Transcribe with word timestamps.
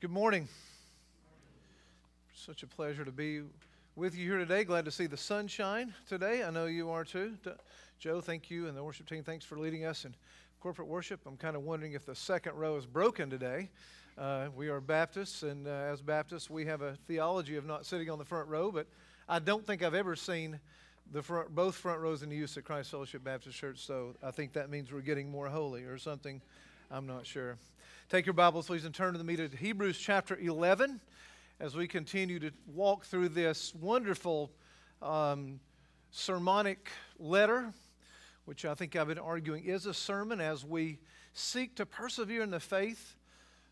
Good 0.00 0.10
morning. 0.10 0.48
Such 2.32 2.62
a 2.62 2.66
pleasure 2.66 3.04
to 3.04 3.12
be 3.12 3.42
with 3.96 4.16
you 4.16 4.24
here 4.24 4.38
today. 4.38 4.64
Glad 4.64 4.86
to 4.86 4.90
see 4.90 5.04
the 5.04 5.18
sunshine 5.18 5.92
today. 6.08 6.42
I 6.42 6.48
know 6.48 6.64
you 6.64 6.88
are 6.88 7.04
too. 7.04 7.36
Joe, 7.98 8.22
thank 8.22 8.50
you, 8.50 8.66
and 8.66 8.74
the 8.74 8.82
worship 8.82 9.06
team, 9.06 9.22
thanks 9.22 9.44
for 9.44 9.58
leading 9.58 9.84
us 9.84 10.06
in 10.06 10.14
corporate 10.58 10.88
worship. 10.88 11.20
I'm 11.26 11.36
kind 11.36 11.54
of 11.54 11.64
wondering 11.64 11.92
if 11.92 12.06
the 12.06 12.14
second 12.14 12.54
row 12.54 12.76
is 12.76 12.86
broken 12.86 13.28
today. 13.28 13.68
Uh, 14.16 14.46
we 14.56 14.70
are 14.70 14.80
Baptists, 14.80 15.42
and 15.42 15.66
uh, 15.66 15.70
as 15.70 16.00
Baptists, 16.00 16.48
we 16.48 16.64
have 16.64 16.80
a 16.80 16.94
theology 17.06 17.56
of 17.56 17.66
not 17.66 17.84
sitting 17.84 18.08
on 18.08 18.18
the 18.18 18.24
front 18.24 18.48
row, 18.48 18.72
but 18.72 18.86
I 19.28 19.38
don't 19.38 19.66
think 19.66 19.82
I've 19.82 19.92
ever 19.92 20.16
seen 20.16 20.60
the 21.12 21.22
front, 21.22 21.54
both 21.54 21.74
front 21.74 22.00
rows 22.00 22.22
in 22.22 22.30
the 22.30 22.36
use 22.36 22.56
at 22.56 22.64
Christ 22.64 22.90
Fellowship 22.90 23.22
Baptist 23.22 23.58
Church, 23.58 23.80
so 23.80 24.14
I 24.22 24.30
think 24.30 24.54
that 24.54 24.70
means 24.70 24.90
we're 24.90 25.02
getting 25.02 25.30
more 25.30 25.48
holy 25.48 25.82
or 25.82 25.98
something. 25.98 26.40
I'm 26.92 27.06
not 27.06 27.24
sure. 27.24 27.56
Take 28.08 28.26
your 28.26 28.32
Bibles, 28.32 28.66
please, 28.66 28.84
and 28.84 28.92
turn 28.92 29.12
to 29.12 29.18
the 29.18 29.22
meat 29.22 29.38
of 29.38 29.52
Hebrews 29.52 29.96
chapter 29.96 30.36
11 30.36 31.00
as 31.60 31.76
we 31.76 31.86
continue 31.86 32.40
to 32.40 32.50
walk 32.66 33.04
through 33.04 33.28
this 33.28 33.72
wonderful 33.76 34.50
um, 35.00 35.60
sermonic 36.10 36.90
letter, 37.20 37.72
which 38.44 38.64
I 38.64 38.74
think 38.74 38.96
I've 38.96 39.06
been 39.06 39.20
arguing 39.20 39.66
is 39.66 39.86
a 39.86 39.94
sermon 39.94 40.40
as 40.40 40.64
we 40.64 40.98
seek 41.32 41.76
to 41.76 41.86
persevere 41.86 42.42
in 42.42 42.50
the 42.50 42.58
faith. 42.58 43.14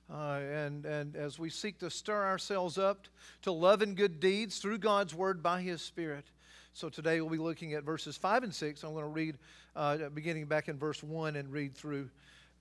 Uh, 0.08 0.38
and, 0.52 0.86
and 0.86 1.16
as 1.16 1.40
we 1.40 1.50
seek 1.50 1.80
to 1.80 1.90
stir 1.90 2.24
ourselves 2.24 2.78
up 2.78 3.08
to 3.42 3.50
love 3.50 3.82
and 3.82 3.96
good 3.96 4.20
deeds 4.20 4.60
through 4.60 4.78
God's 4.78 5.12
Word 5.12 5.42
by 5.42 5.60
His 5.60 5.82
Spirit. 5.82 6.26
So 6.72 6.88
today 6.88 7.20
we'll 7.20 7.30
be 7.30 7.38
looking 7.38 7.74
at 7.74 7.82
verses 7.82 8.16
5 8.16 8.44
and 8.44 8.54
6. 8.54 8.84
I'm 8.84 8.92
going 8.92 9.02
to 9.02 9.10
read, 9.10 9.38
uh, 9.74 10.08
beginning 10.14 10.46
back 10.46 10.68
in 10.68 10.78
verse 10.78 11.02
1 11.02 11.34
and 11.34 11.52
read 11.52 11.74
through 11.74 12.08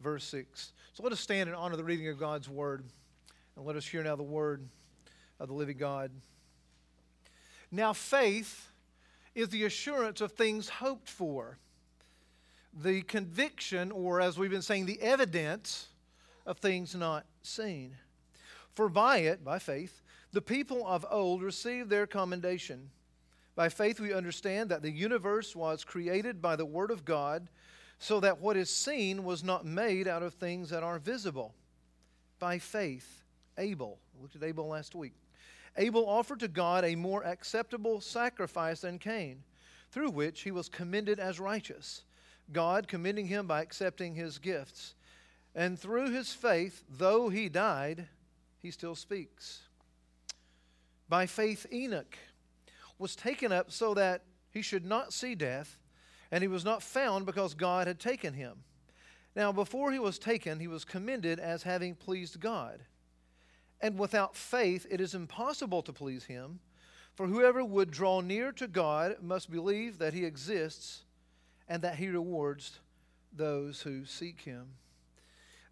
verse 0.02 0.24
6. 0.26 0.74
So 0.94 1.04
let 1.04 1.12
us 1.12 1.20
stand 1.20 1.50
and 1.50 1.56
honor 1.56 1.76
the 1.76 1.84
reading 1.84 2.08
of 2.08 2.20
God's 2.20 2.50
word. 2.50 2.84
And 3.56 3.66
let 3.66 3.76
us 3.76 3.86
hear 3.86 4.04
now 4.04 4.16
the 4.16 4.24
word 4.24 4.68
of 5.40 5.48
the 5.48 5.54
living 5.54 5.78
God. 5.78 6.12
Now, 7.72 7.94
faith 7.94 8.72
is 9.36 9.50
the 9.50 9.66
assurance 9.66 10.22
of 10.22 10.32
things 10.32 10.70
hoped 10.70 11.10
for, 11.10 11.58
the 12.74 13.02
conviction, 13.04 13.92
or 13.92 14.22
as 14.22 14.38
we've 14.38 14.52
been 14.52 14.62
saying, 14.62 14.86
the 14.86 15.02
evidence 15.02 15.88
of 16.46 16.58
things 16.58 16.96
not 16.96 17.26
seen. 17.42 17.96
For 18.74 18.90
by 18.90 19.18
it, 19.20 19.44
by 19.44 19.60
faith, 19.60 20.02
the 20.32 20.42
people 20.42 20.86
of 20.86 21.06
old 21.10 21.42
received 21.42 21.90
their 21.90 22.08
commendation. 22.08 22.90
By 23.56 23.70
faith, 23.70 24.00
we 24.00 24.14
understand 24.14 24.70
that 24.70 24.84
the 24.84 24.92
universe 24.92 25.56
was 25.56 25.84
created 25.84 26.42
by 26.42 26.56
the 26.56 26.66
Word 26.66 26.92
of 26.92 27.04
God 27.04 27.50
so 28.00 28.20
that 28.20 28.40
what 28.40 28.58
is 28.58 28.70
seen 28.70 29.24
was 29.24 29.44
not 29.44 29.66
made 29.66 30.08
out 30.08 30.24
of 30.24 30.34
things 30.34 30.70
that 30.70 30.84
are 30.84 31.00
visible. 31.00 31.56
By 32.40 32.60
faith, 32.60 33.24
Abel, 33.58 34.00
looked 34.22 34.36
at 34.36 34.44
Abel 34.44 34.68
last 34.68 34.94
week. 34.94 35.14
Abel 35.78 36.08
offered 36.08 36.40
to 36.42 36.48
God 36.48 36.84
a 36.84 36.96
more 36.96 37.24
acceptable 37.24 38.02
sacrifice 38.02 38.82
than 38.82 39.00
Cain, 39.00 39.44
through 39.92 40.12
which 40.12 40.42
he 40.42 40.52
was 40.52 40.70
commended 40.70 41.20
as 41.20 41.40
righteous, 41.40 42.04
God 42.52 42.88
commending 42.88 43.28
him 43.28 43.48
by 43.48 43.62
accepting 43.62 44.16
his 44.16 44.38
gifts. 44.38 44.96
And 45.56 45.80
through 45.80 46.12
his 46.12 46.34
faith, 46.34 46.84
though 46.90 47.30
he 47.30 47.50
died, 47.50 48.08
he 48.60 48.72
still 48.72 48.96
speaks. 48.96 49.62
By 51.10 51.26
faith, 51.26 51.66
Enoch 51.72 52.18
was 53.00 53.16
taken 53.16 53.52
up 53.52 53.72
so 53.72 53.94
that 53.94 54.24
he 54.52 54.62
should 54.62 54.86
not 54.86 55.14
see 55.14 55.36
death 55.36 55.78
and 56.32 56.42
he 56.42 56.48
was 56.48 56.66
not 56.66 56.84
found 56.84 57.26
because 57.26 57.54
God 57.54 57.88
had 57.88 58.00
taken 58.00 58.34
him. 58.34 58.64
Now, 59.36 59.52
before 59.52 59.92
he 59.92 60.00
was 60.00 60.18
taken, 60.18 60.60
he 60.60 60.68
was 60.68 60.84
commended 60.84 61.40
as 61.40 61.64
having 61.64 61.96
pleased 61.96 62.40
God. 62.40 62.80
And 63.80 64.00
without 64.00 64.36
faith, 64.36 64.88
it 64.90 65.00
is 65.00 65.14
impossible 65.14 65.84
to 65.84 65.94
please 65.94 66.26
him, 66.26 66.60
for 67.14 67.28
whoever 67.28 67.64
would 67.64 67.92
draw 67.92 68.22
near 68.22 68.52
to 68.54 68.68
God 68.68 69.18
must 69.22 69.52
believe 69.52 70.00
that 70.00 70.14
he 70.14 70.26
exists 70.26 71.04
and 71.68 71.82
that 71.84 71.98
he 71.98 72.08
rewards 72.08 72.80
those 73.32 73.82
who 73.82 74.06
seek 74.06 74.42
him. 74.42 74.68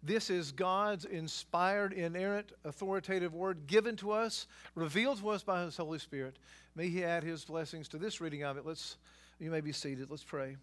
This 0.02 0.30
is 0.30 0.52
God's 0.52 1.04
inspired, 1.04 1.92
inerrant, 1.92 2.52
authoritative 2.64 3.34
word 3.34 3.66
given 3.66 3.96
to 3.96 4.12
us, 4.12 4.46
revealed 4.76 5.18
to 5.18 5.30
us 5.30 5.42
by 5.42 5.64
his 5.64 5.76
Holy 5.76 5.98
Spirit. 5.98 6.38
May 6.76 6.88
he 6.88 7.02
add 7.02 7.24
his 7.24 7.44
blessings 7.44 7.88
to 7.88 7.98
this 7.98 8.20
reading 8.20 8.44
of 8.44 8.56
it. 8.56 8.64
Let's 8.64 8.98
you 9.38 9.50
may 9.50 9.60
be 9.60 9.72
seated. 9.72 10.10
Let's 10.10 10.24
pray. 10.24 10.56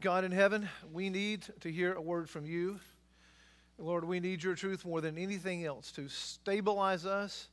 God 0.00 0.24
in 0.24 0.32
heaven, 0.32 0.68
we 0.92 1.08
need 1.08 1.46
to 1.60 1.70
hear 1.70 1.92
a 1.92 2.00
word 2.02 2.28
from 2.28 2.44
you. 2.44 2.80
Lord, 3.78 4.04
we 4.04 4.20
need 4.20 4.42
your 4.42 4.54
truth 4.54 4.84
more 4.84 5.00
than 5.00 5.16
anything 5.16 5.64
else 5.64 5.92
to 5.92 6.08
stabilize 6.08 7.06
us, 7.06 7.48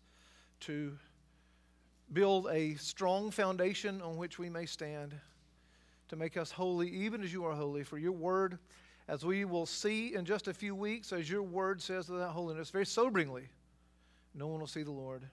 to 0.61 0.97
build 2.13 2.47
a 2.51 2.75
strong 2.75 3.31
foundation 3.31 4.01
on 4.01 4.17
which 4.17 4.37
we 4.37 4.49
may 4.49 4.65
stand, 4.65 5.15
to 6.09 6.15
make 6.15 6.37
us 6.37 6.51
holy, 6.51 6.89
even 6.89 7.23
as 7.23 7.31
you 7.31 7.45
are 7.45 7.53
holy. 7.53 7.83
For 7.83 7.97
your 7.97 8.11
word, 8.11 8.57
as 9.07 9.25
we 9.25 9.45
will 9.45 9.65
see 9.65 10.15
in 10.15 10.25
just 10.25 10.47
a 10.47 10.53
few 10.53 10.75
weeks, 10.75 11.13
as 11.13 11.29
your 11.29 11.43
word 11.43 11.81
says 11.81 12.09
without 12.09 12.31
holiness, 12.31 12.69
very 12.69 12.85
soberingly, 12.85 13.47
no 14.33 14.47
one 14.47 14.59
will 14.59 14.67
see 14.67 14.83
the 14.83 14.91
Lord. 14.91 15.23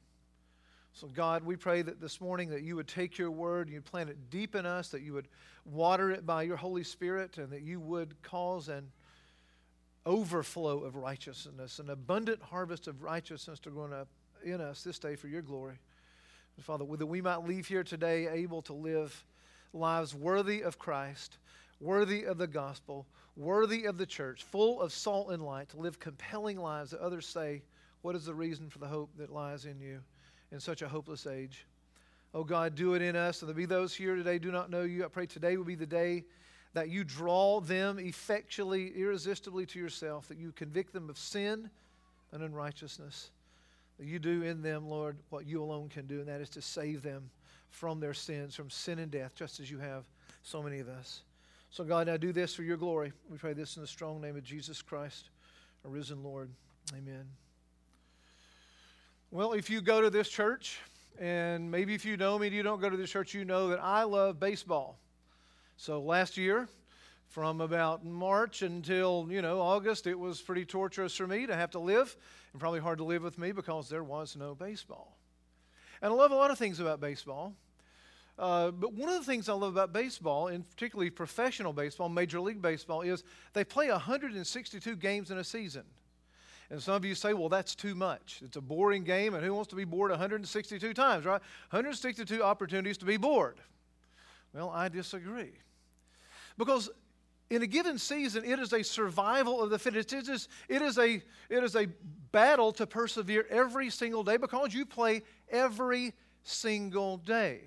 So, 1.01 1.07
God, 1.07 1.45
we 1.45 1.55
pray 1.55 1.83
that 1.83 2.01
this 2.01 2.21
morning 2.21 2.49
that 2.49 2.63
you 2.63 2.75
would 2.75 2.89
take 2.89 3.19
your 3.19 3.31
word, 3.31 3.69
and 3.69 3.75
you'd 3.75 3.85
plant 3.85 4.11
it 4.11 4.31
deep 4.31 4.57
in 4.57 4.67
us, 4.67 4.89
that 4.89 5.01
you 5.01 5.13
would 5.13 5.29
water 5.65 6.11
it 6.11 6.27
by 6.27 6.43
your 6.43 6.57
Holy 6.57 6.83
Spirit, 6.83 7.39
and 7.39 7.53
that 7.53 7.63
you 7.63 7.79
would 7.79 8.21
cause 8.21 8.69
an 8.69 8.91
overflow 10.05 10.81
of 10.81 10.97
righteousness, 10.97 11.79
an 11.79 11.91
abundant 11.91 12.43
harvest 12.43 12.89
of 12.89 13.05
righteousness 13.05 13.61
to 13.61 13.71
grow 13.71 13.93
up 13.93 14.09
in 14.43 14.61
us 14.61 14.83
this 14.83 14.99
day 14.99 15.15
for 15.15 15.29
your 15.29 15.41
glory. 15.41 15.79
And 16.57 16.65
Father, 16.65 16.85
that 16.97 17.07
we 17.07 17.21
might 17.21 17.47
leave 17.47 17.69
here 17.69 17.85
today 17.85 18.27
able 18.27 18.63
to 18.63 18.73
live 18.73 19.25
lives 19.73 20.17
worthy 20.17 20.63
of 20.63 20.81
Christ, 20.81 21.39
worthy 21.79 22.25
of 22.25 22.39
the 22.39 22.49
gospel, 22.49 23.07
worthy 23.37 23.85
of 23.85 23.99
the 23.99 24.07
church, 24.07 24.43
full 24.43 24.83
of 24.83 24.93
salt 24.93 25.31
and 25.31 25.45
light, 25.45 25.69
to 25.69 25.77
live 25.77 26.01
compelling 26.01 26.59
lives 26.59 26.91
that 26.91 26.99
others 26.99 27.29
say, 27.29 27.63
What 28.03 28.17
is 28.17 28.25
the 28.25 28.35
reason 28.35 28.69
for 28.69 28.81
the 28.81 28.89
hope 28.89 29.11
that 29.17 29.31
lies 29.31 29.65
in 29.65 29.79
you? 29.79 30.01
In 30.53 30.61
such 30.61 30.83
a 30.83 30.89
hopeless 30.89 31.27
age. 31.27 31.67
Oh 32.35 32.45
God, 32.45 32.75
do 32.75 32.95
it 32.95 33.03
in 33.03 33.17
us. 33.17 33.43
And 33.43 33.49
there 33.49 33.55
be 33.55 33.67
those 33.67 33.95
here 33.95 34.17
today 34.17 34.39
do 34.39 34.53
not 34.53 34.71
know 34.71 34.83
you. 34.83 35.05
I 35.05 35.09
pray 35.09 35.27
today 35.27 35.57
will 35.57 35.65
be 35.65 35.75
the 35.75 35.87
day 35.87 36.25
that 36.75 36.91
you 36.91 37.05
draw 37.05 37.61
them 37.61 37.99
effectually, 37.99 38.93
irresistibly 38.97 39.67
to 39.67 39.79
yourself, 39.79 40.29
that 40.29 40.39
you 40.39 40.53
convict 40.53 40.93
them 40.93 41.09
of 41.09 41.19
sin 41.19 41.71
and 42.33 42.43
unrighteousness. 42.43 43.31
That 43.99 44.07
you 44.07 44.19
do 44.19 44.43
in 44.43 44.63
them, 44.63 44.89
Lord, 44.89 45.17
what 45.31 45.47
you 45.47 45.63
alone 45.63 45.89
can 45.89 46.07
do, 46.07 46.21
and 46.21 46.29
that 46.29 46.41
is 46.41 46.51
to 46.51 46.63
save 46.63 47.03
them 47.03 47.31
from 47.71 48.01
their 48.01 48.15
sins, 48.15 48.55
from 48.55 48.71
sin 48.71 48.99
and 48.99 49.11
death, 49.11 49.35
just 49.35 49.61
as 49.61 49.71
you 49.71 49.79
have 49.79 50.05
so 50.43 50.63
many 50.63 50.79
of 50.79 50.89
us. 50.89 51.23
So, 51.71 51.85
God, 51.85 52.07
now 52.07 52.17
do 52.17 52.33
this 52.33 52.55
for 52.55 52.63
your 52.63 52.77
glory. 52.77 53.13
We 53.31 53.39
pray 53.39 53.53
this 53.53 53.77
in 53.77 53.83
the 53.83 53.89
strong 53.89 54.21
name 54.21 54.37
of 54.37 54.45
Jesus 54.45 54.81
Christ, 54.81 55.31
our 55.85 55.91
risen 55.91 56.23
Lord. 56.23 56.51
Amen. 56.97 57.48
Well, 59.31 59.53
if 59.53 59.69
you 59.69 59.83
go 59.83 60.01
to 60.01 60.09
this 60.09 60.31
church, 60.31 60.79
and 61.21 61.71
maybe 61.71 61.93
if 61.93 62.07
you 62.07 62.17
know 62.17 62.39
me 62.39 62.47
and 62.47 62.57
you 62.57 62.63
don't 62.63 62.81
go 62.81 62.89
to 62.89 62.97
this 62.97 63.11
church, 63.11 63.35
you 63.35 63.45
know 63.45 63.69
that 63.69 63.79
I 63.79 64.05
love 64.05 64.41
baseball. 64.41 64.99
So 65.77 66.01
last 66.01 66.39
year, 66.39 66.67
from 67.27 67.61
about 67.61 68.07
March 68.07 68.63
until, 68.63 69.27
you 69.29 69.43
know, 69.43 69.61
August, 69.61 70.07
it 70.07 70.19
was 70.19 70.41
pretty 70.41 70.65
torturous 70.65 71.15
for 71.15 71.27
me 71.27 71.47
to 71.47 71.55
have 71.55 71.71
to 71.73 71.79
live, 71.79 72.17
and 72.55 72.61
probably 72.61 72.81
hard 72.81 72.97
to 72.99 73.05
live 73.05 73.23
with 73.23 73.37
me 73.37 73.53
because 73.53 73.91
there 73.91 74.03
was 74.03 74.35
no 74.35 74.55
baseball. 74.55 75.19
And 76.01 76.11
I 76.11 76.17
love 76.17 76.31
a 76.31 76.35
lot 76.35 76.51
of 76.51 76.57
things 76.57 76.81
about 76.81 76.99
baseball. 76.99 77.53
Uh, 78.39 78.71
but 78.71 78.95
one 78.95 79.11
of 79.11 79.19
the 79.19 79.31
things 79.31 79.51
I 79.51 79.53
love 79.53 79.75
about 79.75 79.93
baseball, 79.93 80.47
and 80.47 80.67
particularly 80.71 81.11
professional 81.11 81.75
baseball, 81.75 82.09
Major 82.09 82.41
League 82.41 82.63
Baseball, 82.63 83.03
is 83.03 83.25
they 83.53 83.63
play 83.63 83.91
162 83.91 84.97
games 84.97 85.31
in 85.31 85.37
a 85.37 85.45
season. 85.45 85.83
And 86.71 86.83
some 86.83 86.95
of 86.95 87.05
you 87.05 87.15
say, 87.15 87.33
well, 87.33 87.49
that's 87.49 87.75
too 87.75 87.95
much. 87.95 88.41
It's 88.45 88.57
a 88.57 88.61
boring 88.61 89.05
game, 89.05 89.35
and 89.35 89.45
who 89.45 89.55
wants 89.55 89.71
to 89.71 89.77
be 89.77 89.85
bored 89.85 90.11
162 90.11 90.93
times, 90.93 91.25
right? 91.25 91.41
162 91.71 92.43
opportunities 92.43 92.99
to 92.99 93.07
be 93.07 93.17
bored. 93.17 93.57
Well, 94.53 94.71
I 94.71 94.89
disagree. 94.89 95.53
Because 96.59 96.91
in 97.51 97.63
a 97.63 97.67
given 97.67 97.99
season, 97.99 98.45
it 98.45 98.59
is 98.59 98.73
a 98.73 98.83
survival 98.83 99.63
of 99.63 99.71
the 99.71 99.79
fittest. 99.79 100.13
It 100.13 100.29
is, 100.29 100.49
it 100.69 100.83
is, 100.83 100.99
a, 100.99 101.23
it 101.49 101.65
is 101.65 101.75
a 101.75 101.87
battle 102.33 102.73
to 102.73 102.87
persevere 102.87 103.47
every 103.49 103.89
single 103.89 104.23
day 104.23 104.37
because 104.37 104.75
you 104.75 104.85
play 104.85 105.23
every 105.51 106.13
single 106.43 107.17
day. 107.19 107.61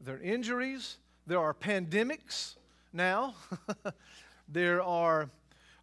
There 0.00 0.16
are 0.16 0.20
injuries, 0.20 0.98
there 1.26 1.40
are 1.40 1.54
pandemics 1.54 2.56
now, 2.92 3.34
there 4.48 4.82
are 4.82 5.30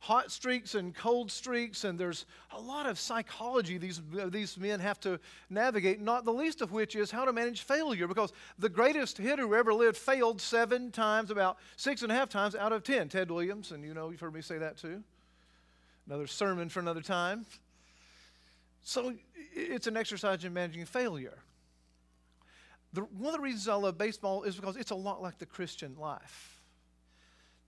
hot 0.04 0.32
streaks 0.32 0.74
and 0.74 0.96
cold 0.96 1.32
streaks, 1.32 1.84
and 1.84 2.00
there's 2.00 2.26
a 2.52 2.60
lot 2.60 2.88
of 2.88 2.98
psychology 2.98 3.78
these, 3.78 4.02
these 4.30 4.58
men 4.58 4.80
have 4.80 5.00
to 5.00 5.20
navigate, 5.52 6.02
not 6.02 6.26
the 6.26 6.34
least 6.34 6.62
of 6.62 6.72
which 6.72 6.96
is 6.96 7.12
how 7.12 7.24
to 7.24 7.32
manage 7.32 7.62
failure, 7.62 8.08
because 8.08 8.34
the 8.58 8.68
greatest 8.68 9.20
hitter 9.20 9.44
who 9.44 9.54
ever 9.54 9.72
lived 9.72 9.96
failed 9.96 10.42
seven 10.42 10.90
times, 10.90 11.30
about 11.30 11.58
six 11.78 12.02
and 12.02 12.12
a 12.12 12.16
half 12.16 12.30
times 12.30 12.56
out 12.56 12.74
of 12.74 12.84
ten. 12.84 13.10
Ted 13.10 13.30
Williams, 13.30 13.72
and 13.72 13.86
you 13.86 13.94
know, 13.94 14.10
you've 14.10 14.20
heard 14.20 14.34
me 14.34 14.42
say 14.42 14.58
that 14.58 14.76
too. 14.76 15.04
another 16.08 16.28
sermon 16.28 16.68
for 16.68 16.80
another 16.80 17.02
time. 17.02 17.46
So 18.84 19.14
it's 19.54 19.86
an 19.86 19.96
exercise 19.96 20.44
in 20.44 20.52
managing 20.52 20.86
failure. 20.86 21.38
The, 22.94 23.02
one 23.02 23.36
of 23.36 23.40
the 23.40 23.44
reasons 23.44 23.68
I 23.68 23.76
love 23.76 23.98
baseball 23.98 24.44
is 24.44 24.56
because 24.56 24.76
it's 24.76 24.92
a 24.92 24.96
lot 24.96 25.22
like 25.22 25.38
the 25.38 25.46
Christian 25.46 25.96
life. 26.00 26.51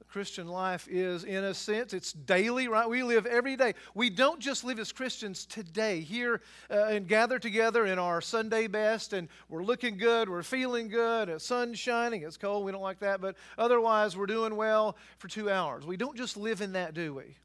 Christian 0.07 0.47
life 0.47 0.88
is, 0.89 1.23
in 1.23 1.44
a 1.44 1.53
sense, 1.53 1.94
it's 1.94 2.13
daily, 2.13 2.67
right? 2.67 2.89
We 2.89 3.03
live 3.03 3.25
every 3.25 3.55
day. 3.55 3.73
We 3.94 4.09
don't 4.09 4.39
just 4.39 4.63
live 4.63 4.79
as 4.79 4.91
Christians 4.91 5.45
today, 5.45 6.01
here 6.01 6.41
uh, 6.69 6.85
and 6.85 7.07
gather 7.07 7.39
together 7.39 7.85
in 7.85 8.00
our 8.00 8.21
Sunday 8.21 8.67
best, 8.67 9.13
and 9.13 9.27
we're 9.50 9.63
looking 9.63 9.97
good, 9.97 10.29
we're 10.29 10.44
feeling 10.44 10.88
good, 10.88 11.29
the 11.29 11.39
sun's 11.39 11.79
shining, 11.79 12.23
it's 12.23 12.38
cold, 12.38 12.65
we 12.65 12.71
don't 12.71 12.81
like 12.81 13.00
that, 13.00 13.21
but 13.21 13.35
otherwise 13.57 14.15
we're 14.15 14.25
doing 14.25 14.55
well 14.55 14.95
for 15.17 15.27
two 15.27 15.50
hours. 15.50 15.85
We 15.85 15.97
don't 15.97 16.17
just 16.17 16.38
live 16.38 16.61
in 16.61 16.73
that, 16.73 16.94
do 16.94 17.13
we? 17.13 17.38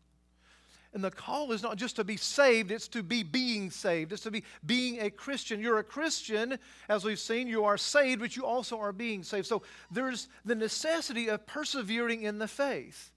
And 0.95 1.05
the 1.05 1.11
call 1.11 1.53
is 1.53 1.63
not 1.63 1.77
just 1.77 1.97
to 1.97 2.05
be 2.05 2.17
saved, 2.17 2.71
it's 2.71 2.89
to 2.89 3.03
be 3.03 3.23
being 3.23 3.71
saved. 3.71 4.13
It's 4.13 4.23
to 4.23 4.31
be 4.31 4.43
being 4.65 5.01
a 5.01 5.11
Christian. 5.11 5.61
You're 5.61 5.79
a 5.79 5.85
Christian, 5.85 6.59
as 6.89 7.05
we've 7.05 7.19
seen, 7.19 7.47
you 7.47 7.65
are 7.65 7.77
saved, 7.77 8.21
but 8.21 8.37
you 8.37 8.47
also 8.47 8.79
are 8.81 8.93
being 8.93 9.23
saved. 9.23 9.47
So 9.47 9.63
there's 9.91 10.29
the 10.47 10.55
necessity 10.55 11.29
of 11.29 11.47
persevering 11.47 12.23
in 12.23 12.39
the 12.39 12.49
faith. 12.49 13.13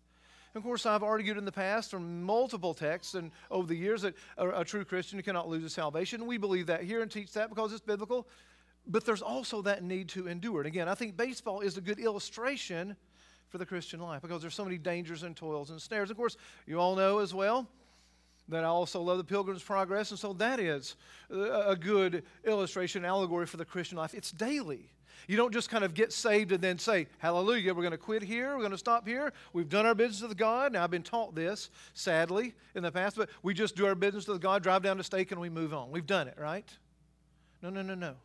Of 0.54 0.64
course, 0.64 0.86
I've 0.86 1.04
argued 1.04 1.38
in 1.38 1.46
the 1.46 1.52
past 1.52 1.92
from 1.92 2.24
multiple 2.24 2.74
texts 2.74 3.14
and 3.14 3.32
over 3.50 3.68
the 3.68 3.76
years 3.76 4.02
that 4.02 4.16
a, 4.38 4.50
a 4.50 4.66
true 4.66 4.84
Christian 4.84 5.22
cannot 5.22 5.48
lose 5.48 5.64
his 5.64 5.74
salvation. 5.74 6.26
We 6.26 6.38
believe 6.38 6.68
that 6.68 6.84
here 6.84 7.02
and 7.02 7.10
teach 7.10 7.32
that 7.34 7.48
because 7.48 7.72
it's 7.72 7.82
biblical. 7.82 8.28
But 8.86 9.06
there's 9.06 9.22
also 9.22 9.62
that 9.62 9.82
need 9.82 10.10
to 10.10 10.28
endure. 10.28 10.60
And 10.60 10.68
again, 10.68 10.90
I 10.90 10.96
think 10.96 11.16
baseball 11.16 11.62
is 11.62 11.78
a 11.78 11.82
good 11.82 12.00
illustration 12.00 12.98
for 13.52 13.58
the 13.58 13.66
Christian 13.66 14.00
life 14.00 14.22
because 14.22 14.42
there's 14.42 14.56
so 14.56 14.64
many 14.64 14.78
dangers 14.78 15.24
and 15.24 15.36
toils 15.36 15.70
and 15.70 15.80
snares. 15.80 16.10
Of 16.10 16.18
course, 16.18 16.38
you 16.66 16.80
all 16.80 16.96
know 16.96 17.20
as 17.20 17.34
well 17.34 17.68
that 18.48 18.64
I 18.64 18.68
also 18.68 19.02
love 19.02 19.18
the 19.18 19.24
Pilgrim's 19.24 19.62
Progress, 19.62 20.12
and 20.12 20.20
so 20.20 20.34
that 20.34 20.60
is 20.60 20.96
a 21.30 21.76
good 21.76 22.24
illustration, 22.46 23.06
allegory 23.06 23.46
for 23.46 23.58
the 23.58 23.66
Christian 23.66 23.98
life. 23.98 24.14
It's 24.14 24.32
daily. 24.32 24.90
You 25.28 25.38
don't 25.38 25.54
just 25.54 25.70
kind 25.70 25.84
of 25.84 25.94
get 25.94 26.12
saved 26.12 26.52
and 26.52 26.62
then 26.62 26.80
say, 26.80 27.08
Hallelujah, 27.20 27.74
we're 27.74 27.84
going 27.84 27.92
to 27.92 27.98
quit 27.98 28.24
here, 28.24 28.56
we're 28.56 28.62
going 28.62 28.72
to 28.72 28.78
stop 28.78 29.08
here. 29.08 29.32
We've 29.54 29.70
done 29.70 29.86
our 29.86 29.94
business 29.94 30.28
with 30.28 30.38
God. 30.38 30.74
Now, 30.74 30.84
I've 30.84 30.92
been 30.92 31.04
taught 31.04 31.36
this, 31.36 31.70
sadly, 31.94 32.54
in 32.74 32.84
the 32.84 32.92
past, 32.92 33.18
but 33.18 33.30
we 33.44 33.54
just 33.54 33.76
do 33.76 33.86
our 33.86 33.96
business 33.96 34.28
with 34.28 34.42
God, 34.42 34.64
drive 34.64 34.82
down 34.82 34.98
to 34.98 35.04
stake, 35.04 35.32
and 35.32 35.40
we 35.40 35.50
move 35.50 35.74
on. 35.74 35.92
We've 35.92 36.08
done 36.08 36.28
it, 36.28 36.38
right? 36.40 36.70
No, 37.62 37.70
no, 37.70 37.82
no, 37.82 37.96
no. 37.96 38.16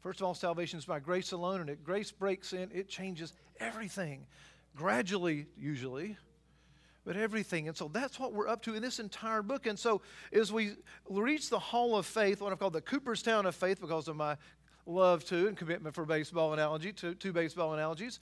First 0.00 0.20
of 0.20 0.26
all, 0.26 0.34
salvation 0.34 0.78
is 0.78 0.84
by 0.84 1.00
grace 1.00 1.32
alone, 1.32 1.60
and 1.60 1.70
if 1.70 1.82
grace 1.82 2.10
breaks 2.10 2.52
in, 2.52 2.70
it 2.72 2.88
changes 2.88 3.32
everything. 3.58 4.26
Gradually, 4.76 5.46
usually, 5.56 6.16
but 7.04 7.16
everything. 7.16 7.66
And 7.66 7.76
so 7.76 7.88
that's 7.88 8.20
what 8.20 8.32
we're 8.32 8.48
up 8.48 8.62
to 8.62 8.74
in 8.74 8.82
this 8.82 9.00
entire 9.00 9.42
book. 9.42 9.66
And 9.66 9.78
so 9.78 10.02
as 10.32 10.52
we 10.52 10.74
reach 11.08 11.50
the 11.50 11.58
Hall 11.58 11.96
of 11.96 12.06
Faith, 12.06 12.40
what 12.40 12.52
I've 12.52 12.58
called 12.60 12.74
the 12.74 12.80
Cooperstown 12.80 13.46
of 13.46 13.56
Faith 13.56 13.80
because 13.80 14.06
of 14.06 14.14
my 14.14 14.36
love 14.86 15.24
to 15.24 15.48
and 15.48 15.56
commitment 15.56 15.94
for 15.94 16.04
baseball 16.04 16.52
analogy, 16.52 16.92
to 16.92 17.14
two 17.14 17.32
baseball 17.32 17.74
analogies, 17.74 18.20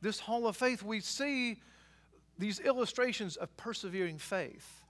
this 0.00 0.20
Hall 0.20 0.46
of 0.46 0.56
Faith, 0.56 0.82
we 0.82 1.00
see 1.00 1.60
these 2.38 2.60
illustrations 2.60 3.36
of 3.36 3.54
persevering 3.58 4.16
faith. 4.16 4.84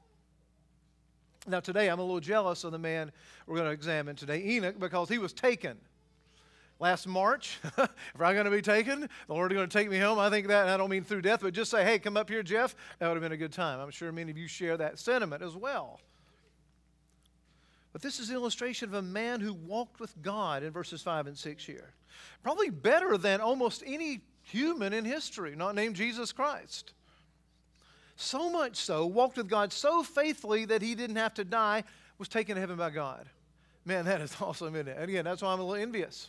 Now, 1.49 1.59
today 1.59 1.89
I'm 1.89 1.99
a 1.99 2.03
little 2.03 2.21
jealous 2.21 2.63
of 2.63 2.71
the 2.71 2.79
man 2.79 3.11
we're 3.47 3.57
going 3.57 3.67
to 3.67 3.73
examine 3.73 4.15
today, 4.15 4.45
Enoch, 4.45 4.79
because 4.79 5.09
he 5.09 5.19
was 5.19 5.33
taken 5.33 5.77
last 6.81 7.07
March. 7.07 7.59
if 7.79 7.89
I'm 8.19 8.35
going 8.35 8.47
to 8.47 8.51
be 8.51 8.63
taken, 8.63 9.01
the 9.01 9.35
Lord 9.35 9.53
is 9.53 9.57
going 9.57 9.69
to 9.69 9.79
take 9.79 9.91
me 9.91 9.99
home. 9.99 10.19
I 10.19 10.31
think 10.31 10.49
that, 10.49 10.69
I 10.69 10.77
don't 10.77 10.91
mean 10.91 11.05
through 11.05 11.23
death, 11.23 11.41
but 11.43 11.53
just 11.53 11.71
say, 11.71 11.85
hey, 11.85 11.99
come 11.99 12.17
up 12.17 12.29
here, 12.29 12.43
Jeff. 12.43 12.75
That 12.99 13.09
would 13.09 13.15
have 13.15 13.23
been 13.23 13.33
a 13.33 13.37
good 13.37 13.53
time. 13.53 13.79
I'm 13.79 13.91
sure 13.91 14.11
many 14.11 14.31
of 14.31 14.39
you 14.39 14.49
share 14.49 14.77
that 14.79 14.99
sentiment 14.99 15.43
as 15.43 15.55
well. 15.55 16.01
But 17.93 18.03
this 18.03 18.19
is 18.19 18.31
an 18.31 18.37
illustration 18.37 18.89
of 18.89 18.95
a 18.95 19.03
man 19.03 19.41
who 19.41 19.53
walked 19.53 20.01
with 20.01 20.21
God 20.23 20.63
in 20.63 20.73
verses 20.73 21.03
5 21.03 21.27
and 21.27 21.37
6 21.37 21.65
here. 21.65 21.93
Probably 22.43 22.71
better 22.71 23.17
than 23.17 23.41
almost 23.41 23.83
any 23.85 24.23
human 24.43 24.93
in 24.93 25.05
history, 25.05 25.55
not 25.57 25.75
named 25.75 25.97
Jesus 25.97 26.33
Christ. 26.33 26.93
So 28.17 28.51
much 28.51 28.77
so, 28.77 29.07
walked 29.07 29.37
with 29.37 29.49
God 29.49 29.73
so 29.73 30.03
faithfully 30.03 30.67
that 30.67 30.83
he 30.83 30.95
didn't 30.95 31.17
have 31.17 31.35
to 31.35 31.45
die, 31.45 31.85
was 32.19 32.29
taken 32.29 32.55
to 32.55 32.61
heaven 32.61 32.77
by 32.77 32.91
God. 32.91 33.29
Man, 33.85 34.05
that 34.05 34.21
is 34.21 34.37
awesome, 34.41 34.75
isn't 34.75 34.89
it? 34.89 34.97
And 34.99 35.09
again, 35.09 35.25
that's 35.25 35.43
why 35.43 35.53
I'm 35.53 35.61
a 35.61 35.65
little 35.65 35.83
envious. 35.83 36.29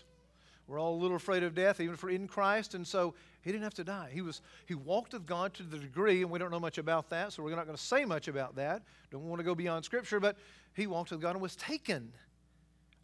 We're 0.72 0.80
all 0.80 0.94
a 0.94 1.02
little 1.02 1.18
afraid 1.18 1.44
of 1.44 1.54
death, 1.54 1.82
even 1.82 1.98
for 1.98 2.10
in 2.10 2.30
Christ, 2.30 2.76
and 2.76 2.88
so 2.88 3.14
he 3.42 3.52
didn't 3.52 3.66
have 3.66 3.74
to 3.74 3.84
die. 3.84 4.10
He 4.14 4.22
was 4.22 4.42
he 4.66 4.74
walked 4.74 5.12
with 5.12 5.26
God 5.26 5.54
to 5.56 5.64
the 5.64 5.78
degree, 5.78 6.22
and 6.22 6.32
we 6.32 6.40
don't 6.40 6.50
know 6.50 6.62
much 6.62 6.78
about 6.78 7.10
that, 7.10 7.34
so 7.34 7.44
we're 7.44 7.54
not 7.54 7.66
going 7.66 7.76
to 7.76 7.84
say 7.84 8.06
much 8.06 8.30
about 8.30 8.56
that. 8.56 8.82
Don't 9.12 9.28
want 9.28 9.40
to 9.42 9.44
go 9.44 9.54
beyond 9.54 9.84
Scripture, 9.84 10.22
but 10.22 10.38
he 10.74 10.88
walked 10.88 11.12
with 11.12 11.20
God 11.20 11.32
and 11.32 11.42
was 11.42 11.58
taken, 11.58 12.14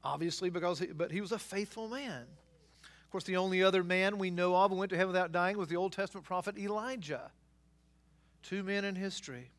obviously 0.02 0.50
because 0.50 0.80
he, 0.80 0.86
but 0.86 1.12
he 1.12 1.20
was 1.20 1.34
a 1.34 1.40
faithful 1.40 1.90
man. 1.90 2.22
Of 2.82 3.12
course, 3.12 3.26
the 3.26 3.36
only 3.36 3.62
other 3.62 3.84
man 3.84 4.18
we 4.18 4.32
know 4.32 4.56
of 4.56 4.72
who 4.72 4.78
went 4.78 4.92
to 4.92 4.98
heaven 4.98 5.12
without 5.12 5.34
dying 5.34 5.58
was 5.58 5.68
the 5.68 5.76
Old 5.76 5.92
Testament 5.92 6.26
prophet 6.26 6.58
Elijah. 6.58 7.32
Two 8.44 8.64
men 8.64 8.86
in 8.86 8.96
history. 8.96 9.52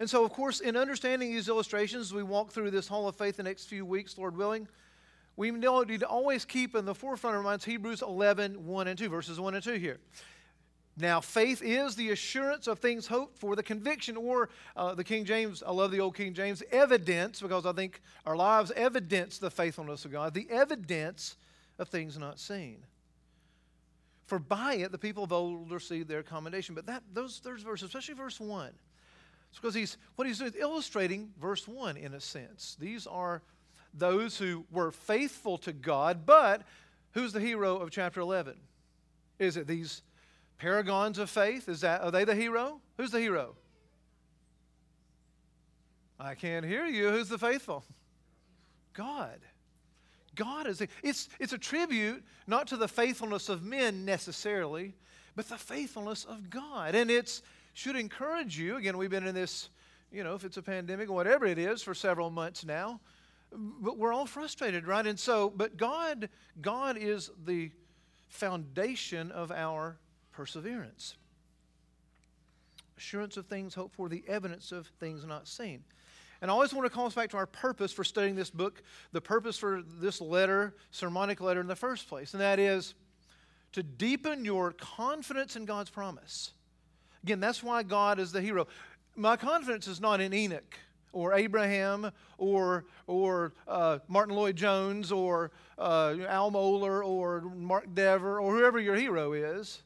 And 0.00 0.10
so, 0.10 0.24
of 0.24 0.32
course, 0.32 0.58
in 0.58 0.76
understanding 0.76 1.30
these 1.30 1.48
illustrations, 1.48 2.12
we 2.12 2.24
walk 2.24 2.50
through 2.50 2.72
this 2.72 2.88
Hall 2.88 3.06
of 3.06 3.14
Faith 3.14 3.36
the 3.36 3.44
next 3.44 3.66
few 3.66 3.86
weeks, 3.86 4.18
Lord 4.18 4.36
willing 4.36 4.66
we 5.36 5.50
need 5.50 6.00
to 6.00 6.08
always 6.08 6.44
keep 6.44 6.74
in 6.74 6.84
the 6.84 6.94
forefront 6.94 7.36
of 7.36 7.38
our 7.38 7.44
minds 7.44 7.64
Hebrews 7.64 8.02
11, 8.02 8.66
1 8.66 8.88
and 8.88 8.98
2, 8.98 9.08
verses 9.08 9.38
1 9.38 9.54
and 9.54 9.62
2 9.62 9.74
here. 9.74 9.98
Now, 10.98 11.20
faith 11.20 11.60
is 11.62 11.94
the 11.94 12.10
assurance 12.10 12.66
of 12.66 12.78
things 12.78 13.06
hoped 13.06 13.38
for, 13.38 13.54
the 13.54 13.62
conviction, 13.62 14.16
or 14.16 14.48
uh, 14.76 14.94
the 14.94 15.04
King 15.04 15.26
James, 15.26 15.62
I 15.62 15.70
love 15.70 15.90
the 15.90 16.00
old 16.00 16.16
King 16.16 16.32
James, 16.32 16.62
evidence, 16.72 17.42
because 17.42 17.66
I 17.66 17.72
think 17.72 18.00
our 18.24 18.34
lives 18.34 18.70
evidence 18.70 19.36
the 19.36 19.50
faithfulness 19.50 20.06
of 20.06 20.12
God, 20.12 20.32
the 20.32 20.48
evidence 20.50 21.36
of 21.78 21.88
things 21.88 22.16
not 22.16 22.38
seen. 22.38 22.78
For 24.26 24.38
by 24.38 24.74
it 24.74 24.90
the 24.90 24.98
people 24.98 25.24
of 25.24 25.32
old 25.32 25.70
received 25.70 26.08
their 26.08 26.22
commendation. 26.22 26.74
But 26.74 26.86
that 26.86 27.02
those, 27.12 27.40
those 27.40 27.62
verses, 27.62 27.88
especially 27.88 28.14
verse 28.14 28.40
1, 28.40 28.70
it's 29.50 29.58
because 29.60 29.74
he's 29.74 29.96
what 30.16 30.26
he's 30.26 30.38
doing 30.38 30.50
is 30.50 30.56
illustrating 30.56 31.30
verse 31.40 31.68
1 31.68 31.96
in 31.96 32.14
a 32.14 32.20
sense. 32.20 32.76
These 32.80 33.06
are 33.06 33.42
those 33.98 34.36
who 34.38 34.64
were 34.70 34.92
faithful 34.92 35.58
to 35.58 35.72
God, 35.72 36.26
but 36.26 36.62
who's 37.12 37.32
the 37.32 37.40
hero 37.40 37.76
of 37.78 37.90
chapter 37.90 38.20
11? 38.20 38.56
Is 39.38 39.56
it 39.56 39.66
these 39.66 40.02
paragons 40.58 41.18
of 41.18 41.30
faith? 41.30 41.68
Is 41.68 41.80
that 41.80 42.02
are 42.02 42.10
they 42.10 42.24
the 42.24 42.34
hero? 42.34 42.80
Who's 42.96 43.10
the 43.10 43.20
hero? 43.20 43.56
I 46.18 46.34
can't 46.34 46.64
hear 46.64 46.86
you. 46.86 47.10
Who's 47.10 47.28
the 47.28 47.38
faithful? 47.38 47.84
God. 48.94 49.38
God 50.34 50.66
is 50.66 50.80
a, 50.80 50.88
it's 51.02 51.28
it's 51.38 51.52
a 51.52 51.58
tribute 51.58 52.22
not 52.46 52.66
to 52.68 52.76
the 52.76 52.88
faithfulness 52.88 53.48
of 53.48 53.62
men 53.62 54.04
necessarily, 54.04 54.94
but 55.34 55.48
the 55.48 55.58
faithfulness 55.58 56.24
of 56.24 56.50
God. 56.50 56.94
And 56.94 57.10
it's 57.10 57.42
should 57.74 57.96
encourage 57.96 58.58
you. 58.58 58.76
Again, 58.76 58.96
we've 58.96 59.10
been 59.10 59.26
in 59.26 59.34
this, 59.34 59.68
you 60.10 60.24
know, 60.24 60.34
if 60.34 60.44
it's 60.44 60.56
a 60.56 60.62
pandemic 60.62 61.10
whatever 61.10 61.44
it 61.44 61.58
is 61.58 61.82
for 61.82 61.94
several 61.94 62.30
months 62.30 62.64
now 62.64 63.00
but 63.52 63.98
we're 63.98 64.12
all 64.12 64.26
frustrated, 64.26 64.86
right? 64.86 65.06
And 65.06 65.18
so, 65.18 65.50
but 65.50 65.76
God, 65.76 66.28
God 66.60 66.96
is 66.96 67.30
the 67.44 67.70
foundation 68.28 69.30
of 69.30 69.50
our 69.50 69.98
perseverance. 70.32 71.16
Assurance 72.98 73.36
of 73.36 73.46
things 73.46 73.74
hoped 73.74 73.94
for, 73.94 74.08
the 74.08 74.24
evidence 74.26 74.72
of 74.72 74.86
things 74.98 75.24
not 75.24 75.48
seen. 75.48 75.84
And 76.42 76.50
I 76.50 76.54
always 76.54 76.74
want 76.74 76.86
to 76.86 76.90
call 76.90 77.06
us 77.06 77.14
back 77.14 77.30
to 77.30 77.36
our 77.36 77.46
purpose 77.46 77.92
for 77.92 78.04
studying 78.04 78.34
this 78.34 78.50
book, 78.50 78.82
the 79.12 79.20
purpose 79.20 79.56
for 79.56 79.82
this 80.00 80.20
letter, 80.20 80.74
sermonic 80.90 81.40
letter 81.40 81.60
in 81.60 81.66
the 81.66 81.76
first 81.76 82.08
place, 82.08 82.34
and 82.34 82.40
that 82.40 82.58
is 82.58 82.94
to 83.72 83.82
deepen 83.82 84.44
your 84.44 84.72
confidence 84.72 85.56
in 85.56 85.64
God's 85.64 85.90
promise. 85.90 86.52
Again, 87.22 87.40
that's 87.40 87.62
why 87.62 87.82
God 87.82 88.18
is 88.18 88.32
the 88.32 88.40
hero. 88.40 88.66
My 89.16 89.36
confidence 89.36 89.86
is 89.88 90.00
not 90.00 90.20
in 90.20 90.32
Enoch 90.32 90.78
or 91.16 91.32
Abraham 91.32 92.10
or, 92.36 92.84
or 93.06 93.54
uh, 93.66 93.98
Martyn 94.06 94.36
Lloyd-Jones 94.36 95.10
or 95.10 95.50
uh, 95.78 96.14
Al 96.28 96.52
Mohler 96.52 97.02
or 97.04 97.40
Mark 97.40 97.94
Dever 97.94 98.38
or 98.38 98.54
whoever 98.54 98.78
your 98.78 98.96
hero 98.96 99.32
is. 99.32 99.82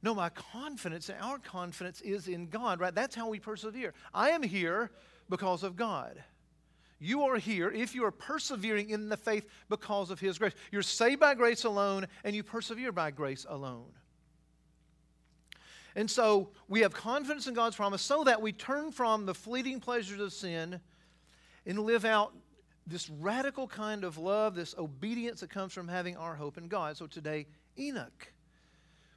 No, 0.00 0.14
my 0.14 0.28
confidence 0.28 1.08
and 1.08 1.20
our 1.20 1.38
confidence 1.38 2.00
is 2.02 2.28
in 2.28 2.46
God, 2.46 2.78
right? 2.78 2.94
That's 2.94 3.16
how 3.16 3.28
we 3.28 3.40
persevere. 3.40 3.94
I 4.12 4.30
am 4.30 4.42
here 4.44 4.92
because 5.28 5.64
of 5.64 5.74
God. 5.74 6.22
You 7.00 7.24
are 7.24 7.36
here 7.36 7.70
if 7.70 7.96
you 7.96 8.04
are 8.04 8.12
persevering 8.12 8.90
in 8.90 9.08
the 9.08 9.16
faith 9.16 9.48
because 9.68 10.10
of 10.10 10.20
His 10.20 10.38
grace. 10.38 10.52
You're 10.70 10.82
saved 10.82 11.20
by 11.20 11.34
grace 11.34 11.64
alone, 11.64 12.06
and 12.22 12.36
you 12.36 12.44
persevere 12.44 12.92
by 12.92 13.10
grace 13.10 13.44
alone. 13.48 13.90
And 15.96 16.10
so 16.10 16.50
we 16.68 16.80
have 16.80 16.92
confidence 16.92 17.46
in 17.46 17.54
God's 17.54 17.76
promise 17.76 18.02
so 18.02 18.24
that 18.24 18.42
we 18.42 18.52
turn 18.52 18.90
from 18.90 19.26
the 19.26 19.34
fleeting 19.34 19.80
pleasures 19.80 20.20
of 20.20 20.32
sin 20.32 20.80
and 21.66 21.78
live 21.78 22.04
out 22.04 22.34
this 22.86 23.08
radical 23.08 23.66
kind 23.66 24.04
of 24.04 24.18
love, 24.18 24.54
this 24.54 24.74
obedience 24.76 25.40
that 25.40 25.50
comes 25.50 25.72
from 25.72 25.88
having 25.88 26.16
our 26.16 26.34
hope 26.34 26.58
in 26.58 26.68
God. 26.68 26.96
So 26.96 27.06
today, 27.06 27.46
Enoch. 27.78 28.32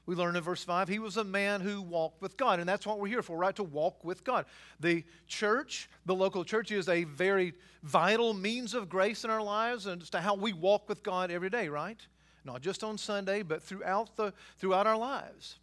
We 0.05 0.15
learn 0.15 0.37
in 0.37 0.41
verse 0.41 0.63
5, 0.63 0.87
he 0.87 0.99
was 0.99 1.17
a 1.17 1.23
man 1.25 1.59
who 1.59 1.81
walked 1.81 2.21
with 2.21 2.37
God. 2.37 2.61
And 2.61 2.69
that's 2.69 2.87
what 2.87 2.97
we're 2.97 3.09
here 3.09 3.21
for, 3.21 3.35
right? 3.35 3.53
To 3.57 3.63
walk 3.63 4.05
with 4.05 4.23
God. 4.23 4.45
The 4.79 5.03
church, 5.27 5.89
the 6.05 6.15
local 6.15 6.45
church, 6.45 6.71
is 6.71 6.87
a 6.87 7.03
very 7.03 7.53
vital 7.83 8.33
means 8.33 8.73
of 8.73 8.87
grace 8.87 9.25
in 9.25 9.29
our 9.29 9.43
lives 9.43 9.85
and 9.85 10.01
as 10.01 10.09
to 10.11 10.21
how 10.21 10.35
we 10.35 10.53
walk 10.53 10.87
with 10.87 11.03
God 11.03 11.29
every 11.29 11.49
day, 11.49 11.67
right? 11.67 11.99
Not 12.45 12.61
just 12.61 12.85
on 12.85 12.97
Sunday, 12.97 13.41
but 13.41 13.61
throughout, 13.61 14.15
the, 14.15 14.33
throughout 14.57 14.87
our 14.87 14.97
lives. 14.97 15.59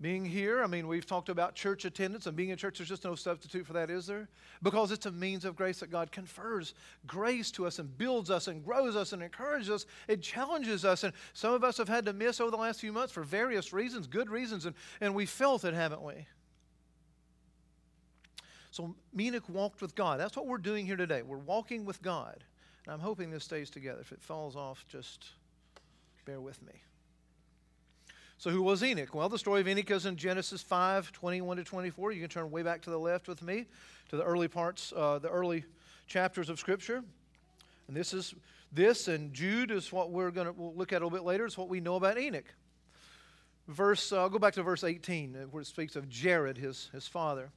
Being 0.00 0.24
here, 0.24 0.62
I 0.62 0.66
mean, 0.66 0.88
we've 0.88 1.04
talked 1.04 1.28
about 1.28 1.54
church 1.54 1.84
attendance, 1.84 2.26
and 2.26 2.34
being 2.34 2.48
in 2.48 2.56
church, 2.56 2.78
there's 2.78 2.88
just 2.88 3.04
no 3.04 3.14
substitute 3.14 3.66
for 3.66 3.74
that, 3.74 3.90
is 3.90 4.06
there? 4.06 4.28
Because 4.62 4.92
it's 4.92 5.04
a 5.04 5.10
means 5.10 5.44
of 5.44 5.56
grace 5.56 5.80
that 5.80 5.90
God 5.90 6.10
confers 6.10 6.72
grace 7.06 7.50
to 7.52 7.66
us 7.66 7.78
and 7.78 7.98
builds 7.98 8.30
us 8.30 8.48
and 8.48 8.64
grows 8.64 8.96
us 8.96 9.12
and 9.12 9.22
encourages 9.22 9.68
us. 9.68 9.84
It 10.08 10.22
challenges 10.22 10.86
us. 10.86 11.04
And 11.04 11.12
some 11.34 11.52
of 11.52 11.64
us 11.64 11.76
have 11.76 11.88
had 11.88 12.06
to 12.06 12.14
miss 12.14 12.40
over 12.40 12.50
the 12.50 12.56
last 12.56 12.80
few 12.80 12.92
months 12.92 13.12
for 13.12 13.22
various 13.22 13.74
reasons, 13.74 14.06
good 14.06 14.30
reasons, 14.30 14.64
and, 14.64 14.74
and 15.02 15.14
we 15.14 15.26
felt 15.26 15.64
it, 15.64 15.74
haven't 15.74 16.02
we? 16.02 16.14
So 18.70 18.94
Enoch 19.18 19.48
walked 19.50 19.82
with 19.82 19.94
God. 19.94 20.18
That's 20.18 20.34
what 20.34 20.46
we're 20.46 20.58
doing 20.58 20.86
here 20.86 20.96
today. 20.96 21.20
We're 21.20 21.36
walking 21.36 21.84
with 21.84 22.00
God. 22.00 22.42
And 22.86 22.94
I'm 22.94 23.00
hoping 23.00 23.30
this 23.30 23.44
stays 23.44 23.68
together. 23.68 24.00
If 24.00 24.12
it 24.12 24.22
falls 24.22 24.56
off, 24.56 24.86
just 24.88 25.32
bear 26.24 26.40
with 26.40 26.62
me. 26.62 26.72
So, 28.40 28.48
who 28.48 28.62
was 28.62 28.82
Enoch? 28.82 29.14
Well, 29.14 29.28
the 29.28 29.38
story 29.38 29.60
of 29.60 29.68
Enoch 29.68 29.90
is 29.90 30.06
in 30.06 30.16
Genesis 30.16 30.62
5 30.62 31.12
21 31.12 31.58
to 31.58 31.62
24. 31.62 32.12
You 32.12 32.22
can 32.22 32.30
turn 32.30 32.50
way 32.50 32.62
back 32.62 32.80
to 32.80 32.90
the 32.90 32.98
left 32.98 33.28
with 33.28 33.42
me 33.42 33.66
to 34.08 34.16
the 34.16 34.22
early 34.22 34.48
parts, 34.48 34.94
uh, 34.96 35.18
the 35.18 35.28
early 35.28 35.66
chapters 36.06 36.48
of 36.48 36.58
Scripture. 36.58 37.04
And 37.86 37.94
this 37.94 38.14
is 38.14 38.34
this 38.72 39.08
and 39.08 39.34
Jude 39.34 39.70
is 39.70 39.92
what 39.92 40.10
we're 40.10 40.30
going 40.30 40.46
to 40.46 40.54
we'll 40.54 40.74
look 40.74 40.94
at 40.94 41.02
a 41.02 41.04
little 41.04 41.18
bit 41.18 41.26
later. 41.26 41.44
It's 41.44 41.58
what 41.58 41.68
we 41.68 41.80
know 41.80 41.96
about 41.96 42.16
Enoch. 42.16 42.46
Verse, 43.68 44.10
uh, 44.10 44.22
I'll 44.22 44.30
go 44.30 44.38
back 44.38 44.54
to 44.54 44.62
verse 44.62 44.84
18, 44.84 45.36
uh, 45.36 45.38
where 45.48 45.60
it 45.60 45.66
speaks 45.66 45.94
of 45.94 46.08
Jared, 46.08 46.56
his, 46.56 46.88
his 46.94 47.06
father. 47.06 47.50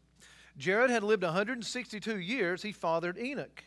Jared 0.58 0.90
had 0.90 1.04
lived 1.04 1.24
162 1.24 2.20
years. 2.20 2.62
He 2.62 2.74
fathered 2.74 3.18
Enoch. 3.18 3.64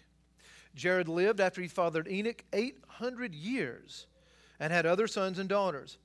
Jared 0.74 1.08
lived 1.08 1.40
after 1.40 1.62
he 1.62 1.68
fathered 1.68 2.08
Enoch 2.08 2.44
800 2.52 3.34
years 3.34 4.06
and 4.60 4.70
had 4.70 4.84
other 4.84 5.06
sons 5.06 5.38
and 5.38 5.48
daughters. 5.48 5.96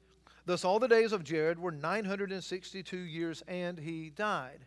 Thus, 0.46 0.66
all 0.66 0.80
the 0.80 0.88
days 0.88 1.12
of 1.12 1.24
Jared 1.24 1.60
were 1.60 1.72
962 1.72 2.98
years, 2.98 3.44
and 3.48 3.78
he 3.78 4.10
died. 4.10 4.66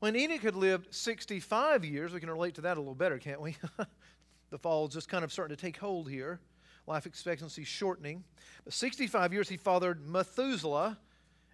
When 0.00 0.16
Enoch 0.16 0.42
had 0.42 0.56
lived 0.56 0.94
65 0.94 1.84
years, 1.84 2.12
we 2.12 2.20
can 2.20 2.30
relate 2.30 2.54
to 2.56 2.60
that 2.62 2.76
a 2.76 2.80
little 2.80 2.94
better, 2.94 3.18
can't 3.18 3.40
we? 3.40 3.56
the 4.50 4.58
fall 4.58 4.86
is 4.86 4.94
just 4.94 5.08
kind 5.08 5.24
of 5.24 5.32
starting 5.32 5.56
to 5.56 5.60
take 5.60 5.76
hold 5.76 6.08
here. 6.08 6.40
Life 6.86 7.06
expectancy 7.06 7.64
shortening. 7.64 8.24
But 8.64 8.74
65 8.74 9.32
years, 9.32 9.48
he 9.48 9.56
fathered 9.56 10.06
Methuselah. 10.06 10.98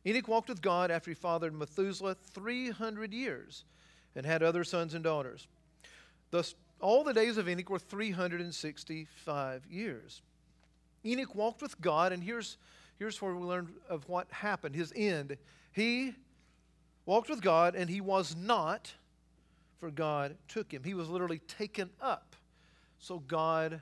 Enoch 0.06 0.28
walked 0.28 0.48
with 0.48 0.62
God 0.62 0.90
after 0.90 1.10
he 1.10 1.14
fathered 1.14 1.54
Methuselah 1.54 2.14
300 2.14 3.12
years 3.12 3.64
and 4.16 4.24
had 4.26 4.42
other 4.42 4.64
sons 4.64 4.94
and 4.94 5.04
daughters. 5.04 5.46
Thus, 6.30 6.54
all 6.80 7.04
the 7.04 7.12
days 7.12 7.36
of 7.36 7.48
Enoch 7.48 7.70
were 7.70 7.78
365 7.78 9.66
years. 9.66 10.22
Enoch 11.04 11.34
walked 11.34 11.62
with 11.62 11.80
God, 11.80 12.12
and 12.12 12.22
here's 12.22 12.56
here's 13.00 13.20
where 13.22 13.34
we 13.34 13.44
learn 13.44 13.66
of 13.88 14.06
what 14.08 14.30
happened 14.30 14.76
his 14.76 14.92
end. 14.94 15.36
He 15.72 16.14
walked 17.06 17.30
with 17.30 17.40
God, 17.40 17.74
and 17.74 17.88
he 17.88 18.02
was 18.02 18.36
not, 18.36 18.92
for 19.80 19.90
God 19.90 20.36
took 20.46 20.70
him. 20.70 20.84
He 20.84 20.92
was 20.92 21.08
literally 21.08 21.38
taken 21.38 21.88
up. 22.00 22.36
So 22.98 23.18
God 23.18 23.80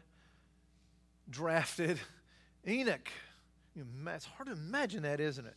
drafted 1.28 1.98
Enoch. 2.66 3.10
It's 4.06 4.24
hard 4.24 4.46
to 4.46 4.52
imagine 4.52 5.02
that, 5.02 5.18
isn't 5.20 5.44
it? 5.44 5.56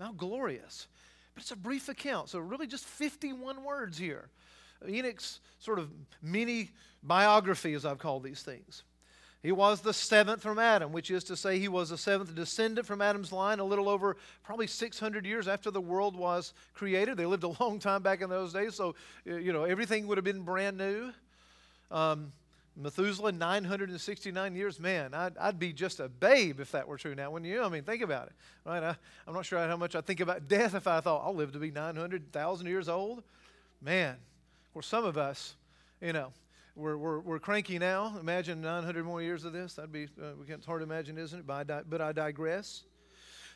How 0.00 0.12
glorious. 0.12 0.88
But 1.34 1.42
it's 1.42 1.52
a 1.52 1.56
brief 1.56 1.90
account, 1.90 2.30
so 2.30 2.38
really 2.38 2.66
just 2.66 2.86
51 2.86 3.62
words 3.62 3.98
here. 3.98 4.30
Enoch's 4.88 5.40
sort 5.58 5.78
of 5.78 5.90
mini 6.22 6.70
biography, 7.02 7.74
as 7.74 7.84
I've 7.84 7.98
called 7.98 8.22
these 8.22 8.42
things. 8.42 8.82
He 9.44 9.52
was 9.52 9.82
the 9.82 9.92
seventh 9.92 10.40
from 10.40 10.58
Adam, 10.58 10.90
which 10.90 11.10
is 11.10 11.22
to 11.24 11.36
say, 11.36 11.58
he 11.58 11.68
was 11.68 11.90
the 11.90 11.98
seventh 11.98 12.34
descendant 12.34 12.86
from 12.86 13.02
Adam's 13.02 13.30
line, 13.30 13.58
a 13.58 13.64
little 13.64 13.90
over 13.90 14.16
probably 14.42 14.66
600 14.66 15.26
years 15.26 15.48
after 15.48 15.70
the 15.70 15.82
world 15.82 16.16
was 16.16 16.54
created. 16.72 17.18
They 17.18 17.26
lived 17.26 17.42
a 17.44 17.54
long 17.60 17.78
time 17.78 18.02
back 18.02 18.22
in 18.22 18.30
those 18.30 18.54
days, 18.54 18.74
so, 18.74 18.94
you 19.26 19.52
know, 19.52 19.64
everything 19.64 20.06
would 20.06 20.16
have 20.16 20.24
been 20.24 20.40
brand 20.40 20.78
new. 20.78 21.12
Um, 21.90 22.32
Methuselah, 22.74 23.32
969 23.32 24.56
years. 24.56 24.80
Man, 24.80 25.12
I'd, 25.12 25.36
I'd, 25.36 25.58
be 25.58 25.74
just 25.74 26.00
a 26.00 26.08
babe 26.08 26.58
if 26.58 26.72
that 26.72 26.88
were 26.88 26.96
true 26.96 27.14
now, 27.14 27.30
wouldn't 27.30 27.50
you? 27.50 27.62
I 27.62 27.68
mean, 27.68 27.82
think 27.82 28.00
about 28.00 28.28
it. 28.28 28.32
Right? 28.64 28.82
I, 28.82 28.96
am 29.28 29.34
not 29.34 29.44
sure 29.44 29.58
how 29.58 29.76
much 29.76 29.94
I 29.94 30.00
think 30.00 30.20
about 30.20 30.48
death 30.48 30.74
if 30.74 30.86
I 30.86 31.00
thought 31.00 31.22
I'll 31.22 31.34
live 31.34 31.52
to 31.52 31.58
be 31.58 31.70
900,000 31.70 32.66
years 32.66 32.88
old. 32.88 33.22
Man, 33.82 34.16
for 34.72 34.80
some 34.80 35.04
of 35.04 35.18
us, 35.18 35.54
you 36.00 36.14
know, 36.14 36.32
we're, 36.76 36.96
we're, 36.96 37.20
we're 37.20 37.38
cranky 37.38 37.78
now. 37.78 38.16
Imagine 38.18 38.60
900 38.60 39.04
more 39.04 39.22
years 39.22 39.44
of 39.44 39.52
this. 39.52 39.74
That'd 39.74 39.92
be, 39.92 40.04
uh, 40.20 40.32
it's 40.48 40.66
hard 40.66 40.80
to 40.80 40.84
imagine, 40.84 41.18
isn't 41.18 41.40
it? 41.40 41.46
But 41.46 41.54
I, 41.54 41.62
di- 41.64 41.82
but 41.88 42.00
I 42.00 42.12
digress. 42.12 42.82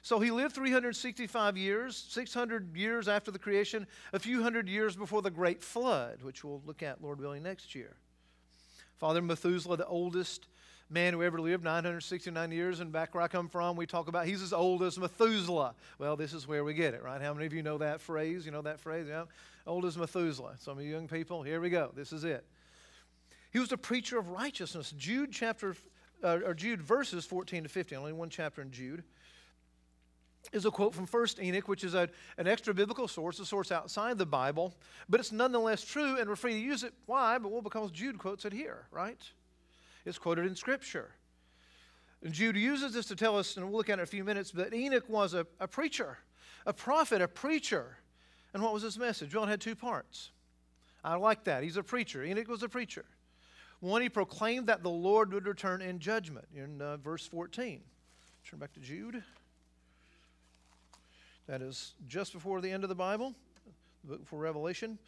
So 0.03 0.21
he 0.21 0.31
lived 0.31 0.55
365 0.55 1.57
years, 1.57 1.97
600 1.97 2.77
years 2.77 3.09
after 3.09 3.31
the 3.31 3.39
creation, 3.39 3.87
a 4.13 4.19
few 4.19 4.43
hundred 4.43 4.69
years 4.69 4.95
before 4.95 5.23
the 5.23 5.31
great 5.31 5.63
flood, 5.63 6.23
which 6.23 6.45
we'll 6.45 6.63
look 6.65 6.83
at, 6.83 7.03
Lord 7.03 7.21
willing, 7.21 7.43
next 7.43 7.75
year. 7.75 7.97
Father 8.99 9.21
Methuselah, 9.21 9.77
the 9.77 9.87
oldest 9.87 10.47
man 10.89 11.13
who 11.13 11.23
ever 11.23 11.41
lived, 11.41 11.65
969 11.65 12.53
years, 12.53 12.81
and 12.81 12.93
back 12.93 13.15
where 13.15 13.23
I 13.23 13.29
come 13.29 13.49
from, 13.49 13.77
we 13.77 13.87
talk 13.87 14.09
about 14.09 14.27
he's 14.27 14.41
as 14.41 14.53
old 14.53 14.83
as 14.83 14.99
Methuselah. 14.99 15.75
Well, 15.99 16.17
this 16.17 16.33
is 16.33 16.47
where 16.47 16.65
we 16.65 16.75
get 16.75 16.95
it, 16.95 17.03
right? 17.03 17.21
How 17.21 17.35
many 17.35 17.47
of 17.47 17.53
you 17.53 17.63
know 17.63 17.79
that 17.79 18.01
phrase? 18.01 18.47
You 18.47 18.53
know 18.53 18.63
that 18.63 18.81
phrase? 18.81 19.07
Yeah, 19.09 19.25
old 19.67 19.85
as 19.85 19.99
Methuselah. 19.99 20.55
Some 20.59 20.79
of 20.79 20.85
you 20.85 20.93
young 20.93 21.09
people, 21.09 21.43
here 21.43 21.61
we 21.61 21.71
go. 21.71 21.91
This 21.95 22.13
is 22.13 22.25
it. 22.25 22.47
He 23.51 23.59
was 23.59 23.73
a 23.73 23.77
preacher 23.77 24.19
of 24.19 24.31
righteousness. 24.31 24.93
Jude 24.97 25.33
chapter, 25.33 25.77
uh, 26.23 26.41
or 26.45 26.55
Jude 26.55 26.83
verses 26.83 27.25
14 27.25 27.65
to 27.65 27.69
15, 27.69 27.99
only 27.99 28.13
one 28.13 28.31
chapter 28.31 28.63
in 28.63 28.71
Jude, 28.71 29.05
is 30.53 30.65
a 30.65 30.71
quote 30.71 30.95
from 30.95 31.07
First 31.07 31.41
Enoch, 31.41 31.69
which 31.69 31.85
is 31.85 31.95
a, 31.95 32.09
an 32.39 32.47
extra 32.47 32.73
biblical 32.73 33.09
source, 33.09 33.39
a 33.39 33.47
source 33.47 33.71
outside 33.71 34.19
the 34.19 34.27
Bible, 34.27 34.75
but 35.09 35.21
it's 35.21 35.33
nonetheless 35.33 35.85
true, 35.85 36.19
and 36.19 36.29
we're 36.29 36.37
free 36.37 36.53
to 36.53 36.59
use 36.59 36.83
it. 36.83 36.95
Why? 37.07 37.39
But 37.39 37.51
well, 37.51 37.63
because 37.63 37.91
Jude 37.91 38.19
quotes 38.19 38.45
it 38.45 38.53
here, 38.53 38.87
right? 38.91 39.21
It's 40.05 40.19
quoted 40.19 40.47
in 40.47 40.55
Scripture. 40.55 41.11
And 42.23 42.33
Jude 42.33 42.57
uses 42.57 42.95
this 42.95 43.07
to 43.07 43.17
tell 43.17 43.39
us, 43.39 43.57
and 43.57 43.67
we'll 43.67 43.77
look 43.77 43.89
at 43.89 43.99
it 43.99 44.03
in 44.03 44.05
a 44.05 44.07
few 44.07 44.25
minutes, 44.25 44.51
that 44.53 44.75
Enoch 44.75 45.09
was 45.09 45.35
a, 45.35 45.47
a 45.61 45.69
preacher, 45.69 46.19
a 46.67 46.73
prophet, 46.73 47.21
a 47.21 47.29
preacher. 47.29 47.99
And 48.55 48.63
what 48.63 48.73
was 48.73 48.83
his 48.83 48.99
message? 48.99 49.35
Well, 49.35 49.45
it 49.45 49.49
had 49.49 49.61
two 49.61 49.77
parts. 49.77 50.31
I 51.05 51.17
like 51.17 51.45
that. 51.45 51.63
He's 51.63 51.77
a 51.77 51.83
preacher. 51.83 52.25
Enoch 52.25 52.49
was 52.49 52.63
a 52.63 52.69
preacher. 52.69 53.05
One, 53.81 54.03
he 54.03 54.09
proclaimed 54.09 54.67
that 54.67 54.83
the 54.83 54.91
Lord 54.91 55.33
would 55.33 55.47
return 55.47 55.83
in 55.83 56.01
judgment 56.01 56.47
in 56.55 56.83
uh, 56.83 56.97
verse 56.97 57.27
14. 57.27 57.81
Turn 58.45 58.59
back 58.59 58.73
to 58.73 58.81
Jude. 58.81 59.23
That 61.47 61.63
is 61.63 61.95
just 62.09 62.33
before 62.33 62.61
the 62.61 62.71
end 62.71 62.83
of 62.83 62.89
the 62.89 62.95
Bible, 62.95 63.35
the 64.05 64.11
book 64.11 64.21
before 64.21 64.41
Revelation. 64.41 64.99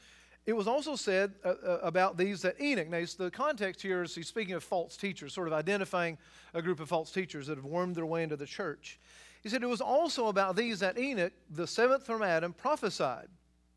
It 0.47 0.55
was 0.55 0.67
also 0.67 0.97
said 0.97 1.35
uh, 1.45 1.49
uh, 1.49 1.79
about 1.83 2.17
these 2.17 2.43
that 2.43 2.61
Enoch, 2.61 2.89
now 2.89 3.05
the 3.19 3.31
context 3.31 3.83
here 3.83 4.03
is 4.03 4.15
he's 4.15 4.29
speaking 4.29 4.55
of 4.55 4.65
false 4.65 4.97
teachers, 4.97 5.35
sort 5.35 5.49
of 5.49 5.53
identifying 5.53 6.17
a 6.55 6.63
group 6.63 6.81
of 6.81 6.89
false 6.89 7.11
teachers 7.11 7.49
that 7.49 7.57
have 7.57 7.65
wormed 7.65 7.95
their 7.95 8.07
way 8.07 8.23
into 8.23 8.37
the 8.37 8.47
church. 8.47 8.99
He 9.43 9.49
said 9.49 9.63
it 9.63 9.69
was 9.69 9.81
also 9.81 10.29
about 10.29 10.57
these 10.57 10.81
that 10.81 10.99
Enoch, 10.99 11.33
the 11.51 11.67
seventh 11.67 12.07
from 12.07 12.23
Adam, 12.23 12.53
prophesied, 12.53 13.29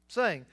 saying, 0.08 0.46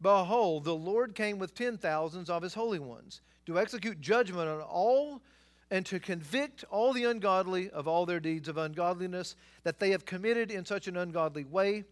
Behold, 0.00 0.64
the 0.64 0.74
Lord 0.74 1.14
came 1.14 1.38
with 1.38 1.54
ten 1.54 1.78
thousands 1.78 2.28
of 2.28 2.42
his 2.42 2.54
holy 2.54 2.78
ones 2.78 3.22
to 3.46 3.58
execute 3.58 4.00
judgment 4.00 4.48
on 4.48 4.60
all 4.60 5.22
and 5.70 5.84
to 5.86 5.98
convict 5.98 6.64
all 6.70 6.92
the 6.92 7.04
ungodly 7.04 7.70
of 7.70 7.88
all 7.88 8.06
their 8.06 8.20
deeds 8.20 8.48
of 8.48 8.56
ungodliness 8.56 9.34
that 9.64 9.78
they 9.78 9.90
have 9.90 10.04
committed 10.04 10.50
in 10.50 10.64
such 10.64 10.86
an 10.86 10.96
ungodly 10.96 11.44
way, 11.44 11.84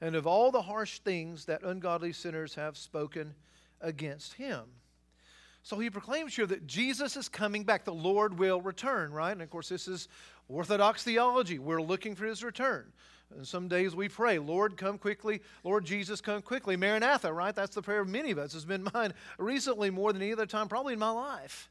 and 0.00 0.16
of 0.16 0.26
all 0.26 0.50
the 0.50 0.62
harsh 0.62 0.98
things 1.00 1.44
that 1.44 1.62
ungodly 1.62 2.12
sinners 2.12 2.54
have 2.54 2.76
spoken 2.76 3.34
against 3.80 4.34
him. 4.34 4.62
So 5.62 5.78
he 5.78 5.90
proclaims 5.90 6.34
here 6.34 6.46
that 6.46 6.66
Jesus 6.66 7.16
is 7.16 7.28
coming 7.28 7.62
back. 7.62 7.84
The 7.84 7.94
Lord 7.94 8.36
will 8.36 8.60
return, 8.60 9.12
right? 9.12 9.30
And 9.30 9.42
of 9.42 9.50
course, 9.50 9.68
this 9.68 9.86
is 9.86 10.08
Orthodox 10.48 11.04
theology. 11.04 11.60
We're 11.60 11.80
looking 11.80 12.16
for 12.16 12.26
his 12.26 12.42
return. 12.42 12.92
And 13.36 13.46
some 13.46 13.68
days 13.68 13.94
we 13.94 14.08
pray, 14.08 14.38
Lord, 14.38 14.76
come 14.76 14.98
quickly. 14.98 15.40
Lord 15.64 15.84
Jesus, 15.84 16.20
come 16.20 16.42
quickly. 16.42 16.76
Maranatha, 16.76 17.32
right? 17.32 17.54
That's 17.54 17.74
the 17.74 17.82
prayer 17.82 18.00
of 18.00 18.08
many 18.08 18.30
of 18.30 18.38
us. 18.38 18.54
It's 18.54 18.64
been 18.64 18.88
mine 18.94 19.14
recently 19.38 19.90
more 19.90 20.12
than 20.12 20.22
any 20.22 20.32
other 20.32 20.46
time, 20.46 20.68
probably 20.68 20.92
in 20.92 20.98
my 20.98 21.10
life. 21.10 21.70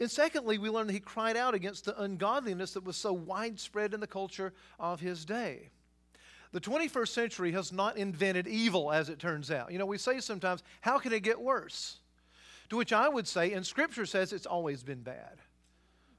And 0.00 0.10
secondly, 0.10 0.56
we 0.56 0.70
learn 0.70 0.86
that 0.86 0.94
he 0.94 1.00
cried 1.00 1.36
out 1.36 1.54
against 1.54 1.84
the 1.84 2.00
ungodliness 2.00 2.72
that 2.72 2.84
was 2.84 2.96
so 2.96 3.12
widespread 3.12 3.92
in 3.92 4.00
the 4.00 4.06
culture 4.06 4.54
of 4.78 5.00
his 5.00 5.24
day. 5.24 5.68
The 6.52 6.60
21st 6.60 7.08
century 7.08 7.52
has 7.52 7.72
not 7.72 7.96
invented 7.96 8.48
evil, 8.48 8.90
as 8.90 9.08
it 9.08 9.18
turns 9.18 9.50
out. 9.50 9.70
You 9.70 9.78
know, 9.78 9.86
we 9.86 9.98
say 9.98 10.18
sometimes, 10.20 10.62
how 10.80 10.98
can 10.98 11.12
it 11.12 11.22
get 11.22 11.40
worse? 11.40 11.98
To 12.70 12.76
which 12.76 12.92
I 12.92 13.08
would 13.08 13.28
say, 13.28 13.52
and 13.52 13.64
Scripture 13.64 14.06
says 14.06 14.32
it's 14.32 14.46
always 14.46 14.82
been 14.82 15.02
bad. 15.02 15.38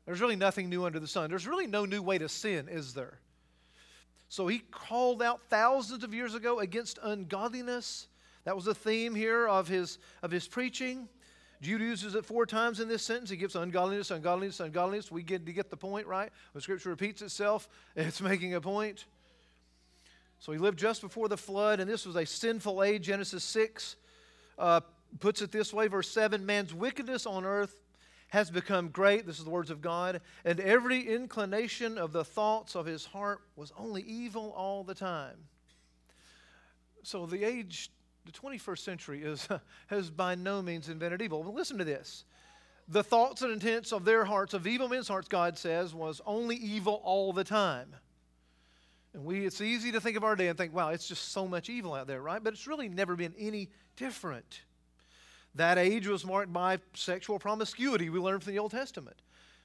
There's 0.06 0.22
really 0.22 0.36
nothing 0.36 0.70
new 0.70 0.86
under 0.86 1.00
the 1.00 1.08
sun. 1.08 1.30
There's 1.30 1.48
really 1.48 1.68
no 1.68 1.86
new 1.86 2.02
way 2.02 2.18
to 2.18 2.30
sin, 2.30 2.68
is 2.70 2.94
there? 2.94 3.20
So 4.32 4.48
he 4.48 4.60
called 4.60 5.22
out 5.22 5.42
thousands 5.50 6.06
of 6.06 6.14
years 6.14 6.36
ago 6.36 6.62
against 6.62 6.98
ungodliness. 7.04 8.08
That 8.46 8.56
was 8.56 8.64
the 8.64 8.74
theme 8.74 9.14
here 9.14 9.46
of 9.46 9.68
his, 9.68 9.98
of 10.24 10.32
his 10.32 10.48
preaching. 10.48 11.10
Jude 11.62 11.82
uses 11.82 12.16
it 12.16 12.26
four 12.26 12.46
times 12.46 12.80
in 12.80 12.88
this 12.88 13.04
sentence. 13.04 13.30
He 13.30 13.36
gives 13.36 13.58
ungodliness, 13.58 14.10
ungodliness, 14.10 14.62
ungodliness. 14.62 15.12
We 15.12 15.22
get 15.22 15.46
to 15.48 15.52
get 15.52 15.70
the 15.70 15.76
point, 15.76 16.08
right? 16.08 16.30
When 16.54 16.62
Scripture 16.62 16.92
repeats 16.92 17.22
itself, 17.22 17.68
it's 17.98 18.22
making 18.22 18.54
a 18.54 18.62
point. 18.62 19.04
So 20.40 20.54
he 20.54 20.58
lived 20.58 20.80
just 20.80 21.02
before 21.02 21.28
the 21.28 21.36
flood, 21.36 21.82
and 21.82 21.90
this 21.90 22.06
was 22.06 22.16
a 22.16 22.26
sinful 22.26 22.84
age. 22.84 23.04
Genesis 23.08 23.44
6 23.44 23.98
uh, 24.58 24.80
puts 25.20 25.42
it 25.42 25.52
this 25.52 25.74
way, 25.74 25.88
verse 25.88 26.10
7 26.10 26.46
Man's 26.46 26.74
wickedness 26.74 27.26
on 27.26 27.44
earth 27.44 27.81
has 28.32 28.50
become 28.50 28.88
great. 28.88 29.26
This 29.26 29.40
is 29.40 29.44
the 29.44 29.50
words 29.50 29.70
of 29.70 29.82
God. 29.82 30.22
And 30.46 30.60
every 30.62 31.02
inclination 31.02 31.98
of 31.98 32.14
the 32.14 32.24
thoughts 32.24 32.76
of 32.76 32.86
his 32.86 33.06
heart 33.06 33.42
was 33.58 33.74
only 33.78 34.02
evil 34.04 34.54
all 34.56 34.84
the 34.86 34.96
time. 34.96 35.36
So 37.04 37.26
the 37.26 37.44
age 37.44 37.92
the 38.26 38.32
21st 38.32 38.80
century 38.80 39.24
is, 39.24 39.48
has 39.88 40.10
by 40.10 40.36
no 40.36 40.62
means 40.62 40.88
invented 40.88 41.22
evil. 41.22 41.44
But 41.44 41.54
listen 41.54 41.78
to 41.78 41.84
this. 41.84 42.24
The 42.88 43.04
thoughts 43.04 43.42
and 43.42 43.52
intents 43.52 43.92
of 43.92 44.06
their 44.06 44.24
hearts, 44.24 44.54
of 44.54 44.66
evil 44.66 44.88
men's 44.88 45.10
hearts, 45.10 45.28
God 45.28 45.58
says, 45.58 45.94
was 45.94 46.22
only 46.26 46.56
evil 46.56 47.02
all 47.04 47.34
the 47.34 47.44
time. 47.44 47.96
And 49.14 49.26
we, 49.26 49.46
it's 49.46 49.60
easy 49.60 49.92
to 49.92 50.00
think 50.00 50.16
of 50.16 50.24
our 50.24 50.38
day 50.38 50.48
and 50.48 50.58
think, 50.58 50.74
wow, 50.74 50.90
it's 50.90 51.08
just 51.08 51.34
so 51.34 51.48
much 51.50 51.70
evil 51.70 51.94
out 51.94 52.08
there, 52.08 52.22
right? 52.22 52.42
But 52.42 52.54
it's 52.54 52.66
really 52.66 52.88
never 52.88 53.18
been 53.18 53.34
any 53.38 53.70
different. 53.98 54.62
That 55.56 55.78
age 55.78 56.08
was 56.08 56.26
marked 56.26 56.54
by 56.54 56.80
sexual 56.94 57.40
promiscuity, 57.40 58.10
we 58.10 58.20
learned 58.20 58.44
from 58.44 58.54
the 58.54 58.60
Old 58.60 58.72
Testament. 58.72 59.18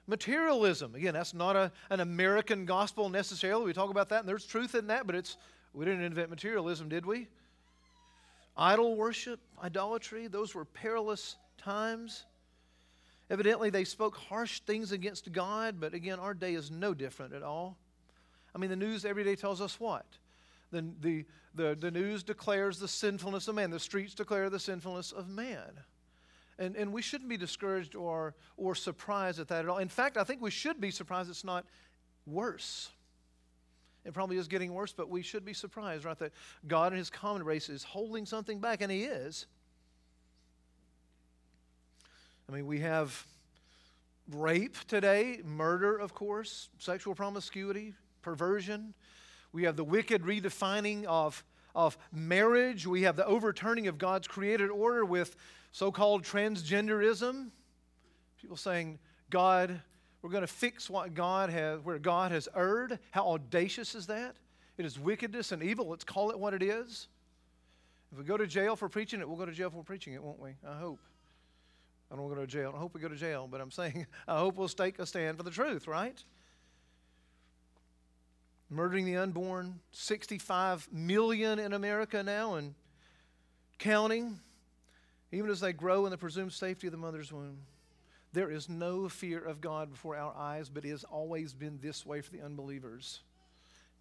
Materialism, 0.09 0.95
again, 0.95 1.15
that's 1.15 1.35
not 1.35 1.57
a, 1.57 1.73
an 1.91 2.01
American 2.01 2.65
gospel 2.65 3.09
necessarily. 3.09 3.65
We 3.65 3.73
talk 3.73 3.91
about 3.91 4.09
that, 4.11 4.21
and 4.21 4.29
there's 4.29 4.47
truth 4.47 4.75
in 4.75 4.87
that, 4.89 5.07
but 5.07 5.17
it's 5.17 5.37
we 5.75 5.85
didn't 5.85 6.03
invent 6.03 6.31
materialism, 6.31 6.89
did 6.89 7.05
we? 7.05 7.29
Idol 8.57 8.97
worship, 8.97 9.41
idolatry, 9.63 10.29
those 10.29 10.55
were 10.55 10.65
perilous 10.65 11.37
times. 11.59 12.25
Evidently, 13.29 13.71
they 13.71 13.85
spoke 13.85 14.17
harsh 14.17 14.61
things 14.61 14.93
against 14.93 15.33
God, 15.33 15.77
but 15.79 15.93
again, 15.93 16.19
our 16.19 16.33
day 16.33 16.55
is 16.55 16.71
no 16.71 16.95
different 16.95 17.35
at 17.35 17.43
all. 17.43 17.77
I 18.55 18.59
mean, 18.59 18.71
the 18.71 18.77
news 18.77 19.05
every 19.05 19.25
day 19.25 19.35
tells 19.35 19.61
us 19.61 19.79
what? 19.79 20.07
The, 20.71 20.85
the, 21.01 21.25
the, 21.55 21.77
the 21.79 21.91
news 21.91 22.23
declares 22.23 22.79
the 22.79 22.89
sinfulness 22.89 23.49
of 23.49 23.55
man, 23.55 23.71
the 23.71 23.81
streets 23.81 24.15
declare 24.15 24.51
the 24.51 24.61
sinfulness 24.61 25.13
of 25.13 25.29
man. 25.29 25.81
And, 26.59 26.75
and 26.77 26.93
we 26.93 27.03
shouldn't 27.03 27.29
be 27.29 27.37
discouraged 27.37 27.95
or, 27.95 28.35
or 28.57 28.75
surprised 28.75 29.39
at 29.41 29.49
that 29.49 29.65
at 29.65 29.69
all. 29.69 29.79
In 29.79 29.89
fact, 29.89 30.17
I 30.17 30.25
think 30.25 30.41
we 30.41 30.51
should 30.51 30.81
be 30.81 30.91
surprised 30.91 31.29
it's 31.29 31.45
not 31.45 31.67
worse. 32.27 32.91
It 34.05 34.15
probably 34.15 34.39
is 34.39 34.49
getting 34.49 34.73
worse, 34.73 34.93
but 34.93 35.11
we 35.11 35.23
should 35.23 35.45
be 35.45 35.53
surprised, 35.53 36.05
right? 36.05 36.19
That 36.19 36.33
God 36.67 36.93
and 36.93 36.99
His 36.99 37.11
common 37.11 37.43
grace 37.43 37.69
is 37.69 37.83
holding 37.83 38.25
something 38.25 38.61
back, 38.61 38.81
and 38.81 38.91
He 38.91 39.05
is. 39.05 39.47
I 42.49 42.53
mean, 42.53 42.67
we 42.67 42.81
have 42.81 43.27
rape 44.31 44.77
today, 44.87 45.41
murder, 45.45 45.97
of 45.97 46.15
course, 46.15 46.69
sexual 46.79 47.15
promiscuity, 47.15 47.95
perversion. 48.23 48.95
We 49.57 49.63
have 49.63 49.77
the 49.77 49.85
wicked 49.85 50.21
redefining 50.21 51.05
of, 51.05 51.43
of 51.75 51.97
marriage. 52.13 52.87
We 52.87 53.05
have 53.05 53.17
the 53.17 53.25
overturning 53.25 53.87
of 53.87 53.97
God's 53.97 54.29
created 54.29 54.69
order 54.69 55.03
with 55.03 55.35
so 55.73 55.91
called 55.91 56.25
transgenderism. 56.25 57.49
People 58.39 58.59
saying 58.59 58.99
God 59.31 59.81
we're 60.21 60.29
going 60.29 60.43
to 60.43 60.47
fix 60.47 60.91
what 60.91 61.15
God 61.15 61.49
has, 61.49 61.81
where 61.81 61.99
God 61.99 62.33
has 62.33 62.51
erred. 62.55 62.99
How 63.13 63.29
audacious 63.29 63.95
is 63.95 64.09
that? 64.09 64.37
It 64.77 64.85
is 64.85 64.99
wickedness 64.99 65.53
and 65.53 65.63
evil. 65.63 65.89
Let's 65.89 66.05
call 66.05 66.31
it 66.31 66.39
what 66.39 66.53
it 66.53 66.63
is. 66.63 67.09
If 68.13 68.19
we 68.19 68.25
go 68.25 68.37
to 68.37 68.47
jail 68.47 68.77
for 68.77 68.91
preaching 68.91 69.21
it, 69.21 69.27
we'll 69.27 69.39
go 69.39 69.47
to 69.47 69.53
jail 69.53 69.71
for 69.71 69.83
preaching 69.83 70.13
it, 70.13 70.23
won't 70.23 70.39
we? 70.39 70.51
I 70.69 70.77
hope. 70.77 71.01
I 72.11 72.15
don't 72.15 72.25
want 72.25 72.35
to 72.35 72.41
go 72.41 72.45
to 72.45 72.53
jail. 72.53 72.75
I 72.77 72.79
hope 72.79 72.93
we 72.93 73.01
go 73.01 73.09
to 73.09 73.17
jail, 73.17 73.49
but 73.51 73.63
I'm 73.63 73.71
saying 73.71 74.07
I 74.29 74.37
hope 74.37 74.57
we'll 74.57 74.69
take 74.69 74.99
a 74.99 75.07
stand 75.07 75.39
for 75.39 75.45
the 75.45 75.51
truth, 75.51 75.89
right? 75.89 76.23
Murdering 78.69 79.05
the 79.05 79.17
unborn, 79.17 79.81
65 79.93 80.89
million 80.93 81.59
in 81.59 81.73
America 81.73 82.23
now 82.23 82.55
and 82.55 82.75
counting, 83.79 84.41
even 85.31 85.51
as 85.51 85.61
they 85.61 85.73
grow 85.73 86.05
in 86.05 86.11
the 86.11 86.19
presumed 86.19 86.53
safety 86.53 86.89
of 86.89 86.91
the 86.91 86.99
mother's 86.99 87.33
womb. 87.33 87.59
There 88.33 88.51
is 88.51 88.69
no 88.69 89.09
fear 89.09 89.39
of 89.39 89.61
God 89.61 89.91
before 89.91 90.17
our 90.17 90.35
eyes, 90.37 90.69
but 90.69 90.85
it 90.85 90.91
has 90.91 91.05
always 91.05 91.55
been 91.55 91.79
this 91.81 92.05
way 92.05 92.21
for 92.21 92.31
the 92.33 92.43
unbelievers. 92.43 93.21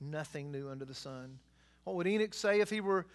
Nothing 0.02 0.52
new 0.52 0.70
under 0.70 0.84
the 0.84 0.96
sun. 0.96 1.40
What 1.84 1.96
would 1.96 2.08
Enoch 2.08 2.34
say 2.34 2.60
if 2.60 2.70
he 2.70 2.82
were 2.82 3.06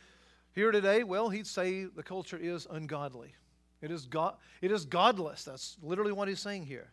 here 0.52 0.70
today? 0.70 1.02
Well, 1.02 1.28
he'd 1.28 1.46
say 1.46 1.84
the 1.84 2.02
culture 2.02 2.38
is 2.38 2.66
ungodly. 2.70 3.34
It 3.82 3.90
is, 3.90 4.06
God, 4.06 4.36
it 4.62 4.70
is 4.70 4.84
godless. 4.84 5.44
That's 5.44 5.76
literally 5.82 6.12
what 6.12 6.28
he's 6.28 6.40
saying 6.40 6.66
here. 6.66 6.90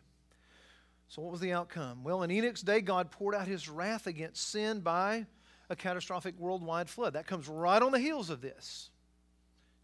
So, 1.08 1.22
what 1.22 1.32
was 1.32 1.40
the 1.40 1.52
outcome? 1.52 2.04
Well, 2.04 2.22
in 2.22 2.30
Enoch's 2.30 2.62
day, 2.62 2.80
God 2.80 3.10
poured 3.10 3.34
out 3.34 3.48
his 3.48 3.68
wrath 3.68 4.06
against 4.06 4.50
sin 4.50 4.80
by 4.80 5.26
a 5.70 5.76
catastrophic 5.76 6.38
worldwide 6.38 6.88
flood. 6.88 7.14
That 7.14 7.26
comes 7.26 7.48
right 7.48 7.80
on 7.80 7.92
the 7.92 7.98
heels 7.98 8.30
of 8.30 8.40
this 8.40 8.90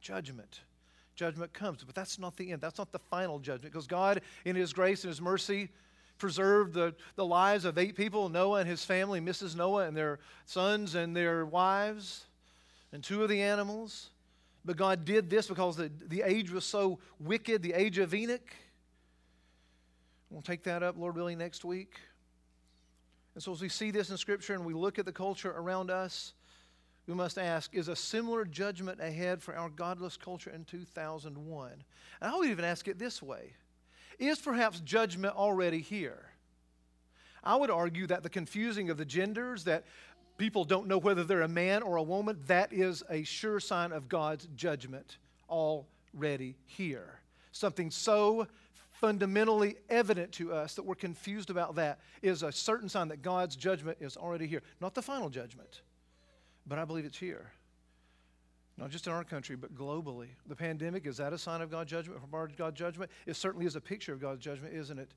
judgment 0.01 0.61
judgment 1.15 1.53
comes. 1.53 1.85
But 1.85 1.95
that's 1.95 2.19
not 2.19 2.37
the 2.37 2.53
end. 2.53 2.61
That's 2.61 2.79
not 2.79 2.93
the 2.93 2.99
final 2.99 3.39
judgment 3.39 3.73
because 3.73 3.87
God, 3.87 4.21
in 4.45 4.57
His 4.57 4.73
grace 4.73 5.05
and 5.05 5.09
His 5.11 5.21
mercy, 5.21 5.71
preserved 6.19 6.75
the, 6.75 6.95
the 7.17 7.25
lives 7.25 7.65
of 7.65 7.79
eight 7.79 7.97
people 7.97 8.29
Noah 8.29 8.61
and 8.61 8.69
his 8.69 8.85
family, 8.85 9.21
Mrs. 9.21 9.57
Noah 9.57 9.87
and 9.87 9.97
their 9.97 10.21
sons 10.47 10.95
and 10.95 11.17
their 11.17 11.45
wives, 11.45 12.25
and 12.93 13.03
two 13.03 13.23
of 13.23 13.29
the 13.29 13.43
animals. 13.43 14.11
But 14.65 14.77
God 14.77 15.05
did 15.05 15.29
this 15.29 15.49
because 15.49 15.77
the, 15.77 15.91
the 16.09 16.23
age 16.23 16.51
was 16.51 16.65
so 16.65 16.99
wicked, 17.21 17.63
the 17.63 17.75
age 17.75 17.99
of 17.99 18.15
Enoch. 18.15 18.49
We'll 20.35 20.43
take 20.43 20.65
that 20.65 20.83
up, 20.83 20.99
Lord 20.99 21.15
willing, 21.15 21.39
next 21.39 21.65
week. 21.65 21.95
And 23.35 23.43
so, 23.43 23.53
as 23.53 23.63
we 23.63 23.69
see 23.69 23.93
this 23.93 24.11
in 24.11 24.17
Scripture 24.17 24.55
and 24.55 24.65
we 24.65 24.75
look 24.75 24.99
at 24.99 25.05
the 25.05 25.13
culture 25.13 25.53
around 25.53 25.93
us, 25.93 26.33
we 27.07 27.15
must 27.15 27.39
ask 27.39 27.73
is 27.73 27.87
a 27.87 27.95
similar 27.95 28.45
judgment 28.45 29.01
ahead 29.01 29.41
for 29.41 29.57
our 29.57 29.69
godless 29.69 30.17
culture 30.17 30.51
in 30.51 30.65
2001? 30.65 31.71
And 31.71 31.85
I 32.21 32.37
would 32.37 32.49
even 32.49 32.65
ask 32.65 32.89
it 32.89 32.99
this 32.99 33.23
way 33.23 33.53
Is 34.19 34.41
perhaps 34.41 34.81
judgment 34.81 35.37
already 35.37 35.81
here? 35.81 36.31
I 37.45 37.55
would 37.55 37.71
argue 37.71 38.09
that 38.09 38.25
the 38.25 38.29
confusing 38.29 38.91
of 38.91 38.97
the 38.97 39.05
genders, 39.05 39.63
that 39.65 39.85
people 40.37 40.65
don't 40.65 40.89
know 40.89 40.99
whether 40.99 41.23
they're 41.23 41.43
a 41.43 41.49
man 41.49 41.85
or 41.85 41.95
a 41.95 42.03
woman, 42.03 42.41
that 42.49 42.73
is 42.73 43.05
a 43.09 43.23
sure 43.23 43.61
sign 43.61 43.93
of 43.93 44.09
God's 44.09 44.49
judgment 44.57 45.19
already 45.49 46.57
here. 46.67 47.21
Something 47.53 47.93
so 47.93 48.49
fundamentally 49.05 49.77
evident 49.91 50.33
to 50.33 50.51
us 50.51 50.77
that 50.77 50.83
we're 50.83 50.95
confused 50.95 51.51
about 51.51 51.75
that 51.75 51.99
is 52.23 52.43
a 52.43 52.51
certain 52.51 52.89
sign 52.89 53.09
that 53.09 53.21
God's 53.21 53.55
judgment 53.55 53.99
is 54.01 54.17
already 54.17 54.47
here. 54.47 54.63
Not 54.81 54.95
the 54.95 55.03
final 55.03 55.29
judgment, 55.29 55.83
but 56.67 56.79
I 56.79 56.87
believe 56.87 57.05
it's 57.05 57.19
here. 57.19 57.53
Not 58.79 58.89
just 58.89 59.07
in 59.07 59.13
our 59.13 59.23
country, 59.23 59.57
but 59.57 59.75
globally. 59.75 60.29
The 60.47 60.57
pandemic, 60.57 61.07
is 61.07 61.19
that 61.19 61.35
a 61.35 61.39
sign 61.39 61.61
of 61.61 61.71
God's 61.71 61.91
judgment, 61.91 62.19
from 62.19 62.35
our 62.35 62.49
God's 62.49 62.79
judgment? 62.79 63.11
It 63.27 63.37
certainly 63.37 63.67
is 63.67 63.77
a 63.77 63.81
picture 63.81 64.15
of 64.15 64.23
God's 64.23 64.43
judgment, 64.43 64.73
isn't 64.73 64.99
it? 64.99 65.11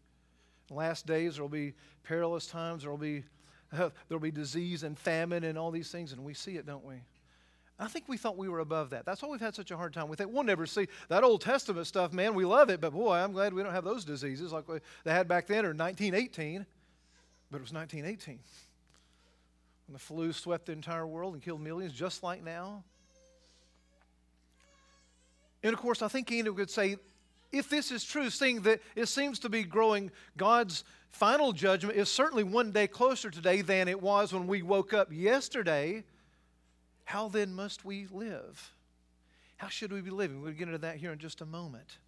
Last 0.70 1.06
days, 1.08 1.36
there 1.36 1.44
will 1.46 1.50
be 1.50 1.74
perilous 2.04 2.46
times, 2.46 2.82
there 2.82 2.92
will 2.92 2.98
be, 2.98 3.24
there 3.72 3.92
will 4.10 4.20
be 4.20 4.32
disease 4.32 4.84
and 4.84 5.00
famine 5.00 5.46
and 5.46 5.58
all 5.58 5.72
these 5.72 5.92
things, 5.94 6.12
and 6.12 6.26
we 6.26 6.34
see 6.34 6.58
it, 6.58 6.66
don't 6.66 6.84
we? 6.84 6.96
I 7.80 7.88
think 7.88 8.06
we 8.08 8.18
thought 8.18 8.38
we 8.38 8.50
were 8.50 8.60
above 8.60 8.90
that. 8.90 9.06
That's 9.06 9.22
why 9.22 9.30
we've 9.30 9.40
had 9.40 9.54
such 9.54 9.70
a 9.70 9.78
hard 9.78 9.94
time. 9.94 10.08
We 10.08 10.16
think 10.16 10.32
we'll 10.32 10.44
never 10.44 10.66
see 10.66 10.88
that 11.10 11.24
Old 11.24 11.42
Testament 11.42 11.86
stuff, 11.86 12.12
man. 12.12 12.34
We 12.34 12.44
love 12.44 12.70
it, 12.70 12.82
but 12.82 12.92
boy, 12.92 13.16
I'm 13.16 13.34
glad 13.34 13.54
we 13.54 13.62
don't 13.62 13.74
have 13.74 13.84
those 13.84 14.04
diseases 14.04 14.52
like 14.52 14.66
they 15.04 15.12
had 15.12 15.28
back 15.28 15.46
then 15.46 15.64
or 15.64 15.74
1918. 15.74 16.66
But 17.52 17.58
it 17.58 17.62
was 17.62 17.72
1918 17.72 18.40
when 19.88 19.94
the 19.94 20.00
flu 20.00 20.34
swept 20.34 20.66
the 20.66 20.74
entire 20.74 21.08
world 21.08 21.34
and 21.34 21.42
killed 21.42 21.62
millions, 21.62 21.94
just 21.94 22.24
like 22.24 22.44
now. 22.44 22.84
And 25.64 25.74
of 25.74 25.80
course, 25.80 26.02
I 26.02 26.08
think 26.08 26.32
Enoch 26.32 26.58
would 26.58 26.70
say, 26.70 26.98
if 27.52 27.70
this 27.70 27.92
is 27.92 28.04
true, 28.04 28.30
seeing 28.30 28.62
that 28.64 28.82
it 28.96 29.06
seems 29.06 29.40
to 29.40 29.50
be 29.50 29.64
growing, 29.64 30.12
God's 30.36 30.84
final 31.12 31.54
judgment 31.54 31.98
is 31.98 32.10
certainly 32.10 32.44
one 32.44 32.72
day 32.72 32.88
closer 32.88 33.30
today 33.30 33.62
than 33.62 33.88
it 33.88 34.02
was 34.02 34.34
when 34.34 34.48
we 34.48 34.62
woke 34.62 34.94
up 34.94 35.08
yesterday. 35.12 36.04
How 37.08 37.30
then 37.30 37.54
must 37.54 37.86
we 37.86 38.06
live? 38.12 38.74
How 39.56 39.70
should 39.70 39.94
we 39.94 40.02
be 40.02 40.10
living? 40.10 40.42
We'll 40.42 40.52
get 40.52 40.68
into 40.68 40.80
that 40.80 40.98
here 40.98 41.14
in 41.14 41.20
just 41.20 41.40
a 41.40 41.46
moment. 41.46 42.00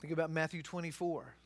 Think 0.00 0.12
about 0.12 0.32
Matthew 0.32 0.64
24 0.64 1.36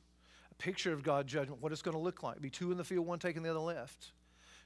a 0.50 0.54
picture 0.54 0.94
of 0.94 1.02
God's 1.02 1.30
judgment, 1.30 1.61
what 1.61 1.72
it's 1.72 1.83
going 1.83 1.94
to 1.94 2.02
look 2.02 2.22
like. 2.22 2.40
Be 2.40 2.48
two 2.48 2.72
in 2.72 2.78
the 2.78 2.85
field, 2.85 3.06
one 3.06 3.18
taking 3.18 3.42
the 3.42 3.50
other 3.50 3.59
left. 3.59 4.12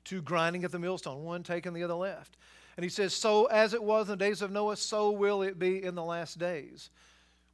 Two 0.05 0.23
grinding 0.23 0.63
at 0.63 0.71
the 0.71 0.79
millstone, 0.79 1.25
one 1.25 1.43
taking 1.43 1.73
the 1.73 1.83
other 1.83 1.95
left. 1.95 2.37
And 2.77 2.85
he 2.85 2.89
says, 2.89 3.13
So 3.13 3.47
as 3.47 3.75
it 3.75 3.83
was 3.83 4.09
in 4.09 4.17
the 4.17 4.25
days 4.25 4.41
of 4.41 4.53
Noah, 4.53 4.77
so 4.77 5.11
will 5.11 5.43
it 5.43 5.59
be 5.59 5.83
in 5.83 5.97
the 5.97 6.05
last 6.05 6.39
days 6.39 6.91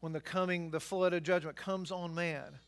when 0.00 0.12
the 0.12 0.20
coming, 0.20 0.72
the 0.72 0.78
flood 0.78 1.14
of 1.14 1.22
judgment 1.22 1.56
comes 1.56 1.90
on 1.90 2.14
man. 2.14 2.58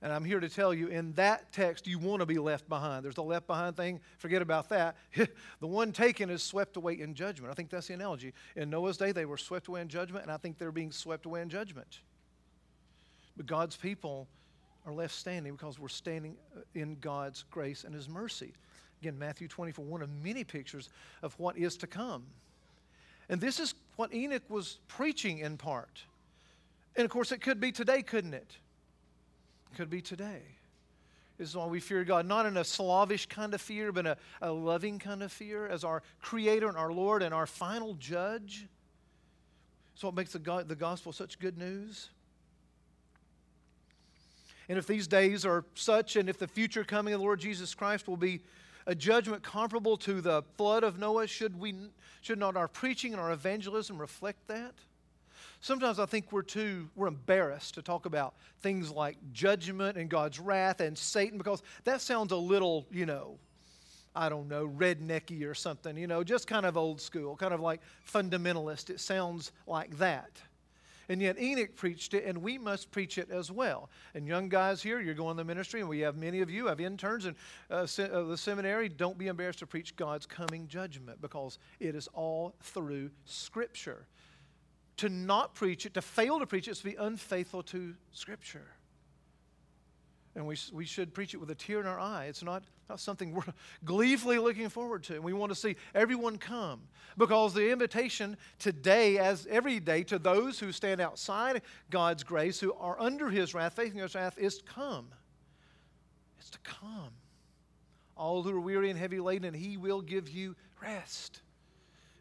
And 0.00 0.12
I'm 0.12 0.24
here 0.24 0.38
to 0.38 0.48
tell 0.48 0.72
you 0.72 0.86
in 0.88 1.12
that 1.14 1.52
text, 1.52 1.88
you 1.88 1.98
want 1.98 2.20
to 2.20 2.26
be 2.26 2.38
left 2.38 2.68
behind. 2.68 3.04
There's 3.04 3.16
the 3.16 3.22
left 3.22 3.48
behind 3.48 3.76
thing, 3.76 4.00
forget 4.18 4.42
about 4.42 4.68
that. 4.68 4.96
the 5.16 5.66
one 5.66 5.90
taken 5.90 6.30
is 6.30 6.42
swept 6.42 6.76
away 6.76 7.00
in 7.00 7.14
judgment. 7.14 7.50
I 7.50 7.54
think 7.54 7.68
that's 7.68 7.88
the 7.88 7.94
analogy. 7.94 8.32
In 8.54 8.70
Noah's 8.70 8.96
day, 8.96 9.10
they 9.10 9.24
were 9.24 9.36
swept 9.36 9.66
away 9.66 9.80
in 9.80 9.88
judgment, 9.88 10.22
and 10.22 10.32
I 10.32 10.36
think 10.36 10.56
they're 10.56 10.70
being 10.70 10.92
swept 10.92 11.26
away 11.26 11.42
in 11.42 11.48
judgment. 11.48 12.00
But 13.36 13.46
God's 13.46 13.76
people 13.76 14.28
are 14.86 14.92
left 14.92 15.14
standing 15.14 15.52
because 15.52 15.80
we're 15.80 15.88
standing 15.88 16.36
uh, 16.56 16.60
in 16.74 16.96
God's 17.00 17.44
grace 17.50 17.82
and 17.82 17.92
His 17.92 18.08
mercy. 18.08 18.52
Again, 19.00 19.18
Matthew 19.18 19.48
24, 19.48 19.84
one 19.84 20.02
of 20.02 20.10
many 20.22 20.44
pictures 20.44 20.90
of 21.22 21.38
what 21.40 21.58
is 21.58 21.76
to 21.78 21.88
come. 21.88 22.24
And 23.28 23.40
this 23.40 23.58
is 23.58 23.74
what 23.96 24.14
Enoch 24.14 24.42
was 24.48 24.78
preaching 24.86 25.38
in 25.38 25.56
part. 25.56 26.02
And 26.96 27.04
of 27.04 27.10
course, 27.10 27.32
it 27.32 27.40
could 27.40 27.60
be 27.60 27.72
today, 27.72 28.02
couldn't 28.02 28.34
it? 28.34 28.56
Could 29.76 29.90
be 29.90 30.00
today. 30.00 30.42
This 31.38 31.50
is 31.50 31.56
why 31.56 31.66
we 31.66 31.78
fear 31.78 32.02
God, 32.02 32.26
not 32.26 32.46
in 32.46 32.56
a 32.56 32.64
slavish 32.64 33.26
kind 33.26 33.54
of 33.54 33.60
fear, 33.60 33.92
but 33.92 34.06
a, 34.06 34.16
a 34.42 34.50
loving 34.50 34.98
kind 34.98 35.22
of 35.22 35.30
fear 35.30 35.68
as 35.68 35.84
our 35.84 36.02
Creator 36.20 36.68
and 36.68 36.76
our 36.76 36.92
Lord 36.92 37.22
and 37.22 37.32
our 37.32 37.46
final 37.46 37.94
judge. 37.94 38.66
So, 39.94 40.08
what 40.08 40.16
makes 40.16 40.32
the, 40.32 40.40
God, 40.40 40.68
the 40.68 40.74
gospel 40.74 41.12
such 41.12 41.38
good 41.38 41.56
news. 41.56 42.10
And 44.68 44.78
if 44.78 44.86
these 44.86 45.06
days 45.06 45.46
are 45.46 45.64
such, 45.74 46.16
and 46.16 46.28
if 46.28 46.38
the 46.38 46.48
future 46.48 46.84
coming 46.84 47.14
of 47.14 47.20
the 47.20 47.24
Lord 47.24 47.40
Jesus 47.40 47.74
Christ 47.74 48.08
will 48.08 48.16
be 48.16 48.40
a 48.86 48.94
judgment 48.94 49.42
comparable 49.42 49.96
to 49.98 50.20
the 50.20 50.42
flood 50.56 50.82
of 50.82 50.98
Noah, 50.98 51.26
should, 51.26 51.58
we, 51.58 51.74
should 52.20 52.38
not 52.38 52.56
our 52.56 52.68
preaching 52.68 53.12
and 53.12 53.20
our 53.20 53.32
evangelism 53.32 53.98
reflect 53.98 54.46
that? 54.48 54.74
Sometimes 55.60 55.98
I 55.98 56.06
think 56.06 56.30
we're 56.30 56.42
too, 56.42 56.88
we're 56.94 57.08
embarrassed 57.08 57.74
to 57.74 57.82
talk 57.82 58.06
about 58.06 58.34
things 58.60 58.90
like 58.90 59.16
judgment 59.32 59.96
and 59.96 60.08
God's 60.08 60.38
wrath 60.38 60.80
and 60.80 60.96
Satan 60.96 61.36
because 61.36 61.62
that 61.84 62.00
sounds 62.00 62.30
a 62.32 62.36
little, 62.36 62.86
you 62.92 63.06
know, 63.06 63.38
I 64.14 64.28
don't 64.28 64.48
know, 64.48 64.68
rednecky 64.68 65.44
or 65.48 65.54
something, 65.54 65.96
you 65.96 66.06
know, 66.06 66.22
just 66.22 66.46
kind 66.46 66.64
of 66.64 66.76
old 66.76 67.00
school, 67.00 67.36
kind 67.36 67.52
of 67.52 67.60
like 67.60 67.80
fundamentalist. 68.10 68.90
It 68.90 69.00
sounds 69.00 69.52
like 69.66 69.98
that. 69.98 70.30
And 71.10 71.22
yet 71.22 71.40
Enoch 71.40 71.74
preached 71.74 72.12
it, 72.12 72.24
and 72.26 72.42
we 72.42 72.58
must 72.58 72.90
preach 72.90 73.16
it 73.16 73.30
as 73.30 73.50
well. 73.50 73.88
And 74.14 74.26
young 74.26 74.50
guys 74.50 74.82
here, 74.82 75.00
you're 75.00 75.14
going 75.14 75.36
to 75.36 75.42
the 75.42 75.44
ministry, 75.46 75.80
and 75.80 75.88
we 75.88 76.00
have 76.00 76.16
many 76.16 76.40
of 76.40 76.50
you 76.50 76.66
have 76.66 76.80
interns 76.80 77.24
in 77.24 77.34
uh, 77.70 77.86
uh, 77.98 78.22
the 78.24 78.36
seminary. 78.36 78.90
Don't 78.90 79.16
be 79.16 79.28
embarrassed 79.28 79.60
to 79.60 79.66
preach 79.66 79.96
God's 79.96 80.26
coming 80.26 80.68
judgment 80.68 81.22
because 81.22 81.58
it 81.80 81.94
is 81.94 82.08
all 82.12 82.54
through 82.60 83.10
Scripture 83.24 84.06
to 84.98 85.08
not 85.08 85.54
preach 85.54 85.86
it, 85.86 85.94
to 85.94 86.02
fail 86.02 86.38
to 86.38 86.46
preach 86.46 86.68
it, 86.68 86.72
is 86.72 86.78
to 86.78 86.84
be 86.84 86.96
unfaithful 86.96 87.62
to 87.64 87.94
Scripture. 88.12 88.66
And 90.34 90.46
we, 90.46 90.56
we 90.72 90.84
should 90.84 91.14
preach 91.14 91.34
it 91.34 91.38
with 91.38 91.50
a 91.50 91.54
tear 91.54 91.80
in 91.80 91.86
our 91.86 91.98
eye. 91.98 92.26
It's 92.26 92.44
not, 92.44 92.62
not 92.88 93.00
something 93.00 93.34
we're 93.34 93.42
gleefully 93.84 94.38
looking 94.38 94.68
forward 94.68 95.02
to. 95.04 95.14
And 95.14 95.24
we 95.24 95.32
want 95.32 95.50
to 95.50 95.56
see 95.56 95.76
everyone 95.94 96.38
come 96.38 96.82
because 97.16 97.54
the 97.54 97.70
invitation 97.70 98.36
today, 98.58 99.18
as 99.18 99.46
every 99.50 99.80
day, 99.80 100.04
to 100.04 100.18
those 100.18 100.60
who 100.60 100.70
stand 100.70 101.00
outside 101.00 101.62
God's 101.90 102.22
grace, 102.22 102.60
who 102.60 102.72
are 102.74 103.00
under 103.00 103.30
His 103.30 103.54
wrath, 103.54 103.74
facing 103.74 103.98
His 103.98 104.14
wrath, 104.14 104.38
is 104.38 104.58
to 104.58 104.64
come. 104.64 105.08
It's 106.38 106.50
to 106.50 106.58
come. 106.60 107.10
All 108.16 108.42
who 108.42 108.50
are 108.50 108.60
weary 108.60 108.90
and 108.90 108.98
heavy 108.98 109.20
laden, 109.20 109.46
and 109.46 109.56
He 109.56 109.76
will 109.76 110.00
give 110.00 110.28
you 110.28 110.54
rest 110.80 111.40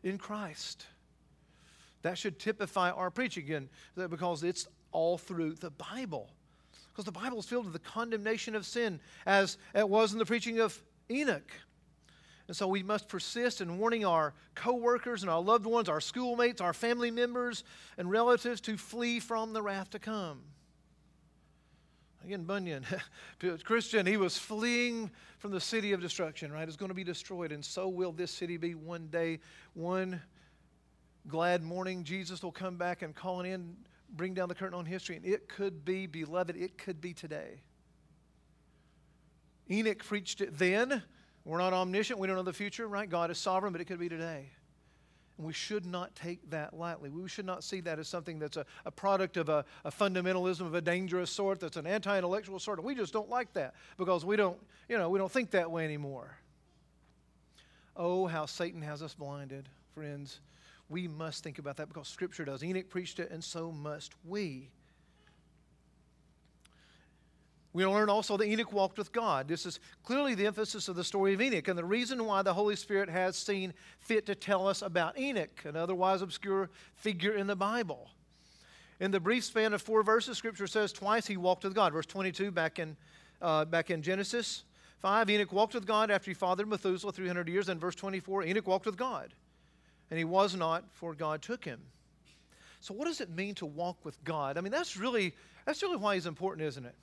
in 0.03 0.17
Christ. 0.17 0.85
That 2.03 2.17
should 2.17 2.39
typify 2.39 2.91
our 2.91 3.09
preaching 3.09 3.43
again 3.43 3.69
because 3.95 4.43
it's 4.43 4.67
all 4.91 5.17
through 5.17 5.53
the 5.55 5.71
Bible. 5.71 6.29
Because 6.91 7.05
the 7.05 7.11
Bible 7.11 7.39
is 7.39 7.45
filled 7.45 7.65
with 7.65 7.73
the 7.73 7.79
condemnation 7.79 8.55
of 8.55 8.65
sin, 8.65 8.99
as 9.25 9.57
it 9.75 9.87
was 9.87 10.13
in 10.13 10.19
the 10.19 10.25
preaching 10.25 10.59
of 10.59 10.81
Enoch. 11.09 11.51
And 12.47 12.55
so 12.55 12.67
we 12.67 12.81
must 12.81 13.09
persist 13.09 13.59
in 13.59 13.77
warning 13.77 14.05
our 14.05 14.33
coworkers 14.55 15.21
and 15.21 15.29
our 15.29 15.41
loved 15.41 15.65
ones, 15.65 15.89
our 15.89 15.99
schoolmates, 15.99 16.61
our 16.61 16.73
family 16.73 17.11
members, 17.11 17.63
and 17.97 18.09
relatives 18.09 18.61
to 18.61 18.77
flee 18.77 19.19
from 19.19 19.53
the 19.53 19.61
wrath 19.61 19.89
to 19.91 19.99
come. 19.99 20.41
Again, 22.23 22.43
Bunyan, 22.43 22.85
Christian, 23.63 24.05
he 24.05 24.17
was 24.17 24.37
fleeing 24.37 25.11
from 25.39 25.51
the 25.51 25.61
city 25.61 25.93
of 25.93 26.01
destruction, 26.01 26.51
right? 26.51 26.67
It's 26.67 26.77
going 26.77 26.89
to 26.89 26.95
be 26.95 27.03
destroyed, 27.03 27.51
and 27.51 27.63
so 27.63 27.87
will 27.87 28.11
this 28.11 28.31
city 28.31 28.57
be 28.57 28.75
one 28.75 29.07
day. 29.07 29.39
One 29.73 30.21
glad 31.27 31.63
morning, 31.63 32.03
Jesus 32.03 32.41
will 32.41 32.51
come 32.51 32.77
back 32.77 33.01
and 33.01 33.15
call 33.15 33.41
it 33.41 33.47
in, 33.47 33.75
bring 34.09 34.33
down 34.33 34.49
the 34.49 34.55
curtain 34.55 34.77
on 34.77 34.85
history. 34.85 35.15
And 35.15 35.25
it 35.25 35.49
could 35.49 35.83
be, 35.83 36.07
beloved, 36.07 36.55
it 36.55 36.77
could 36.77 37.01
be 37.01 37.13
today. 37.13 37.61
Enoch 39.69 40.03
preached 40.03 40.41
it 40.41 40.57
then. 40.57 41.03
We're 41.43 41.57
not 41.59 41.73
omniscient. 41.73 42.19
We 42.19 42.27
don't 42.27 42.35
know 42.35 42.43
the 42.43 42.53
future, 42.53 42.87
right? 42.87 43.09
God 43.09 43.31
is 43.31 43.37
sovereign, 43.37 43.71
but 43.71 43.81
it 43.81 43.85
could 43.85 43.99
be 43.99 44.09
today. 44.09 44.49
And 45.37 45.45
we 45.45 45.53
should 45.53 45.85
not 45.85 46.15
take 46.15 46.49
that 46.49 46.73
lightly. 46.73 47.09
We 47.09 47.27
should 47.29 47.45
not 47.45 47.63
see 47.63 47.81
that 47.81 47.99
as 47.99 48.07
something 48.07 48.39
that's 48.39 48.57
a, 48.57 48.65
a 48.85 48.91
product 48.91 49.37
of 49.37 49.49
a, 49.49 49.63
a, 49.85 49.91
fundamentalism 49.91 50.61
of 50.61 50.73
a 50.73 50.81
dangerous 50.81 51.29
sort, 51.29 51.59
that's 51.59 51.77
an 51.77 51.85
anti-intellectual 51.85 52.59
sort. 52.59 52.83
We 52.83 52.95
just 52.95 53.13
don't 53.13 53.29
like 53.29 53.53
that 53.53 53.75
because 53.97 54.25
we 54.25 54.35
don't, 54.35 54.57
you 54.89 54.97
know, 54.97 55.09
we 55.09 55.19
don't 55.19 55.31
think 55.31 55.51
that 55.51 55.69
way 55.69 55.85
anymore. 55.85 56.37
Oh, 57.95 58.25
how 58.25 58.45
Satan 58.45 58.81
has 58.81 59.03
us 59.03 59.13
blinded, 59.13 59.69
friends 59.93 60.39
we 60.89 61.07
must 61.07 61.43
think 61.43 61.59
about 61.59 61.77
that 61.77 61.87
because 61.87 62.07
Scripture 62.07 62.45
does. 62.45 62.63
Enoch 62.63 62.89
preached 62.89 63.19
it, 63.19 63.29
and 63.29 63.43
so 63.43 63.71
must 63.71 64.13
we. 64.25 64.69
We 67.73 67.85
learn 67.85 68.09
also 68.09 68.37
that 68.37 68.47
Enoch 68.47 68.71
walked 68.71 68.97
with 68.97 69.11
God. 69.11 69.47
This 69.47 69.65
is 69.65 69.79
clearly 70.03 70.33
the 70.33 70.47
emphasis 70.47 70.87
of 70.87 70.95
the 70.95 71.03
story 71.03 71.33
of 71.33 71.41
Enoch, 71.41 71.67
and 71.67 71.77
the 71.77 71.85
reason 71.85 72.25
why 72.25 72.41
the 72.41 72.53
Holy 72.53 72.75
Spirit 72.75 73.09
has 73.09 73.35
seen 73.35 73.73
fit 73.99 74.25
to 74.27 74.35
tell 74.35 74.67
us 74.67 74.81
about 74.81 75.19
Enoch, 75.19 75.63
an 75.65 75.75
otherwise 75.75 76.21
obscure 76.21 76.69
figure 76.95 77.33
in 77.33 77.47
the 77.47 77.55
Bible. 77.55 78.09
In 78.99 79.11
the 79.11 79.19
brief 79.19 79.43
span 79.43 79.73
of 79.73 79.81
four 79.81 80.01
verses, 80.01 80.37
Scripture 80.37 80.67
says 80.67 80.91
twice 80.91 81.27
he 81.27 81.37
walked 81.37 81.65
with 81.65 81.75
God. 81.75 81.93
Verse 81.93 82.07
22 82.07 82.49
back 82.49 82.79
in, 82.79 82.97
uh, 83.41 83.65
back 83.65 83.91
in 83.91 84.01
Genesis 84.01 84.63
5, 84.99 85.29
Enoch 85.29 85.51
walked 85.51 85.75
with 85.75 85.85
God 85.85 86.09
after 86.09 86.31
he 86.31 86.33
fathered 86.33 86.67
Methuselah 86.67 87.11
300 87.11 87.47
years. 87.47 87.69
And 87.69 87.79
verse 87.79 87.93
24, 87.93 88.45
Enoch 88.45 88.65
walked 88.65 88.87
with 88.87 88.97
God 88.97 89.33
and 90.09 90.17
he 90.17 90.25
was 90.25 90.55
not, 90.55 90.83
for 90.91 91.13
God 91.13 91.41
took 91.41 91.65
him. 91.65 91.79
So, 92.79 92.93
what 92.93 93.05
does 93.05 93.21
it 93.21 93.29
mean 93.29 93.55
to 93.55 93.65
walk 93.65 93.97
with 94.03 94.23
God? 94.23 94.57
I 94.57 94.61
mean, 94.61 94.71
that's 94.71 94.97
really, 94.97 95.33
that's 95.65 95.81
really 95.81 95.97
why 95.97 96.15
he's 96.15 96.25
important, 96.25 96.67
isn't 96.67 96.85
it? 96.85 96.95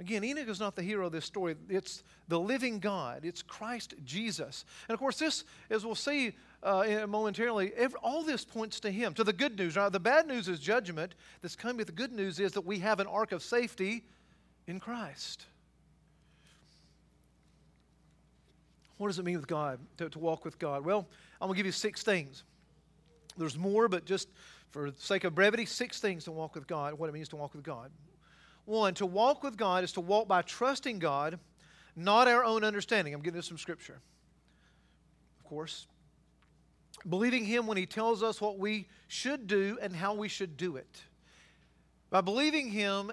Again, 0.00 0.24
Enoch 0.24 0.48
is 0.48 0.58
not 0.58 0.74
the 0.74 0.82
hero 0.82 1.06
of 1.06 1.12
this 1.12 1.24
story. 1.24 1.54
It's 1.68 2.02
the 2.26 2.38
living 2.38 2.80
God. 2.80 3.24
It's 3.24 3.42
Christ 3.42 3.94
Jesus. 4.04 4.64
And 4.88 4.94
of 4.94 4.98
course, 4.98 5.18
this, 5.18 5.44
as 5.70 5.86
we'll 5.86 5.94
see 5.94 6.32
uh, 6.64 7.06
momentarily, 7.08 7.72
every, 7.76 7.98
all 8.02 8.24
this 8.24 8.44
points 8.44 8.80
to 8.80 8.90
Him, 8.90 9.14
to 9.14 9.22
the 9.22 9.32
good 9.32 9.56
news. 9.56 9.76
Right? 9.76 9.92
The 9.92 10.00
bad 10.00 10.26
news 10.26 10.48
is 10.48 10.58
judgment. 10.58 11.14
This 11.42 11.54
coming, 11.54 11.76
but 11.76 11.86
the 11.86 11.92
good 11.92 12.12
news 12.12 12.40
is 12.40 12.52
that 12.52 12.66
we 12.66 12.80
have 12.80 12.98
an 12.98 13.06
ark 13.06 13.30
of 13.30 13.42
safety 13.42 14.02
in 14.66 14.80
Christ. 14.80 15.46
What 18.98 19.08
does 19.08 19.18
it 19.18 19.24
mean 19.24 19.36
with 19.36 19.46
God, 19.46 19.80
to, 19.96 20.08
to 20.08 20.18
walk 20.18 20.44
with 20.44 20.58
God? 20.58 20.84
Well, 20.84 21.08
I'm 21.40 21.48
going 21.48 21.54
to 21.54 21.56
give 21.56 21.66
you 21.66 21.72
six 21.72 22.02
things. 22.02 22.44
There's 23.36 23.58
more, 23.58 23.88
but 23.88 24.04
just 24.04 24.28
for 24.70 24.90
the 24.90 25.00
sake 25.00 25.24
of 25.24 25.34
brevity, 25.34 25.66
six 25.66 26.00
things 26.00 26.24
to 26.24 26.32
walk 26.32 26.54
with 26.54 26.66
God, 26.66 26.94
what 26.94 27.08
it 27.08 27.12
means 27.12 27.28
to 27.30 27.36
walk 27.36 27.54
with 27.54 27.64
God. 27.64 27.90
One, 28.64 28.94
to 28.94 29.06
walk 29.06 29.42
with 29.42 29.56
God 29.56 29.84
is 29.84 29.92
to 29.92 30.00
walk 30.00 30.28
by 30.28 30.42
trusting 30.42 30.98
God, 30.98 31.38
not 31.96 32.28
our 32.28 32.44
own 32.44 32.64
understanding. 32.64 33.12
I'm 33.14 33.20
getting 33.20 33.36
this 33.36 33.48
from 33.48 33.58
Scripture, 33.58 34.00
of 35.38 35.44
course. 35.44 35.86
Believing 37.08 37.44
Him 37.44 37.66
when 37.66 37.76
He 37.76 37.86
tells 37.86 38.22
us 38.22 38.40
what 38.40 38.58
we 38.58 38.88
should 39.08 39.46
do 39.46 39.78
and 39.82 39.94
how 39.94 40.14
we 40.14 40.28
should 40.28 40.56
do 40.56 40.76
it. 40.76 41.02
By 42.10 42.20
believing 42.20 42.70
Him 42.70 43.12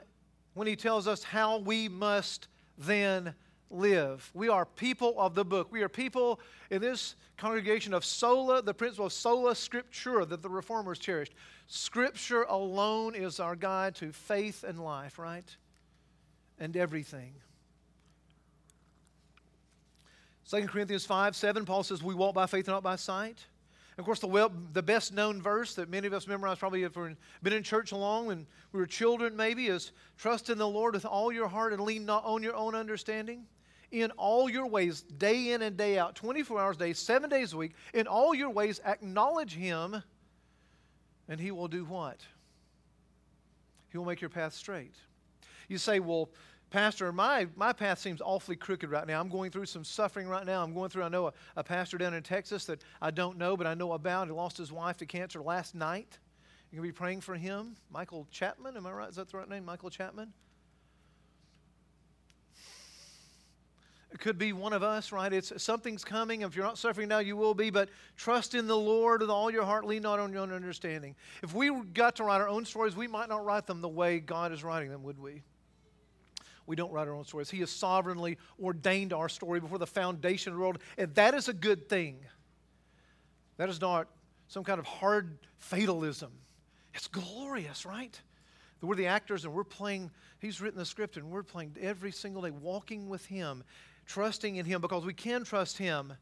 when 0.54 0.68
He 0.68 0.76
tells 0.76 1.08
us 1.08 1.24
how 1.24 1.58
we 1.58 1.90
must 1.90 2.48
then 2.78 3.34
live. 3.72 4.30
We 4.34 4.50
are 4.50 4.66
people 4.66 5.20
of 5.20 5.36
the 5.36 5.46
book. 5.46 5.72
We 5.72 5.82
are 5.82 5.90
people 5.90 6.40
in 6.70 6.82
this 6.82 7.16
congregation 7.38 7.94
of 7.94 8.06
sola, 8.06 8.62
the 8.62 8.74
principle 8.74 9.08
of 9.08 9.14
sola 9.14 9.54
scriptura 9.54 10.28
that 10.30 10.42
the 10.42 10.50
reformers 10.50 11.00
cherished. 11.00 11.34
Scripture 11.68 12.44
alone 12.44 13.16
is 13.16 13.40
our 13.40 13.56
guide 13.56 13.96
to 13.96 14.12
faith 14.12 14.64
and 14.64 14.80
life, 14.80 15.18
right? 15.18 15.56
And 16.60 16.76
everything. 16.78 17.34
2 20.50 20.68
Corinthians 20.68 21.06
5 21.06 21.36
7, 21.36 21.66
Paul 21.66 21.84
says, 21.84 22.04
We 22.04 22.14
walk 22.14 22.36
by 22.36 22.46
faith 22.46 22.68
and 22.68 22.76
not 22.76 22.84
by 22.84 22.98
sight. 22.98 23.40
Of 23.98 24.06
course, 24.06 24.20
the, 24.20 24.28
well, 24.28 24.52
the 24.74 24.82
best 24.82 25.14
known 25.14 25.42
verse 25.42 25.76
that 25.76 25.90
many 25.90 26.08
of 26.08 26.14
us 26.14 26.28
memorize, 26.28 26.58
probably 26.58 26.84
if 26.84 26.96
we've 26.96 27.16
been 27.44 27.54
in 27.54 27.62
church 27.62 27.92
long 27.92 28.32
and 28.32 28.48
we 28.72 28.80
were 28.80 28.88
children, 28.88 29.36
maybe, 29.36 29.68
is 29.68 29.92
trust 30.18 30.50
in 30.50 30.58
the 30.58 30.68
Lord 30.68 30.94
with 30.94 31.06
all 31.06 31.32
your 31.32 31.48
heart 31.48 31.74
and 31.74 31.82
lean 31.82 32.06
not 32.06 32.26
on 32.26 32.42
your 32.42 32.56
own 32.56 32.74
understanding 32.74 33.46
in 33.92 34.12
all 34.12 34.50
your 34.50 34.68
ways, 34.68 35.02
day 35.02 35.52
in 35.52 35.62
and 35.62 35.76
day 35.76 36.00
out, 36.00 36.16
24 36.16 36.60
hours 36.60 36.76
a 36.78 36.80
day, 36.80 36.94
seven 36.94 37.30
days 37.30 37.54
a 37.54 37.58
week, 37.58 37.74
in 37.94 38.08
all 38.08 38.34
your 38.34 38.50
ways, 38.50 38.80
acknowledge 38.86 39.54
Him, 39.54 40.02
and 41.28 41.40
He 41.40 41.52
will 41.52 41.68
do 41.68 41.84
what? 41.86 42.22
He 43.90 43.98
will 43.98 44.06
make 44.06 44.22
your 44.22 44.30
path 44.30 44.54
straight. 44.54 44.96
You 45.68 45.78
say, 45.78 46.00
well, 46.00 46.30
Pastor, 46.70 47.12
my, 47.12 47.48
my 47.58 47.74
path 47.74 48.00
seems 48.00 48.22
awfully 48.22 48.56
crooked 48.56 48.90
right 48.90 49.06
now. 49.06 49.20
I'm 49.20 49.28
going 49.28 49.52
through 49.52 49.66
some 49.66 49.84
suffering 49.84 50.30
right 50.30 50.46
now. 50.46 50.64
I'm 50.64 50.74
going 50.74 50.90
through, 50.90 51.04
I 51.04 51.10
know 51.10 51.28
a, 51.28 51.34
a 51.58 51.64
pastor 51.64 51.98
down 51.98 52.14
in 52.14 52.24
Texas 52.24 52.64
that 52.66 52.82
I 53.02 53.12
don't 53.12 53.38
know, 53.38 53.58
but 53.58 53.68
I 53.68 53.74
know 53.74 53.92
about. 53.92 54.28
He 54.28 54.34
lost 54.34 54.58
his 54.58 54.72
wife 54.72 54.96
to 54.98 55.06
cancer 55.06 55.42
last 55.42 55.76
night. 55.76 56.18
You 56.72 56.78
can 56.78 56.84
be 56.84 56.94
praying 56.94 57.22
for 57.22 57.36
him. 57.36 57.76
Michael 57.92 58.26
Chapman, 58.32 58.78
am 58.78 58.88
I 58.88 58.94
right? 58.94 59.10
Is 59.10 59.18
that 59.18 59.30
the 59.30 59.38
right 59.38 59.50
name? 59.50 59.66
Michael 59.66 59.90
Chapman? 59.90 60.32
Could 64.20 64.38
be 64.38 64.54
one 64.54 64.74
of 64.74 64.84
us, 64.84 65.12
right? 65.12 65.32
It's 65.32 65.54
something's 65.62 66.04
coming. 66.04 66.42
If 66.42 66.56
you're 66.56 66.66
not 66.66 66.78
suffering 66.78 67.08
now, 67.08 67.20
you 67.20 67.38
will 67.38 67.54
be. 67.54 67.70
But 67.70 67.90
trust 68.18 68.56
in 68.56 68.68
the 68.68 68.78
Lord 68.78 69.22
with 69.22 69.30
all 69.30 69.50
your 69.50 69.64
heart. 69.64 69.86
Lean 69.86 70.02
not 70.02 70.20
on 70.20 70.34
your 70.34 70.42
own 70.42 70.52
understanding. 70.52 71.16
If 71.42 71.54
we 71.54 71.72
got 71.94 72.18
to 72.18 72.24
write 72.24 72.42
our 72.42 72.50
own 72.50 72.66
stories, 72.66 72.96
we 72.96 73.08
might 73.08 73.30
not 73.30 73.46
write 73.46 73.68
them 73.68 73.82
the 73.82 73.90
way 73.90 74.20
God 74.20 74.52
is 74.52 74.64
writing 74.64 74.90
them, 74.90 75.04
would 75.04 75.20
we? 75.20 75.44
We 76.68 76.76
don't 76.76 76.92
write 76.92 77.08
our 77.08 77.14
own 77.14 77.26
stories. 77.26 77.50
He 77.50 77.60
has 77.62 77.72
sovereignly 77.72 78.38
ordained 78.62 79.14
our 79.14 79.30
story 79.30 79.60
before 79.60 79.78
the 79.78 79.88
foundation 79.88 80.52
of 80.52 80.58
the 80.58 80.62
world, 80.62 80.80
and 80.98 81.14
that 81.16 81.34
is 81.34 81.48
a 81.48 81.54
good 81.54 81.90
thing. 81.90 82.20
That 83.58 83.70
is 83.70 83.82
not 83.82 84.08
some 84.48 84.64
kind 84.64 84.80
of 84.80 84.86
hard 84.86 85.38
fatalism. 85.58 86.32
It's 86.94 87.08
glorious, 87.08 87.86
right? 87.86 88.20
We're 88.82 88.96
the 88.96 89.08
actors 89.08 89.46
and 89.46 89.54
we're 89.54 89.64
playing, 89.64 90.10
he's 90.40 90.60
written 90.60 90.80
the 90.80 90.86
script 90.86 91.16
and 91.18 91.30
we're 91.30 91.44
playing 91.44 91.76
every 91.80 92.12
single 92.12 92.42
day, 92.42 92.50
walking 92.50 93.10
with 93.10 93.26
him 93.26 93.64
trusting 94.12 94.58
in 94.58 94.66
Him 94.66 94.82
because 94.82 95.06
we 95.06 95.14
can 95.14 95.44
trust 95.44 95.78
Him, 95.78 96.14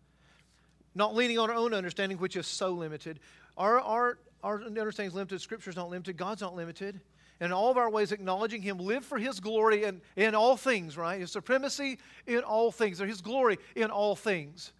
not 0.93 1.15
leaning 1.15 1.39
on 1.39 1.49
our 1.49 1.55
own 1.55 1.73
understanding, 1.73 2.19
which 2.19 2.35
is 2.35 2.45
so 2.45 2.71
limited. 2.71 3.19
Our, 3.57 3.79
our, 3.79 4.19
our 4.43 4.61
understanding 4.61 5.09
is 5.09 5.15
limited, 5.15 5.41
Scripture 5.41 5.71
is 5.71 5.75
not 5.75 5.89
limited, 5.89 6.15
God's 6.15 6.41
not 6.41 6.55
limited. 6.55 7.01
And 7.41 7.53
all 7.53 7.71
of 7.71 7.77
our 7.77 7.89
ways, 7.89 8.11
acknowledging 8.11 8.61
Him, 8.61 8.77
live 8.77 9.03
for 9.03 9.17
His 9.17 9.39
glory 9.39 9.85
in, 9.85 10.01
in 10.15 10.35
all 10.35 10.55
things, 10.55 10.97
right? 10.97 11.19
His 11.19 11.31
supremacy 11.31 11.97
in 12.27 12.41
all 12.41 12.71
things, 12.71 13.01
or 13.01 13.07
His 13.07 13.21
glory 13.21 13.57
in 13.75 13.89
all 13.89 14.15
things, 14.15 14.71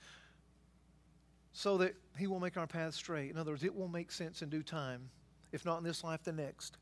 so 1.51 1.77
that 1.77 1.95
He 2.17 2.27
will 2.27 2.39
make 2.39 2.57
our 2.57 2.67
path 2.67 2.93
straight. 2.93 3.31
In 3.31 3.37
other 3.37 3.51
words, 3.51 3.63
it 3.63 3.75
will 3.75 3.87
make 3.87 4.11
sense 4.11 4.41
in 4.41 4.49
due 4.49 4.63
time, 4.63 5.09
if 5.51 5.65
not 5.65 5.79
in 5.79 5.83
this 5.83 6.03
life, 6.03 6.23
the 6.23 6.33
next. 6.33 6.77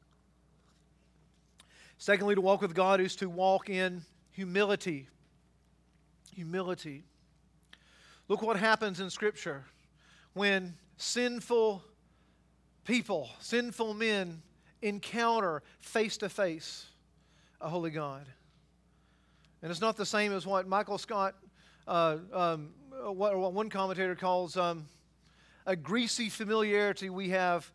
Secondly, 2.00 2.36
to 2.36 2.42
walk 2.42 2.62
with 2.62 2.76
God 2.76 3.00
is 3.00 3.16
to 3.18 3.30
walk 3.30 3.70
in 3.70 4.02
humility 4.32 5.08
humility. 6.38 7.04
Look 8.28 8.44
what 8.44 8.58
happens 8.58 9.00
in 9.00 9.10
Scripture 9.10 9.66
when 10.34 10.76
sinful 10.98 11.84
people, 12.86 13.28
sinful 13.40 13.96
men, 13.96 14.44
encounter 14.84 15.64
face 15.80 16.16
to 16.18 16.30
face 16.30 16.86
a 17.60 17.68
holy 17.68 17.90
God. 17.90 18.28
And 19.64 19.72
it's 19.72 19.82
not 19.82 19.98
the 19.98 20.06
same 20.06 20.32
as 20.32 20.46
what 20.46 20.68
Michael 20.68 21.00
Scott, 21.00 21.34
uh, 21.88 22.18
um, 22.32 22.70
what, 22.92 23.36
what, 23.36 23.54
one 23.54 23.72
commentator 23.72 24.14
calls 24.14 24.58
um, 24.58 24.86
a 25.66 25.76
greasy 25.76 26.30
familiarity 26.30 27.10
we 27.10 27.30
have 27.30 27.72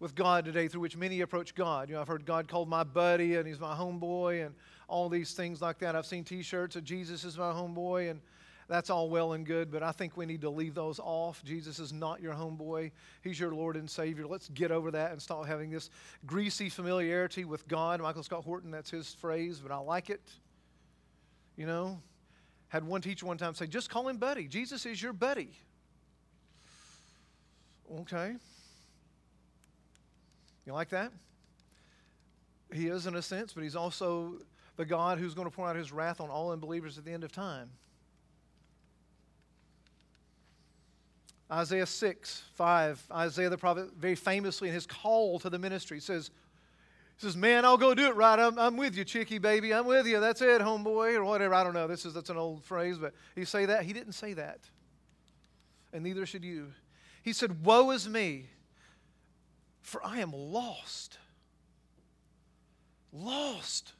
with 0.00 0.14
God 0.14 0.44
today 0.44 0.68
through 0.68 0.82
which 0.82 0.98
many 0.98 1.22
approach 1.22 1.54
God. 1.54 1.88
You 1.88 1.94
know, 1.94 2.02
I've 2.02 2.08
heard 2.08 2.26
God 2.26 2.46
called 2.46 2.68
my 2.68 2.84
buddy 2.84 3.36
and 3.36 3.48
he's 3.48 3.58
my 3.58 3.74
homeboy 3.74 4.44
and 4.44 4.54
all 4.92 5.08
these 5.08 5.32
things 5.32 5.62
like 5.62 5.78
that. 5.78 5.96
I've 5.96 6.06
seen 6.06 6.22
t 6.22 6.42
shirts 6.42 6.76
of 6.76 6.84
Jesus 6.84 7.24
is 7.24 7.38
my 7.38 7.50
homeboy, 7.50 8.10
and 8.10 8.20
that's 8.68 8.90
all 8.90 9.08
well 9.08 9.32
and 9.32 9.44
good, 9.46 9.72
but 9.72 9.82
I 9.82 9.90
think 9.90 10.16
we 10.16 10.26
need 10.26 10.42
to 10.42 10.50
leave 10.50 10.74
those 10.74 11.00
off. 11.00 11.42
Jesus 11.44 11.78
is 11.78 11.94
not 11.94 12.20
your 12.20 12.34
homeboy, 12.34 12.92
He's 13.22 13.40
your 13.40 13.54
Lord 13.54 13.76
and 13.76 13.88
Savior. 13.88 14.26
Let's 14.26 14.48
get 14.50 14.70
over 14.70 14.90
that 14.90 15.10
and 15.10 15.20
stop 15.20 15.46
having 15.46 15.70
this 15.70 15.88
greasy 16.26 16.68
familiarity 16.68 17.46
with 17.46 17.66
God. 17.68 18.00
Michael 18.02 18.22
Scott 18.22 18.44
Horton, 18.44 18.70
that's 18.70 18.90
his 18.90 19.14
phrase, 19.14 19.60
but 19.60 19.72
I 19.72 19.78
like 19.78 20.10
it. 20.10 20.20
You 21.56 21.66
know, 21.66 21.98
had 22.68 22.84
one 22.84 23.00
teacher 23.00 23.24
one 23.24 23.38
time 23.38 23.54
say, 23.54 23.66
just 23.66 23.88
call 23.88 24.08
him 24.08 24.18
buddy. 24.18 24.46
Jesus 24.46 24.84
is 24.84 25.02
your 25.02 25.14
buddy. 25.14 25.50
Okay. 28.00 28.34
You 30.66 30.72
like 30.74 30.90
that? 30.90 31.12
He 32.72 32.88
is 32.88 33.06
in 33.06 33.16
a 33.16 33.22
sense, 33.22 33.52
but 33.52 33.62
he's 33.64 33.76
also 33.76 34.36
the 34.82 34.86
God 34.86 35.18
who's 35.18 35.32
going 35.32 35.48
to 35.48 35.54
pour 35.54 35.68
out 35.68 35.76
his 35.76 35.92
wrath 35.92 36.20
on 36.20 36.28
all 36.28 36.50
unbelievers 36.50 36.98
at 36.98 37.04
the 37.04 37.12
end 37.12 37.22
of 37.22 37.30
time. 37.30 37.70
Isaiah 41.52 41.86
6, 41.86 42.42
5, 42.54 43.04
Isaiah 43.12 43.48
the 43.48 43.56
prophet, 43.56 43.90
very 43.96 44.16
famously 44.16 44.66
in 44.66 44.74
his 44.74 44.84
call 44.84 45.38
to 45.38 45.48
the 45.48 45.58
ministry, 45.58 46.00
says, 46.00 46.30
he 47.16 47.26
says, 47.26 47.36
Man, 47.36 47.64
I'll 47.64 47.76
go 47.76 47.94
do 47.94 48.06
it 48.06 48.16
right. 48.16 48.36
I'm, 48.36 48.58
I'm 48.58 48.76
with 48.76 48.96
you, 48.96 49.04
chickie 49.04 49.38
baby. 49.38 49.72
I'm 49.72 49.86
with 49.86 50.04
you. 50.04 50.18
That's 50.18 50.42
it, 50.42 50.60
homeboy, 50.60 51.14
or 51.14 51.24
whatever. 51.24 51.54
I 51.54 51.62
don't 51.62 51.74
know. 51.74 51.86
This 51.86 52.04
is 52.04 52.12
that's 52.12 52.30
an 52.30 52.36
old 52.36 52.64
phrase, 52.64 52.98
but 52.98 53.14
he 53.36 53.44
say 53.44 53.66
that. 53.66 53.84
He 53.84 53.92
didn't 53.92 54.14
say 54.14 54.32
that. 54.32 54.58
And 55.92 56.02
neither 56.02 56.26
should 56.26 56.42
you. 56.42 56.72
He 57.22 57.32
said, 57.32 57.64
Woe 57.64 57.92
is 57.92 58.08
me, 58.08 58.46
for 59.80 60.04
I 60.04 60.18
am 60.18 60.32
lost. 60.32 61.18
Lost. 63.12 63.92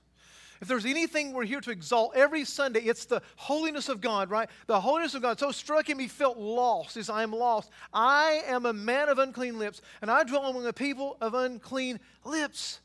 If 0.62 0.68
there's 0.68 0.87
anything 0.87 1.33
we're 1.33 1.44
here 1.44 1.61
to 1.61 1.72
exalt 1.72 2.12
every 2.14 2.44
Sunday, 2.44 2.83
it's 2.83 3.05
the 3.05 3.20
holiness 3.35 3.88
of 3.88 4.01
God, 4.01 4.31
right? 4.31 4.48
The 4.68 4.81
holiness 4.81 5.12
of 5.16 5.20
God 5.20 5.40
so 5.40 5.51
struck 5.51 5.90
him, 5.90 5.98
he 5.98 6.07
felt 6.07 6.38
lost. 6.38 6.94
He 6.94 7.01
says, 7.01 7.11
I 7.11 7.25
am 7.25 7.33
lost. 7.33 7.68
I 7.92 8.42
am 8.46 8.64
a 8.64 8.72
man 8.72 9.09
of 9.09 9.18
unclean 9.18 9.59
lips, 9.59 9.83
and 10.01 10.09
I 10.09 10.22
dwell 10.22 10.44
among 10.44 10.64
a 10.64 10.72
people 10.72 11.16
of 11.20 11.35
unclean 11.35 11.98
lips. 12.25 12.79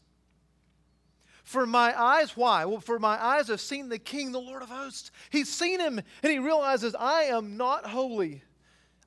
For 1.43 1.67
my 1.67 1.93
eyes, 1.95 2.35
why? 2.35 2.65
Well, 2.65 2.79
for 2.79 2.97
my 2.97 3.23
eyes 3.23 3.47
have 3.49 3.61
seen 3.61 3.89
the 3.89 3.99
King, 3.99 4.31
the 4.31 4.41
Lord 4.41 4.63
of 4.63 4.69
hosts. 4.69 5.11
He's 5.29 5.47
seen 5.47 5.79
him, 5.79 5.99
and 6.23 6.31
he 6.31 6.39
realizes, 6.39 6.95
I 6.95 7.25
am 7.25 7.57
not 7.57 7.85
holy. 7.85 8.41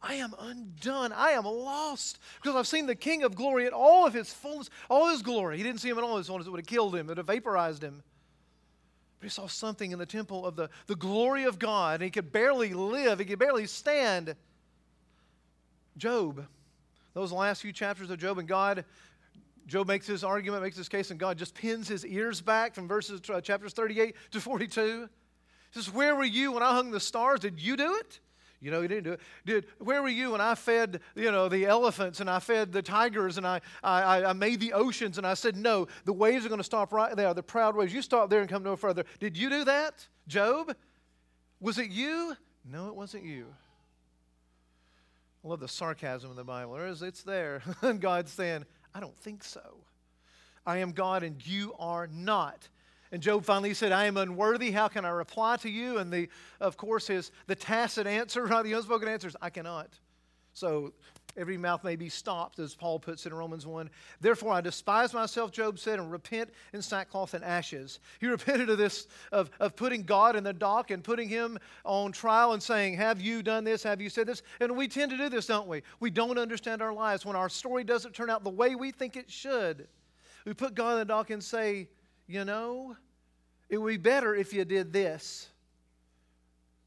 I 0.00 0.14
am 0.14 0.33
undone. 0.38 1.12
I 1.12 1.30
am 1.30 1.44
lost 1.44 2.20
because 2.40 2.54
I've 2.54 2.68
seen 2.68 2.87
the 2.87 2.94
King 2.94 3.24
of 3.24 3.35
glory 3.35 3.66
in 3.66 3.72
all 3.72 4.06
of 4.06 4.14
his 4.14 4.33
fullness, 4.33 4.70
all 4.88 5.09
his 5.09 5.22
glory. 5.22 5.56
He 5.56 5.64
didn't 5.64 5.80
see 5.80 5.88
him 5.88 5.98
in 5.98 6.04
all 6.04 6.18
his 6.18 6.28
fullness. 6.28 6.46
It 6.46 6.50
would 6.50 6.61
have 6.61 6.66
killed 6.68 6.94
him, 6.94 7.06
it 7.06 7.09
would 7.09 7.18
have 7.18 7.26
vaporized 7.26 7.83
him. 7.83 8.04
But 9.20 9.26
he 9.26 9.30
saw 9.30 9.46
something 9.46 9.92
in 9.92 9.98
the 9.98 10.06
temple 10.06 10.46
of 10.46 10.56
the, 10.56 10.70
the 10.87 10.96
glory 10.96 11.44
of 11.44 11.59
God, 11.59 11.96
and 11.96 12.04
he 12.04 12.11
could 12.11 12.33
barely 12.33 12.72
live, 12.72 13.18
he 13.18 13.26
could 13.26 13.38
barely 13.38 13.66
stand. 13.66 14.35
Job, 15.98 16.46
those 17.12 17.30
last 17.30 17.61
few 17.61 17.72
chapters 17.72 18.11
of 18.11 18.18
Job, 18.18 18.38
and 18.38 18.48
God, 18.48 18.87
Job 19.66 19.87
makes 19.87 20.06
his 20.06 20.24
argument, 20.24 20.62
makes 20.62 20.76
his 20.76 20.88
case, 20.88 21.11
and 21.11 21.20
God 21.20 21.37
just 21.37 21.54
pins 21.54 21.87
his 21.87 22.06
ears 22.06 22.40
back 22.40 22.74
from 22.74 22.88
verses 22.88 23.20
uh, 23.28 23.42
chapters 23.42 23.74
38 23.74 24.16
to 24.30 24.40
42. 24.40 25.09
He 25.72 25.80
says, 25.80 25.92
Where 25.92 26.16
were 26.16 26.24
you 26.24 26.52
when 26.52 26.62
I 26.62 26.72
hung 26.72 26.90
the 26.90 26.98
stars? 26.98 27.40
Did 27.40 27.61
you 27.61 27.76
do 27.76 27.94
it? 27.96 28.20
You 28.61 28.70
know, 28.70 28.83
he 28.83 28.88
didn't 28.88 29.05
do 29.05 29.12
it. 29.12 29.20
Did, 29.46 29.66
where 29.79 30.03
were 30.03 30.09
you 30.09 30.33
when 30.33 30.40
I 30.40 30.55
fed, 30.55 31.01
you 31.14 31.33
know, 31.33 31.49
the 31.49 31.64
elephants 31.64 32.20
and 32.20 32.29
I 32.29 32.40
fed 32.40 32.73
the 32.73 32.83
tigers 32.83 33.38
and 33.38 33.46
I, 33.46 33.61
I, 33.83 34.25
I 34.25 34.33
made 34.35 34.61
the 34.61 34.75
oceans 34.75 35.16
and 35.16 35.27
I 35.27 35.35
said, 35.35 35.57
no, 35.57 35.88
the 36.05 36.12
waves 36.12 36.44
are 36.44 36.49
going 36.51 36.61
to 36.61 36.64
stop 36.64 36.92
right 36.92 37.16
there, 37.16 37.33
the 37.33 37.42
proud 37.42 37.75
waves. 37.75 37.94
You 37.94 38.03
stop 38.03 38.29
there 38.29 38.40
and 38.40 38.51
come 38.51 38.62
no 38.62 38.77
further. 38.77 39.05
Did 39.18 39.37
you 39.37 39.49
do 39.49 39.64
that, 39.64 40.07
Job? 40.29 40.77
Was 41.59 41.79
it 41.79 41.90
you? 41.90 42.37
No, 42.64 42.88
it 42.88 42.94
wasn't 42.94 43.25
you. 43.25 43.46
I 45.42 45.49
love 45.49 45.61
the 45.61 45.68
sarcasm 45.68 46.31
in 46.31 46.37
the 46.37 46.44
Bible. 46.44 46.77
It's 46.77 47.23
there. 47.23 47.62
and 47.81 47.99
God's 48.01 48.31
saying, 48.31 48.66
I 48.94 49.01
don't 49.01 49.16
think 49.16 49.42
so. 49.42 49.79
I 50.66 50.79
am 50.79 50.92
God 50.92 51.23
and 51.23 51.44
you 51.46 51.75
are 51.79 52.07
not. 52.07 52.68
And 53.12 53.20
Job 53.20 53.44
finally 53.44 53.75
said, 53.75 53.92
I 53.92 54.05
am 54.05 54.16
unworthy. 54.16 54.70
How 54.70 54.88
can 54.88 55.05
I 55.05 55.11
reply 55.11 55.57
to 55.59 55.70
you? 55.70 55.99
And 55.99 56.12
the, 56.12 56.29
of 56.61 56.77
course, 56.77 57.09
his 57.09 57.33
the 57.46 57.57
tacit 57.57 58.07
answer, 58.07 58.44
right, 58.46 58.62
the 58.62 58.73
unspoken 58.73 59.09
answer 59.09 59.29
is, 59.29 59.37
I 59.42 59.51
cannot. 59.51 59.88
So 60.53 60.92
every 61.37 61.57
mouth 61.57 61.83
may 61.85 61.96
be 61.96 62.09
stopped, 62.09 62.59
as 62.59 62.75
Paul 62.75 62.99
puts 62.99 63.27
in 63.27 63.35
Romans 63.35 63.66
1. 63.66 63.90
Therefore, 64.20 64.53
I 64.53 64.61
despise 64.61 65.12
myself, 65.12 65.51
Job 65.51 65.79
said, 65.79 65.99
and 65.99 66.11
repent 66.11 66.51
in 66.73 66.83
sackcloth 66.83 67.35
and 67.35 67.44
ashes. 67.44 67.99
He 68.20 68.27
repented 68.29 68.70
of 68.70 68.79
this, 68.79 69.09
of, 69.33 69.51
of 69.59 69.75
putting 69.75 70.03
God 70.03 70.37
in 70.37 70.44
the 70.44 70.53
dock 70.53 70.90
and 70.90 71.03
putting 71.03 71.29
him 71.29 71.59
on 71.85 72.12
trial 72.12 72.53
and 72.53 72.62
saying, 72.62 72.94
Have 72.94 73.20
you 73.20 73.42
done 73.42 73.64
this? 73.64 73.83
Have 73.83 74.01
you 74.01 74.11
said 74.11 74.27
this? 74.27 74.42
And 74.61 74.77
we 74.77 74.87
tend 74.87 75.11
to 75.11 75.16
do 75.16 75.29
this, 75.29 75.46
don't 75.46 75.68
we? 75.68 75.83
We 75.99 76.11
don't 76.11 76.38
understand 76.38 76.83
our 76.83 76.92
lives. 76.92 77.25
When 77.25 77.37
our 77.37 77.49
story 77.49 77.83
doesn't 77.85 78.14
turn 78.14 78.31
out 78.31 78.44
the 78.44 78.51
way 78.51 78.75
we 78.75 78.90
think 78.92 79.16
it 79.16 79.31
should, 79.31 79.88
we 80.44 80.55
put 80.55 80.75
God 80.75 80.92
in 80.92 80.99
the 80.99 81.05
dock 81.05 81.31
and 81.31 81.42
say, 81.42 81.88
you 82.31 82.45
know, 82.45 82.97
it 83.69 83.79
would 83.79 83.88
be 83.88 83.97
better 83.97 84.35
if 84.35 84.53
you 84.53 84.64
did 84.64 84.93
this. 84.93 85.49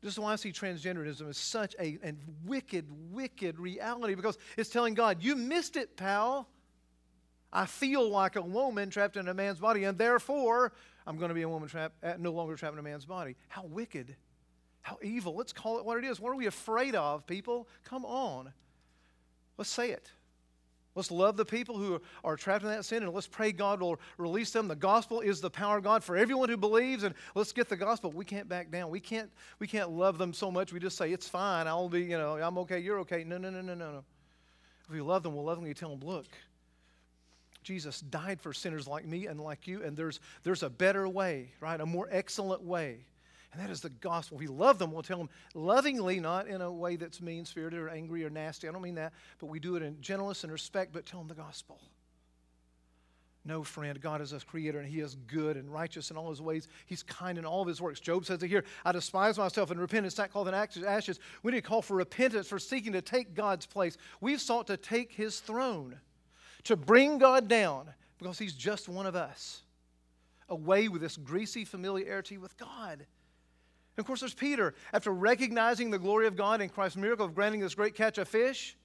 This 0.02 0.14
is 0.14 0.20
why 0.20 0.34
I 0.34 0.36
see 0.38 0.52
transgenderism 0.52 1.30
as 1.30 1.38
such 1.38 1.76
a, 1.80 1.98
a 2.04 2.14
wicked, 2.46 2.88
wicked 3.12 3.60
reality 3.60 4.16
because 4.16 4.38
it's 4.58 4.70
telling 4.70 4.94
God, 4.94 5.22
you 5.22 5.36
missed 5.36 5.76
it, 5.76 5.96
pal. 5.96 6.48
I 7.52 7.66
feel 7.66 8.10
like 8.10 8.36
a 8.36 8.42
woman 8.42 8.90
trapped 8.90 9.16
in 9.16 9.28
a 9.28 9.34
man's 9.34 9.60
body, 9.60 9.84
and 9.84 9.98
therefore 9.98 10.74
I'm 11.06 11.18
going 11.18 11.30
to 11.30 11.36
be 11.36 11.44
a 11.44 11.50
woman 11.50 11.70
trapped, 11.70 12.04
uh, 12.04 12.14
no 12.18 12.32
longer 12.32 12.56
trapped 12.56 12.74
in 12.74 12.80
a 12.80 12.84
man's 12.84 13.06
body. 13.06 13.36
How 13.48 13.64
wicked. 13.64 14.16
How 14.82 14.98
evil. 15.02 15.36
Let's 15.36 15.54
call 15.54 15.78
it 15.78 15.86
what 15.86 15.98
it 15.98 16.04
is. 16.04 16.20
What 16.20 16.32
are 16.32 16.36
we 16.36 16.48
afraid 16.48 16.96
of, 16.96 17.28
people? 17.28 17.68
Come 17.84 18.06
on. 18.06 18.52
Let's 19.58 19.70
say 19.70 19.92
it. 19.92 20.10
Let's 20.96 21.10
love 21.10 21.38
the 21.38 21.46
people 21.46 21.78
who 21.78 22.00
are 22.24 22.36
trapped 22.36 22.64
in 22.64 22.70
that 22.70 22.86
sin 22.86 23.02
and 23.02 23.12
let's 23.12 23.26
pray 23.26 23.52
God 23.52 23.82
will 23.82 24.00
release 24.18 24.52
them. 24.52 24.68
The 24.68 24.76
gospel 24.76 25.22
is 25.22 25.42
the 25.42 25.50
power 25.50 25.78
of 25.78 25.84
God 25.84 26.04
for 26.04 26.16
everyone 26.16 26.50
who 26.50 26.58
believes, 26.58 27.04
and 27.04 27.16
let's 27.34 27.52
get 27.52 27.68
the 27.68 27.76
gospel. 27.76 28.12
We 28.12 28.26
can't 28.26 28.48
back 28.48 28.70
down. 28.70 28.92
We 28.92 29.00
can't, 29.00 29.32
we 29.58 29.66
can't 29.66 29.90
love 29.90 30.20
them 30.20 30.34
so 30.34 30.52
much 30.52 30.72
we 30.72 30.80
just 30.80 30.98
say, 30.98 31.12
it's 31.12 31.28
fine. 31.28 31.68
I'll 31.68 31.90
be, 31.90 32.02
you 32.02 32.18
know, 32.18 32.38
I'm 32.38 32.58
okay, 32.60 32.80
you're 32.80 33.00
okay. 33.00 33.24
No, 33.24 33.38
no, 33.40 33.50
no, 33.50 33.62
no, 33.62 33.74
no, 33.74 33.92
no. 33.92 34.04
If 34.86 34.92
we 34.92 35.02
love 35.02 35.24
them, 35.24 35.34
we'll 35.34 35.46
love 35.46 35.58
them. 35.58 35.66
We 35.66 35.74
tell 35.74 35.96
them, 35.96 36.08
look, 36.08 36.28
Jesus 37.64 38.02
died 38.02 38.40
for 38.40 38.54
sinners 38.54 38.88
like 38.88 39.06
me 39.06 39.26
and 39.26 39.40
like 39.40 39.66
you, 39.66 39.82
and 39.84 39.98
there's, 39.98 40.20
there's 40.44 40.62
a 40.62 40.70
better 40.70 41.08
way, 41.08 41.54
right? 41.60 41.80
A 41.80 41.86
more 41.86 42.08
excellent 42.12 42.62
way. 42.62 43.06
And 43.54 43.62
that 43.62 43.70
is 43.70 43.82
the 43.82 43.90
gospel. 43.90 44.38
If 44.38 44.42
we 44.42 44.48
love 44.48 44.80
them, 44.80 44.92
we'll 44.92 45.04
tell 45.04 45.20
them 45.20 45.30
lovingly, 45.54 46.20
not 46.20 46.48
in 46.48 46.62
a 46.62 46.72
way 46.72 46.96
that's 46.96 47.22
mean 47.22 47.46
spirited 47.46 47.80
or 47.80 47.88
angry 47.88 48.26
or 48.26 48.32
nasty. 48.32 48.68
I 48.68 48.72
don't 48.72 48.82
mean 48.82 48.96
that, 48.96 49.14
but 49.38 49.46
we 49.46 49.60
do 49.60 49.76
it 49.76 49.84
in 49.84 50.02
gentleness 50.02 50.44
and 50.44 50.52
respect, 50.52 50.92
but 50.92 51.06
tell 51.06 51.20
them 51.20 51.28
the 51.28 51.36
gospel. 51.36 51.80
No, 53.46 53.62
friend, 53.64 54.00
God 54.00 54.22
is 54.22 54.32
a 54.32 54.40
creator 54.40 54.80
and 54.80 54.88
He 54.88 55.02
is 55.02 55.16
good 55.28 55.58
and 55.58 55.72
righteous 55.72 56.10
in 56.10 56.18
all 56.18 56.30
His 56.30 56.42
ways. 56.42 56.68
He's 56.88 57.04
kind 57.04 57.38
in 57.38 57.46
all 57.46 57.62
of 57.62 57.68
His 57.68 57.82
works. 57.82 58.00
Job 58.00 58.26
says 58.26 58.42
it 58.42 58.48
here 58.48 58.64
I 58.86 58.92
despise 58.92 59.38
myself 59.38 59.70
and 59.70 59.80
repent 59.80 60.06
and 60.06 60.14
sackcloth 60.14 60.48
and 60.48 60.56
ashes. 60.56 61.20
We 61.44 61.52
need 61.52 61.62
to 61.62 61.68
call 61.68 61.82
for 61.82 61.96
repentance 61.96 62.48
for 62.48 62.58
seeking 62.58 62.94
to 62.94 63.02
take 63.02 63.36
God's 63.36 63.66
place. 63.66 63.98
We've 64.20 64.42
sought 64.42 64.68
to 64.68 64.78
take 64.78 65.12
His 65.12 65.42
throne, 65.42 66.00
to 66.64 66.76
bring 66.76 67.18
God 67.18 67.48
down 67.48 67.90
because 68.18 68.40
He's 68.40 68.54
just 68.54 68.90
one 68.90 69.06
of 69.06 69.16
us, 69.16 69.62
away 70.48 70.88
with 70.88 71.02
this 71.02 71.18
greasy 71.18 71.66
familiarity 71.66 72.38
with 72.38 72.58
God. 72.58 73.06
And 73.96 74.04
of 74.04 74.08
course, 74.08 74.22
there's 74.22 74.34
Peter. 74.34 74.74
After 74.92 75.12
recognizing 75.12 75.92
the 75.92 76.00
glory 76.00 76.26
of 76.26 76.36
God 76.36 76.62
in 76.62 76.70
Christ's 76.70 76.98
miracle 76.98 77.26
of 77.26 77.36
granting 77.36 77.62
this 77.62 77.76
great 77.76 77.96
catch 77.96 78.18
of 78.18 78.28
fish, 78.28 78.76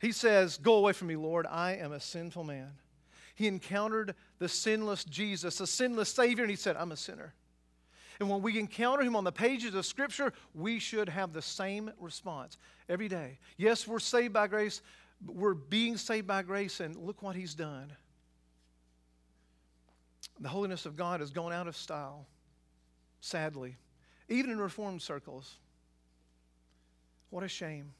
he 0.00 0.12
says, 0.12 0.56
Go 0.56 0.74
away 0.76 0.92
from 0.92 1.08
me, 1.08 1.16
Lord. 1.16 1.46
I 1.46 1.72
am 1.72 1.92
a 1.92 2.00
sinful 2.00 2.44
man. 2.44 2.72
He 3.34 3.46
encountered 3.46 4.14
the 4.38 4.48
sinless 4.48 5.04
Jesus, 5.04 5.58
the 5.58 5.66
sinless 5.66 6.08
Savior, 6.08 6.44
and 6.44 6.50
he 6.50 6.56
said, 6.56 6.76
I'm 6.76 6.92
a 6.92 6.96
sinner. 6.96 7.34
And 8.20 8.30
when 8.30 8.42
we 8.42 8.58
encounter 8.58 9.02
him 9.02 9.16
on 9.16 9.24
the 9.24 9.32
pages 9.32 9.74
of 9.74 9.84
Scripture, 9.84 10.32
we 10.54 10.78
should 10.78 11.08
have 11.08 11.32
the 11.32 11.42
same 11.42 11.90
response 11.98 12.56
every 12.88 13.08
day. 13.08 13.38
Yes, 13.56 13.88
we're 13.88 13.98
saved 13.98 14.32
by 14.32 14.46
grace, 14.46 14.82
we're 15.26 15.54
being 15.54 15.96
saved 15.96 16.26
by 16.26 16.42
grace, 16.42 16.80
and 16.80 16.96
look 16.96 17.22
what 17.22 17.34
he's 17.34 17.54
done. 17.54 17.92
The 20.40 20.48
holiness 20.48 20.86
of 20.86 20.96
God 20.96 21.20
has 21.20 21.30
gone 21.30 21.52
out 21.52 21.66
of 21.66 21.76
style 21.76 22.26
sadly, 23.24 23.76
even 24.28 24.50
in 24.50 24.58
Reformed 24.58 25.00
circles. 25.00 25.56
What 27.30 27.42
a 27.42 27.48
shame. 27.48 27.92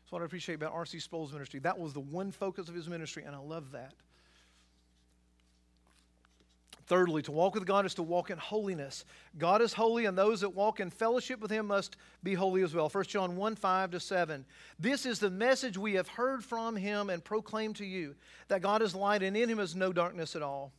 That's 0.00 0.12
what 0.12 0.22
I 0.22 0.24
appreciate 0.24 0.54
about 0.54 0.72
R.C. 0.72 1.00
Sproul's 1.00 1.32
ministry. 1.32 1.60
That 1.60 1.78
was 1.78 1.92
the 1.92 2.00
one 2.00 2.30
focus 2.30 2.68
of 2.68 2.74
his 2.74 2.88
ministry, 2.88 3.24
and 3.24 3.34
I 3.34 3.40
love 3.40 3.72
that. 3.72 3.94
Thirdly, 6.86 7.22
to 7.22 7.32
walk 7.32 7.54
with 7.54 7.66
God 7.66 7.86
is 7.86 7.94
to 7.94 8.02
walk 8.02 8.30
in 8.30 8.38
holiness. 8.38 9.04
God 9.38 9.62
is 9.62 9.72
holy, 9.72 10.04
and 10.04 10.16
those 10.16 10.42
that 10.42 10.50
walk 10.50 10.80
in 10.80 10.90
fellowship 10.90 11.40
with 11.40 11.50
Him 11.50 11.66
must 11.66 11.96
be 12.22 12.34
holy 12.34 12.62
as 12.62 12.74
well. 12.74 12.90
1 12.90 13.04
John 13.04 13.36
1 13.36 13.54
5 13.56 13.90
to 13.92 14.00
7. 14.00 14.44
This 14.78 15.06
is 15.06 15.18
the 15.18 15.30
message 15.30 15.78
we 15.78 15.94
have 15.94 16.08
heard 16.08 16.44
from 16.44 16.76
Him 16.76 17.08
and 17.08 17.24
proclaimed 17.24 17.76
to 17.76 17.86
you 17.86 18.14
that 18.48 18.60
God 18.60 18.82
is 18.82 18.94
light, 18.94 19.22
and 19.22 19.34
in 19.34 19.48
Him 19.48 19.60
is 19.60 19.74
no 19.74 19.94
darkness 19.94 20.36
at 20.36 20.42
all. 20.42 20.72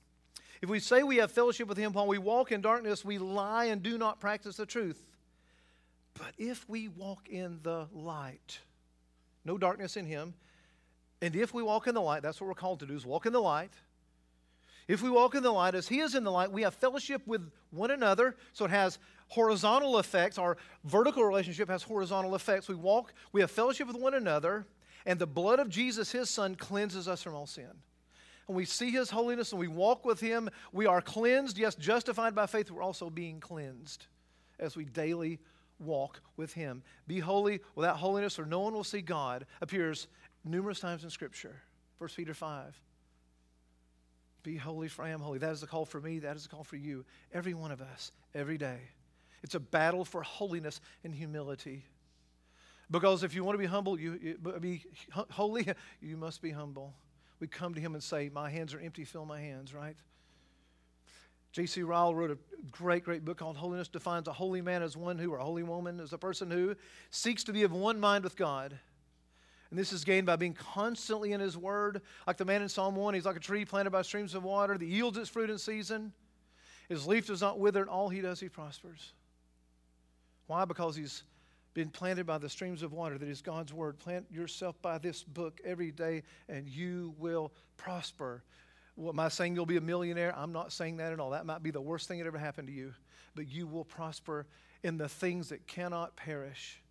If 0.66 0.72
we 0.72 0.80
say 0.80 1.04
we 1.04 1.18
have 1.18 1.32
fellowship 1.32 1.68
with 1.68 1.78
him 1.78 1.94
while 1.94 2.08
we 2.08 2.18
walk 2.18 2.52
in 2.52 2.60
darkness, 2.60 3.06
we 3.06 3.20
lie 3.20 3.66
and 3.66 3.84
do 3.84 4.00
not 4.00 4.20
practice 4.20 4.58
the 4.58 4.66
truth. 4.66 5.06
But 6.16 6.34
if 6.40 6.68
we 6.68 6.88
walk 6.88 7.30
in 7.30 7.60
the 7.62 7.86
light, 7.94 8.58
no 9.44 9.60
darkness 9.60 9.96
in 9.96 10.08
him, 10.08 10.34
and 11.22 11.36
if 11.36 11.54
we 11.54 11.62
walk 11.62 11.86
in 11.86 11.94
the 11.94 12.02
light, 12.02 12.24
that's 12.24 12.42
what 12.42 12.48
we're 12.48 12.56
called 12.56 12.80
to 12.80 12.88
do, 12.88 12.96
is 12.96 13.06
walk 13.06 13.28
in 13.28 13.34
the 13.34 13.40
light. 13.40 13.74
If 14.88 15.04
we 15.04 15.12
walk 15.12 15.36
in 15.36 15.44
the 15.44 15.52
light 15.52 15.76
as 15.76 15.88
he 15.88 16.00
is 16.00 16.16
in 16.16 16.24
the 16.24 16.32
light, 16.32 16.52
we 16.52 16.64
have 16.64 16.74
fellowship 16.74 17.22
with 17.28 17.48
one 17.70 17.92
another. 17.92 18.36
So 18.54 18.66
it 18.66 18.72
has 18.72 18.98
horizontal 19.28 20.00
effects. 20.00 20.40
Our 20.40 20.58
vertical 20.84 21.24
relationship 21.24 21.70
has 21.70 21.84
horizontal 21.84 22.34
effects. 22.34 22.68
We 22.68 22.74
walk, 22.74 23.14
we 23.34 23.42
have 23.42 23.52
fellowship 23.52 23.86
with 23.86 23.98
one 23.98 24.16
another, 24.16 24.66
and 25.06 25.20
the 25.20 25.28
blood 25.28 25.60
of 25.60 25.70
Jesus, 25.70 26.12
his 26.12 26.32
son, 26.32 26.56
cleanses 26.56 27.08
us 27.08 27.22
from 27.22 27.36
all 27.36 27.46
sin 27.46 27.70
and 28.48 28.56
we 28.56 28.66
see 28.66 28.92
his 28.92 29.10
holiness 29.10 29.52
and 29.52 29.60
we 29.60 29.68
walk 29.68 30.06
with 30.06 30.20
him, 30.20 30.50
we 30.72 30.86
are 30.86 31.02
cleansed, 31.02 31.58
yes, 31.58 31.76
justified 31.76 32.36
by 32.36 32.46
faith, 32.46 32.70
we're 32.70 32.82
also 32.82 33.10
being 33.10 33.40
cleansed 33.40 34.06
as 34.60 34.76
we 34.76 34.86
daily 34.86 35.40
walk 35.80 36.22
with 36.38 36.54
him. 36.54 36.84
Be 37.08 37.20
holy 37.20 37.62
without 37.76 37.98
holiness, 37.98 38.40
or 38.40 38.46
no 38.46 38.60
one 38.60 38.74
will 38.74 38.84
see 38.84 39.02
God, 39.02 39.46
appears 39.62 40.08
numerous 40.44 40.80
times 40.80 41.04
in 41.04 41.10
Scripture. 41.10 41.62
1 41.98 42.10
Peter 42.16 42.34
5. 42.34 42.80
Be 44.44 44.58
holy, 44.58 44.88
for 44.88 45.04
I 45.04 45.10
am 45.10 45.22
holy. 45.22 45.40
That 45.40 45.52
is 45.52 45.64
a 45.64 45.68
call 45.68 45.86
for 45.86 46.00
me. 46.00 46.20
That 46.20 46.36
is 46.36 46.46
a 46.46 46.50
call 46.50 46.64
for 46.64 46.76
you. 46.76 47.04
Every 47.34 47.56
one 47.56 47.72
of 47.72 47.82
us, 47.82 48.12
every 48.36 48.60
day. 48.60 48.78
It's 49.42 49.56
a 49.56 49.60
battle 49.60 50.06
for 50.06 50.22
holiness 50.22 50.82
and 51.04 51.14
humility. 51.14 51.84
Because 52.92 53.24
if 53.24 53.34
you 53.34 53.44
want 53.44 53.56
to 53.56 53.60
be 53.60 53.66
humble, 53.66 54.00
you, 54.00 54.20
you 54.22 54.60
be 54.60 54.84
holy, 55.32 55.68
you 56.02 56.16
must 56.16 56.44
be 56.44 56.52
humble 56.52 56.94
we 57.40 57.48
come 57.48 57.74
to 57.74 57.82
him 57.82 57.94
and 57.94 58.04
say, 58.04 58.30
My 58.34 58.50
hands 58.50 58.74
are 58.74 58.80
empty, 58.80 59.04
fill 59.04 59.26
my 59.26 59.40
hands, 59.40 59.74
right? 59.74 59.98
J.C. 61.52 61.84
Ryle 61.84 62.14
wrote 62.14 62.32
a 62.32 62.38
great, 62.70 63.06
great 63.06 63.24
book 63.24 63.38
called 63.38 63.56
Holiness 63.56 63.88
Defines 63.88 64.28
a 64.28 64.34
holy 64.34 64.62
man 64.62 64.84
as 64.84 64.98
one 64.98 65.18
who, 65.18 65.32
or 65.32 65.38
a 65.38 65.44
holy 65.44 65.64
woman, 65.64 66.02
as 66.02 66.12
a 66.12 66.18
person 66.18 66.52
who 66.52 66.76
seeks 67.12 67.46
to 67.46 67.54
be 67.54 67.64
of 67.64 67.72
one 67.72 67.98
mind 67.98 68.26
with 68.26 68.36
God. 68.36 68.78
And 69.70 69.80
this 69.80 69.94
is 69.94 70.04
gained 70.04 70.26
by 70.26 70.36
being 70.36 70.54
constantly 70.54 71.32
in 71.32 71.40
His 71.40 71.58
Word. 71.58 72.02
Like 72.28 72.36
the 72.36 72.44
man 72.44 72.62
in 72.62 72.68
Psalm 72.68 72.96
1, 72.96 73.14
he's 73.14 73.26
like 73.26 73.38
a 73.38 73.40
tree 73.40 73.64
planted 73.64 73.92
by 73.92 74.02
streams 74.02 74.36
of 74.36 74.44
water 74.44 74.78
that 74.78 74.86
yields 74.86 75.18
its 75.18 75.30
fruit 75.30 75.50
in 75.50 75.58
season. 75.58 76.12
His 76.90 77.08
leaf 77.08 77.28
does 77.28 77.42
not 77.42 77.58
wither, 77.58 77.82
and 77.82 77.90
all 77.90 78.10
he 78.10 78.20
does, 78.22 78.40
he 78.40 78.50
prospers. 78.50 79.14
Why? 80.48 80.66
Because 80.66 80.96
he's 80.96 81.24
been 81.76 81.90
planted 81.90 82.26
by 82.26 82.40
the 82.40 82.50
streams 82.50 82.82
of 82.82 82.94
water 82.94 83.18
that 83.20 83.28
is 83.28 83.42
God's 83.42 83.74
word. 83.74 84.00
Plant 84.00 84.26
yourself 84.32 84.82
by 84.82 84.98
this 84.98 85.24
book 85.24 85.60
every 85.64 85.92
day 85.92 86.24
and 86.50 86.68
you 86.68 87.14
will 87.20 87.52
prosper. 87.78 88.44
What 88.96 89.12
am 89.12 89.20
I 89.20 89.28
saying 89.28 89.56
you'll 89.56 89.66
be 89.66 89.78
a 89.78 89.82
millionaire? 89.82 90.34
I'm 90.36 90.54
not 90.54 90.72
saying 90.72 90.98
that 90.98 91.12
at 91.12 91.20
all. 91.20 91.32
That 91.32 91.46
might 91.46 91.62
be 91.62 91.72
the 91.72 91.82
worst 91.82 92.08
thing 92.08 92.20
that 92.20 92.28
ever 92.28 92.38
happened 92.38 92.70
to 92.70 92.74
you. 92.74 92.94
But 93.36 93.50
you 93.50 93.68
will 93.68 93.84
prosper 93.84 94.48
in 94.84 94.98
the 94.98 95.10
things 95.10 95.50
that 95.50 95.68
cannot 95.68 96.16
perish. 96.16 96.82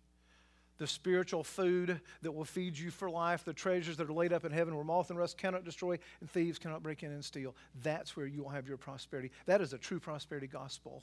The 0.77 0.85
spiritual 0.85 1.43
food 1.43 1.99
that 2.21 2.31
will 2.31 2.45
feed 2.45 2.77
you 2.77 2.91
for 2.91 3.09
life, 3.09 3.43
the 3.43 3.53
treasures 3.53 3.97
that 3.97 4.07
are 4.07 4.13
laid 4.13 4.33
up 4.33 4.45
in 4.45 4.51
heaven 4.51 4.75
where 4.75 4.83
moth 4.83 5.09
and 5.09 5.17
rust 5.17 5.35
cannot 5.35 5.65
destroy 5.65 5.97
and 6.19 6.29
thieves 6.29 6.59
cannot 6.59 6.83
break 6.83 7.01
in 7.01 7.11
and 7.11 7.25
steal. 7.25 7.55
That's 7.81 8.15
where 8.15 8.27
you 8.27 8.43
will 8.43 8.49
have 8.49 8.67
your 8.67 8.77
prosperity. 8.77 9.31
That 9.47 9.61
is 9.61 9.73
a 9.73 9.79
true 9.79 9.99
prosperity 9.99 10.47
gospel. 10.47 11.01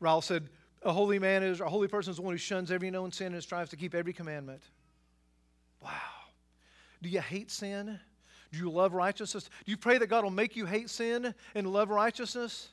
Ryle 0.00 0.22
said, 0.22 0.48
a 0.82 0.92
holy 0.92 1.18
man 1.18 1.42
is, 1.42 1.60
a 1.60 1.68
holy 1.68 1.88
person 1.88 2.12
is 2.12 2.20
one 2.20 2.34
who 2.34 2.38
shuns 2.38 2.70
every 2.70 2.90
known 2.90 3.12
sin 3.12 3.32
and 3.34 3.42
strives 3.42 3.70
to 3.70 3.76
keep 3.76 3.94
every 3.94 4.12
commandment. 4.12 4.62
Wow. 5.82 5.90
Do 7.02 7.08
you 7.08 7.20
hate 7.20 7.50
sin? 7.50 7.98
Do 8.52 8.58
you 8.58 8.70
love 8.70 8.94
righteousness? 8.94 9.44
Do 9.44 9.70
you 9.70 9.76
pray 9.76 9.98
that 9.98 10.06
God 10.06 10.24
will 10.24 10.30
make 10.30 10.56
you 10.56 10.66
hate 10.66 10.90
sin 10.90 11.34
and 11.54 11.66
love 11.66 11.90
righteousness? 11.90 12.68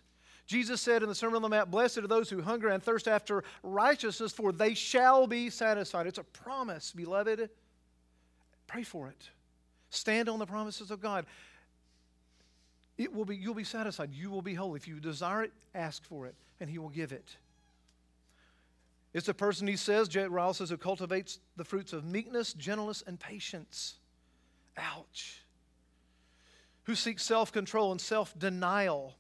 Jesus 0.46 0.82
said 0.82 1.04
in 1.04 1.10
the 1.10 1.16
Sermon 1.16 1.38
on 1.38 1.42
the 1.42 1.50
Mount, 1.50 1.72
Blessed 1.72 2.00
are 2.00 2.08
those 2.08 2.30
who 2.30 2.42
hunger 2.42 2.68
and 2.70 2.84
thirst 2.84 3.08
after 3.08 3.44
righteousness, 3.64 4.32
for 4.32 4.52
they 4.52 4.74
shall 4.74 5.26
be 5.26 5.50
satisfied. 5.50 6.06
It's 6.06 6.18
a 6.18 6.24
promise, 6.24 6.92
beloved. 6.92 7.50
Pray 8.68 8.84
for 8.84 9.08
it. 9.08 9.30
Stand 9.90 10.28
on 10.28 10.40
the 10.40 10.46
promises 10.46 10.92
of 10.92 11.02
God. 11.02 11.26
It 12.98 13.14
will 13.14 13.26
be, 13.26 13.36
you'll 13.36 13.54
be 13.54 13.64
satisfied. 13.64 14.12
You 14.14 14.30
will 14.30 14.42
be 14.42 14.54
holy. 14.54 14.78
If 14.78 14.88
you 14.88 15.00
desire 15.00 15.44
it, 15.44 15.54
ask 15.74 16.04
for 16.04 16.26
it, 16.28 16.36
and 16.60 16.70
He 16.70 16.78
will 16.78 16.90
give 16.90 17.12
it. 17.12 17.38
It's 19.14 19.28
a 19.28 19.34
person, 19.34 19.68
he 19.68 19.78
says, 19.78 20.08
J. 20.08 20.28
Ryle 20.28 20.54
says, 20.54 20.72
who 20.72 20.78
cultivates 20.78 21.40
the 21.56 21.64
fruits 21.64 21.94
of 21.94 22.04
meekness, 22.04 22.54
gentleness, 22.54 23.04
and 23.06 23.20
patience. 23.20 23.96
Ouch. 24.76 25.44
Who 26.86 26.96
seeks 26.96 27.24
self 27.24 27.52
control 27.52 27.92
and 27.92 28.02
self 28.02 28.38
denial. 28.38 29.16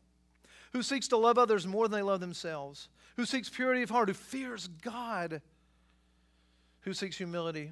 Who 0.71 0.81
seeks 0.81 1.07
to 1.09 1.17
love 1.17 1.37
others 1.37 1.67
more 1.67 1.87
than 1.87 1.99
they 1.99 2.03
love 2.03 2.19
themselves. 2.19 2.89
Who 3.17 3.25
seeks 3.25 3.49
purity 3.49 3.83
of 3.83 3.91
heart. 3.91 4.09
Who 4.09 4.15
fears 4.15 4.67
God. 4.67 5.41
Who 6.81 6.93
seeks 6.93 7.17
humility. 7.17 7.71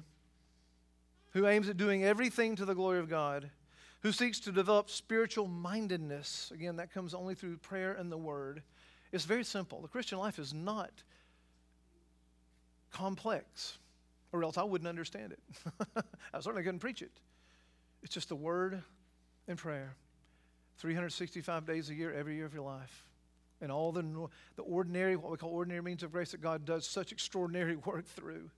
Who 1.32 1.46
aims 1.46 1.68
at 1.68 1.76
doing 1.76 2.04
everything 2.04 2.54
to 2.56 2.64
the 2.64 2.74
glory 2.74 3.00
of 3.00 3.10
God. 3.10 3.50
Who 4.02 4.12
seeks 4.12 4.38
to 4.40 4.52
develop 4.52 4.90
spiritual 4.90 5.48
mindedness. 5.48 6.52
Again, 6.54 6.76
that 6.76 6.92
comes 6.92 7.14
only 7.14 7.34
through 7.34 7.56
prayer 7.56 7.94
and 7.94 8.12
the 8.12 8.16
Word. 8.16 8.62
It's 9.10 9.24
very 9.24 9.44
simple. 9.44 9.80
The 9.82 9.88
Christian 9.88 10.18
life 10.18 10.38
is 10.38 10.54
not 10.54 11.02
complex, 12.92 13.78
or 14.32 14.44
else 14.44 14.56
I 14.58 14.62
wouldn't 14.62 14.88
understand 14.88 15.32
it. 15.32 15.40
I 16.34 16.40
certainly 16.40 16.62
couldn't 16.62 16.80
preach 16.80 17.02
it. 17.02 17.10
It's 18.02 18.14
just 18.14 18.28
the 18.28 18.36
word 18.36 18.82
and 19.48 19.58
prayer. 19.58 19.94
365 20.78 21.66
days 21.66 21.90
a 21.90 21.94
year, 21.94 22.12
every 22.12 22.36
year 22.36 22.46
of 22.46 22.54
your 22.54 22.64
life. 22.64 23.04
And 23.60 23.70
all 23.70 23.92
the, 23.92 24.02
the 24.56 24.62
ordinary, 24.62 25.14
what 25.14 25.30
we 25.30 25.36
call 25.36 25.50
ordinary 25.50 25.82
means 25.82 26.02
of 26.02 26.10
grace 26.10 26.32
that 26.32 26.40
God 26.40 26.64
does 26.64 26.86
such 26.86 27.12
extraordinary 27.12 27.76
work 27.84 28.06
through, 28.06 28.50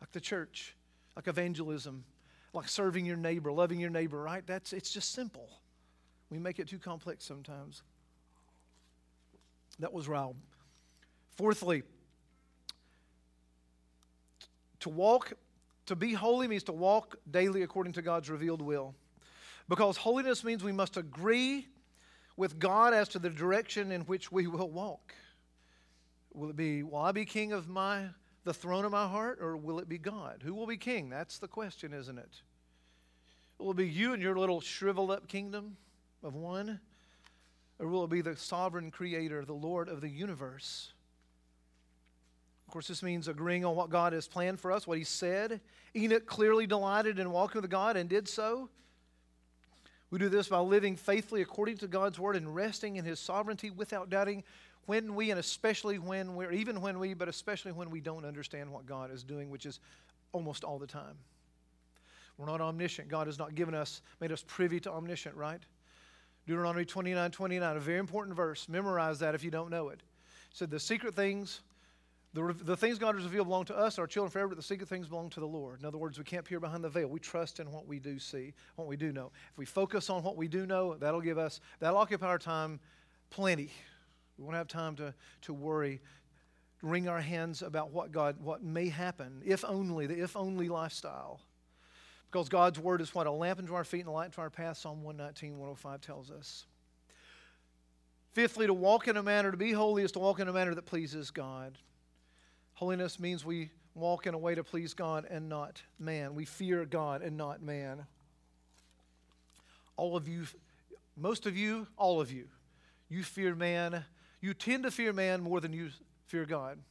like 0.00 0.12
the 0.12 0.20
church, 0.20 0.76
like 1.14 1.28
evangelism, 1.28 2.04
like 2.52 2.68
serving 2.68 3.06
your 3.06 3.16
neighbor, 3.16 3.50
loving 3.50 3.80
your 3.80 3.90
neighbor, 3.90 4.20
right? 4.20 4.46
That's 4.46 4.72
it's 4.72 4.90
just 4.90 5.12
simple. 5.12 5.48
We 6.30 6.38
make 6.38 6.58
it 6.58 6.68
too 6.68 6.78
complex 6.78 7.24
sometimes. 7.24 7.82
That 9.78 9.92
was 9.92 10.06
Raul. 10.06 10.34
Fourthly, 11.36 11.82
to 14.86 14.90
walk, 14.90 15.32
to 15.86 15.96
be 15.96 16.12
holy 16.12 16.46
means 16.46 16.62
to 16.62 16.72
walk 16.72 17.16
daily 17.28 17.62
according 17.62 17.92
to 17.94 18.02
God's 18.02 18.30
revealed 18.30 18.62
will. 18.62 18.94
Because 19.68 19.96
holiness 19.96 20.44
means 20.44 20.62
we 20.62 20.70
must 20.70 20.96
agree 20.96 21.66
with 22.36 22.60
God 22.60 22.94
as 22.94 23.08
to 23.08 23.18
the 23.18 23.28
direction 23.28 23.90
in 23.90 24.02
which 24.02 24.30
we 24.30 24.46
will 24.46 24.70
walk. 24.70 25.12
Will 26.32 26.50
it 26.50 26.56
be, 26.56 26.84
will 26.84 26.98
I 26.98 27.10
be 27.10 27.24
king 27.24 27.52
of 27.52 27.68
my 27.68 28.06
the 28.44 28.54
throne 28.54 28.84
of 28.84 28.92
my 28.92 29.08
heart, 29.08 29.40
or 29.40 29.56
will 29.56 29.80
it 29.80 29.88
be 29.88 29.98
God? 29.98 30.40
Who 30.44 30.54
will 30.54 30.68
be 30.68 30.76
king? 30.76 31.08
That's 31.08 31.38
the 31.38 31.48
question, 31.48 31.92
isn't 31.92 32.16
it? 32.16 32.30
Will 33.58 33.72
it 33.72 33.76
be 33.76 33.88
you 33.88 34.12
and 34.12 34.22
your 34.22 34.38
little 34.38 34.60
shriveled 34.60 35.10
up 35.10 35.26
kingdom 35.26 35.76
of 36.22 36.36
one? 36.36 36.78
Or 37.80 37.88
will 37.88 38.04
it 38.04 38.10
be 38.10 38.20
the 38.20 38.36
sovereign 38.36 38.92
creator, 38.92 39.44
the 39.44 39.52
Lord 39.52 39.88
of 39.88 40.00
the 40.00 40.08
universe? 40.08 40.92
Of 42.66 42.72
course, 42.72 42.88
this 42.88 43.02
means 43.02 43.28
agreeing 43.28 43.64
on 43.64 43.76
what 43.76 43.90
God 43.90 44.12
has 44.12 44.26
planned 44.26 44.58
for 44.58 44.72
us, 44.72 44.86
what 44.86 44.98
He 44.98 45.04
said. 45.04 45.60
Enoch 45.94 46.26
clearly 46.26 46.66
delighted 46.66 47.18
in 47.18 47.30
walking 47.30 47.62
with 47.62 47.70
God 47.70 47.96
and 47.96 48.08
did 48.08 48.28
so. 48.28 48.68
We 50.10 50.18
do 50.18 50.28
this 50.28 50.48
by 50.48 50.58
living 50.58 50.96
faithfully 50.96 51.42
according 51.42 51.78
to 51.78 51.88
God's 51.88 52.18
word 52.18 52.36
and 52.36 52.54
resting 52.54 52.96
in 52.96 53.04
His 53.04 53.20
sovereignty 53.20 53.70
without 53.70 54.10
doubting 54.10 54.42
when 54.86 55.14
we, 55.14 55.30
and 55.30 55.38
especially 55.38 55.98
when 55.98 56.34
we're, 56.34 56.52
even 56.52 56.80
when 56.80 56.98
we, 56.98 57.14
but 57.14 57.28
especially 57.28 57.72
when 57.72 57.90
we 57.90 58.00
don't 58.00 58.24
understand 58.24 58.70
what 58.70 58.86
God 58.86 59.12
is 59.12 59.22
doing, 59.22 59.50
which 59.50 59.66
is 59.66 59.80
almost 60.32 60.64
all 60.64 60.78
the 60.78 60.86
time. 60.86 61.16
We're 62.38 62.46
not 62.46 62.60
omniscient. 62.60 63.08
God 63.08 63.26
has 63.26 63.38
not 63.38 63.54
given 63.54 63.74
us, 63.74 64.02
made 64.20 64.30
us 64.30 64.44
privy 64.46 64.78
to 64.80 64.92
omniscient, 64.92 65.34
right? 65.34 65.60
Deuteronomy 66.46 66.84
29 66.84 67.30
29, 67.30 67.76
a 67.76 67.80
very 67.80 67.98
important 67.98 68.36
verse. 68.36 68.68
Memorize 68.68 69.18
that 69.20 69.34
if 69.34 69.42
you 69.42 69.50
don't 69.50 69.70
know 69.70 69.88
it. 69.88 69.94
it 69.94 70.02
said, 70.52 70.70
The 70.70 70.78
secret 70.78 71.14
things 71.14 71.60
the, 72.36 72.54
the 72.64 72.76
things 72.76 72.98
God 72.98 73.14
has 73.14 73.24
revealed 73.24 73.46
belong 73.46 73.64
to 73.64 73.76
us, 73.76 73.98
our 73.98 74.06
children 74.06 74.30
forever, 74.30 74.48
but 74.48 74.58
the 74.58 74.62
secret 74.62 74.90
things 74.90 75.08
belong 75.08 75.30
to 75.30 75.40
the 75.40 75.46
Lord. 75.46 75.80
In 75.80 75.86
other 75.86 75.96
words, 75.96 76.18
we 76.18 76.24
can't 76.24 76.44
peer 76.44 76.60
behind 76.60 76.84
the 76.84 76.90
veil. 76.90 77.08
We 77.08 77.18
trust 77.18 77.60
in 77.60 77.72
what 77.72 77.86
we 77.86 77.98
do 77.98 78.18
see, 78.18 78.52
what 78.74 78.86
we 78.86 78.94
do 78.94 79.10
know. 79.10 79.32
If 79.52 79.56
we 79.56 79.64
focus 79.64 80.10
on 80.10 80.22
what 80.22 80.36
we 80.36 80.46
do 80.46 80.66
know, 80.66 80.96
that'll 80.96 81.22
give 81.22 81.38
us, 81.38 81.60
that'll 81.80 81.96
occupy 81.96 82.26
our 82.26 82.38
time 82.38 82.78
plenty. 83.30 83.70
We 84.36 84.44
won't 84.44 84.54
have 84.54 84.68
time 84.68 84.96
to, 84.96 85.14
to 85.42 85.54
worry, 85.54 86.02
wring 86.82 87.08
our 87.08 87.22
hands 87.22 87.62
about 87.62 87.90
what 87.90 88.12
God, 88.12 88.36
what 88.42 88.62
may 88.62 88.90
happen, 88.90 89.40
if 89.42 89.64
only, 89.64 90.06
the 90.06 90.22
if 90.22 90.36
only 90.36 90.68
lifestyle. 90.68 91.40
Because 92.30 92.50
God's 92.50 92.78
word 92.78 93.00
is 93.00 93.14
what? 93.14 93.26
A 93.26 93.32
lamp 93.32 93.60
unto 93.60 93.74
our 93.74 93.84
feet 93.84 94.00
and 94.00 94.08
a 94.08 94.12
light 94.12 94.32
to 94.32 94.42
our 94.42 94.50
path, 94.50 94.76
Psalm 94.76 95.02
119, 95.02 95.52
105 95.58 96.00
tells 96.02 96.30
us. 96.30 96.66
Fifthly, 98.34 98.66
to 98.66 98.74
walk 98.74 99.08
in 99.08 99.16
a 99.16 99.22
manner, 99.22 99.50
to 99.50 99.56
be 99.56 99.72
holy 99.72 100.02
is 100.02 100.12
to 100.12 100.18
walk 100.18 100.38
in 100.38 100.48
a 100.48 100.52
manner 100.52 100.74
that 100.74 100.84
pleases 100.84 101.30
God. 101.30 101.78
Holiness 102.76 103.18
means 103.18 103.42
we 103.42 103.70
walk 103.94 104.26
in 104.26 104.34
a 104.34 104.38
way 104.38 104.54
to 104.54 104.62
please 104.62 104.92
God 104.92 105.26
and 105.30 105.48
not 105.48 105.82
man. 105.98 106.34
We 106.34 106.44
fear 106.44 106.84
God 106.84 107.22
and 107.22 107.38
not 107.38 107.62
man. 107.62 108.04
All 109.96 110.14
of 110.14 110.28
you, 110.28 110.44
most 111.16 111.46
of 111.46 111.56
you, 111.56 111.86
all 111.96 112.20
of 112.20 112.30
you, 112.30 112.48
you 113.08 113.22
fear 113.22 113.54
man. 113.54 114.04
You 114.42 114.52
tend 114.52 114.82
to 114.82 114.90
fear 114.90 115.14
man 115.14 115.40
more 115.40 115.58
than 115.58 115.72
you 115.72 115.88
fear 116.26 116.44
God. 116.44 116.72
And 116.72 116.82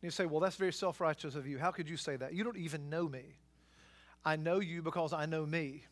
you 0.00 0.10
say, 0.10 0.24
well, 0.24 0.40
that's 0.40 0.56
very 0.56 0.72
self 0.72 1.02
righteous 1.02 1.34
of 1.34 1.46
you. 1.46 1.58
How 1.58 1.70
could 1.70 1.86
you 1.86 1.98
say 1.98 2.16
that? 2.16 2.32
You 2.32 2.42
don't 2.42 2.56
even 2.56 2.88
know 2.88 3.06
me. 3.06 3.24
I 4.24 4.36
know 4.36 4.58
you 4.58 4.80
because 4.80 5.12
I 5.12 5.26
know 5.26 5.44
me. 5.44 5.84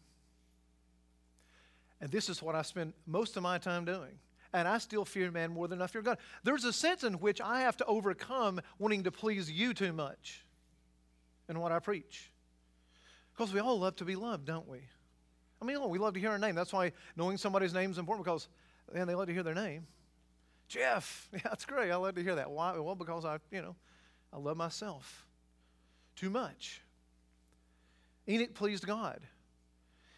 And 2.00 2.10
this 2.10 2.30
is 2.30 2.42
what 2.42 2.54
I 2.54 2.62
spend 2.62 2.94
most 3.06 3.36
of 3.36 3.42
my 3.42 3.58
time 3.58 3.84
doing 3.84 4.18
and 4.52 4.68
I 4.68 4.78
still 4.78 5.04
fear 5.04 5.30
man 5.30 5.52
more 5.52 5.68
than 5.68 5.80
I 5.80 5.86
fear 5.86 6.02
God. 6.02 6.18
There's 6.44 6.64
a 6.64 6.72
sense 6.72 7.04
in 7.04 7.14
which 7.14 7.40
I 7.40 7.60
have 7.60 7.76
to 7.78 7.84
overcome 7.86 8.60
wanting 8.78 9.04
to 9.04 9.10
please 9.10 9.50
you 9.50 9.74
too 9.74 9.92
much 9.92 10.44
in 11.48 11.58
what 11.58 11.72
I 11.72 11.78
preach. 11.78 12.30
Because 13.32 13.52
we 13.52 13.60
all 13.60 13.78
love 13.78 13.96
to 13.96 14.04
be 14.04 14.14
loved, 14.14 14.46
don't 14.46 14.68
we? 14.68 14.80
I 15.60 15.64
mean, 15.64 15.76
oh, 15.80 15.88
we 15.88 15.98
love 15.98 16.14
to 16.14 16.20
hear 16.20 16.30
our 16.30 16.38
name. 16.38 16.54
That's 16.54 16.72
why 16.72 16.92
knowing 17.16 17.38
somebody's 17.38 17.72
name 17.72 17.90
is 17.90 17.98
important 17.98 18.24
because, 18.24 18.48
man, 18.92 19.06
they 19.06 19.14
love 19.14 19.28
to 19.28 19.32
hear 19.32 19.42
their 19.42 19.54
name. 19.54 19.86
Jeff, 20.68 21.28
yeah, 21.32 21.40
that's 21.44 21.64
great. 21.64 21.90
I 21.90 21.96
love 21.96 22.14
to 22.16 22.22
hear 22.22 22.34
that. 22.34 22.50
Why? 22.50 22.78
Well, 22.78 22.94
because 22.94 23.24
I, 23.24 23.38
you 23.50 23.62
know, 23.62 23.76
I 24.32 24.38
love 24.38 24.56
myself 24.56 25.26
too 26.16 26.30
much. 26.30 26.82
Enoch 28.28 28.54
pleased 28.54 28.86
God. 28.86 29.20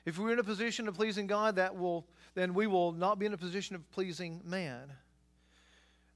If 0.04 0.18
we're 0.18 0.32
in 0.32 0.38
a 0.38 0.44
position 0.44 0.88
of 0.88 0.94
pleasing 0.94 1.26
God, 1.26 1.56
that 1.56 1.76
will 1.76 2.06
then 2.34 2.54
we 2.54 2.66
will 2.66 2.92
not 2.92 3.18
be 3.18 3.26
in 3.26 3.32
a 3.32 3.38
position 3.38 3.76
of 3.76 3.90
pleasing 3.90 4.40
man. 4.44 4.92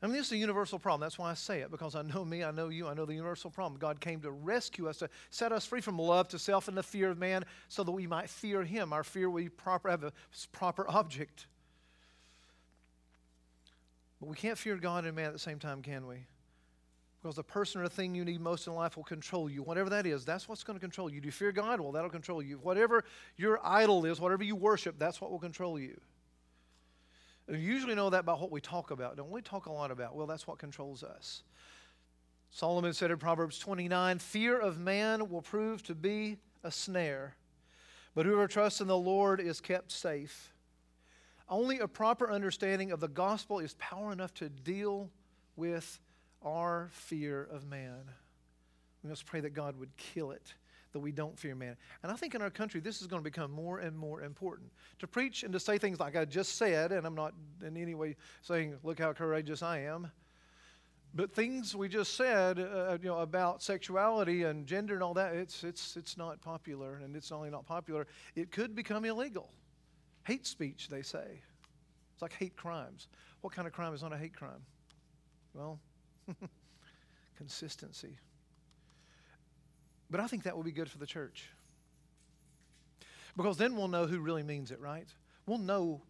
I 0.00 0.06
mean, 0.06 0.14
this 0.14 0.26
is 0.26 0.32
a 0.32 0.36
universal 0.36 0.78
problem. 0.78 1.00
That's 1.00 1.18
why 1.18 1.30
I 1.30 1.34
say 1.34 1.60
it, 1.60 1.72
because 1.72 1.96
I 1.96 2.02
know 2.02 2.24
me, 2.24 2.44
I 2.44 2.52
know 2.52 2.68
you, 2.68 2.86
I 2.86 2.94
know 2.94 3.04
the 3.04 3.14
universal 3.14 3.50
problem. 3.50 3.80
God 3.80 4.00
came 4.00 4.20
to 4.20 4.30
rescue 4.30 4.88
us, 4.88 4.98
to 4.98 5.10
set 5.30 5.50
us 5.50 5.66
free 5.66 5.80
from 5.80 5.98
love 5.98 6.28
to 6.28 6.38
self 6.38 6.68
and 6.68 6.76
the 6.76 6.84
fear 6.84 7.10
of 7.10 7.18
man, 7.18 7.44
so 7.66 7.82
that 7.82 7.90
we 7.90 8.06
might 8.06 8.30
fear 8.30 8.62
Him. 8.62 8.92
Our 8.92 9.02
fear 9.02 9.28
will 9.28 9.48
proper, 9.48 9.90
have 9.90 10.04
a 10.04 10.12
proper 10.52 10.88
object. 10.88 11.46
But 14.20 14.28
we 14.28 14.36
can't 14.36 14.56
fear 14.56 14.76
God 14.76 15.04
and 15.04 15.16
man 15.16 15.26
at 15.26 15.32
the 15.32 15.38
same 15.38 15.58
time, 15.58 15.82
can 15.82 16.06
we? 16.06 16.26
Because 17.20 17.36
the 17.36 17.42
person 17.42 17.80
or 17.80 17.84
the 17.84 17.94
thing 17.94 18.14
you 18.14 18.24
need 18.24 18.40
most 18.40 18.66
in 18.68 18.74
life 18.74 18.96
will 18.96 19.04
control 19.04 19.50
you. 19.50 19.62
Whatever 19.62 19.90
that 19.90 20.06
is, 20.06 20.24
that's 20.24 20.48
what's 20.48 20.62
going 20.62 20.76
to 20.76 20.80
control 20.80 21.10
you. 21.10 21.20
Do 21.20 21.26
you 21.26 21.32
fear 21.32 21.50
God? 21.50 21.80
Well, 21.80 21.90
that'll 21.90 22.10
control 22.10 22.40
you. 22.40 22.58
Whatever 22.58 23.04
your 23.36 23.58
idol 23.64 24.06
is, 24.06 24.20
whatever 24.20 24.44
you 24.44 24.54
worship, 24.54 24.96
that's 24.98 25.20
what 25.20 25.30
will 25.30 25.40
control 25.40 25.80
you. 25.80 26.00
And 27.48 27.60
usually 27.60 27.94
know 27.94 28.10
that 28.10 28.24
by 28.24 28.34
what 28.34 28.52
we 28.52 28.60
talk 28.60 28.90
about. 28.90 29.16
Don't 29.16 29.30
we 29.30 29.40
talk 29.40 29.66
a 29.66 29.72
lot 29.72 29.90
about? 29.90 30.14
Well, 30.14 30.26
that's 30.26 30.46
what 30.46 30.58
controls 30.58 31.02
us. 31.02 31.42
Solomon 32.50 32.92
said 32.92 33.10
in 33.10 33.18
Proverbs 33.18 33.58
29 33.58 34.18
Fear 34.18 34.58
of 34.58 34.78
man 34.78 35.28
will 35.28 35.42
prove 35.42 35.82
to 35.84 35.94
be 35.94 36.38
a 36.62 36.70
snare, 36.70 37.36
but 38.14 38.26
whoever 38.26 38.46
trusts 38.46 38.80
in 38.80 38.86
the 38.86 38.96
Lord 38.96 39.40
is 39.40 39.60
kept 39.60 39.92
safe. 39.92 40.52
Only 41.48 41.78
a 41.78 41.88
proper 41.88 42.30
understanding 42.30 42.92
of 42.92 43.00
the 43.00 43.08
gospel 43.08 43.58
is 43.58 43.74
power 43.74 44.12
enough 44.12 44.34
to 44.34 44.48
deal 44.48 45.10
with 45.56 45.98
our 46.43 46.89
fear 46.93 47.49
of 47.51 47.66
man. 47.66 48.01
We 49.03 49.11
must 49.11 49.26
pray 49.26 49.41
that 49.41 49.55
God 49.55 49.78
would 49.78 49.97
kill 49.97 50.30
it, 50.30 50.55
that 50.93 51.01
we 51.01 51.12
don't 51.12 51.39
fear 51.39 51.55
man. 51.55 51.76
And 52.03 52.11
I 52.11 52.16
think 52.16 52.34
in 52.34 52.43
our 52.43 52.51
country, 52.51 52.80
this 52.80 53.01
is 53.01 53.07
going 53.07 53.20
to 53.20 53.24
become 53.24 53.51
more 53.51 53.78
and 53.78 53.97
more 53.97 54.22
important. 54.22 54.70
To 55.01 55.07
preach 55.07 55.43
and 55.43 55.53
to 55.53 55.61
say 55.61 55.78
things 55.78 56.01
like 56.01 56.16
I 56.16 56.24
just 56.24 56.57
said, 56.57 56.93
and 56.93 57.07
I'm 57.07 57.14
not 57.14 57.34
in 57.64 57.76
any 57.76 57.95
way 57.95 58.16
saying, 58.43 58.76
look 58.82 58.99
how 58.99 59.12
courageous 59.12 59.62
I 59.62 59.80
am. 59.80 60.11
But 61.14 61.32
things 61.32 61.74
we 61.74 61.89
just 61.89 62.16
said, 62.16 62.59
uh, 62.59 62.99
you 63.01 63.09
know, 63.09 63.18
about 63.20 63.62
sexuality 63.62 64.43
and 64.43 64.66
gender 64.66 64.95
and 64.95 65.03
all 65.03 65.14
that, 65.14 65.34
it's, 65.34 65.64
it's, 65.64 65.97
it's 65.97 66.16
not 66.16 66.41
popular. 66.43 67.01
And 67.03 67.16
it's 67.16 67.32
only 67.32 67.51
not 67.51 67.66
popular, 67.66 68.07
it 68.34 68.51
could 68.51 68.74
become 68.74 69.05
illegal. 69.05 69.51
Hate 70.24 70.47
speech, 70.47 70.89
they 70.89 71.03
say. 71.03 71.41
It's 72.12 72.22
like 72.22 72.34
hate 72.34 72.57
crimes. 72.57 73.09
What 73.41 73.55
kind 73.55 73.66
of 73.66 73.72
crime 73.72 73.95
is 73.95 74.03
not 74.03 74.12
a 74.12 74.18
hate 74.18 74.34
crime? 74.34 74.61
Well, 75.55 75.78
Consistency. 77.37 78.16
But 80.11 80.20
I 80.20 80.26
think 80.26 80.45
that 80.45 80.57
will 80.57 80.64
be 80.64 80.72
good 80.72 80.91
for 80.91 80.99
the 80.99 81.07
church. 81.07 81.49
Because 83.37 83.57
then 83.57 83.76
we'll 83.76 83.89
know 83.89 84.07
who 84.07 84.20
really 84.20 84.43
means 84.43 84.70
it, 84.70 84.81
right? 84.81 85.07
We'll 85.47 85.59
know 85.59 86.03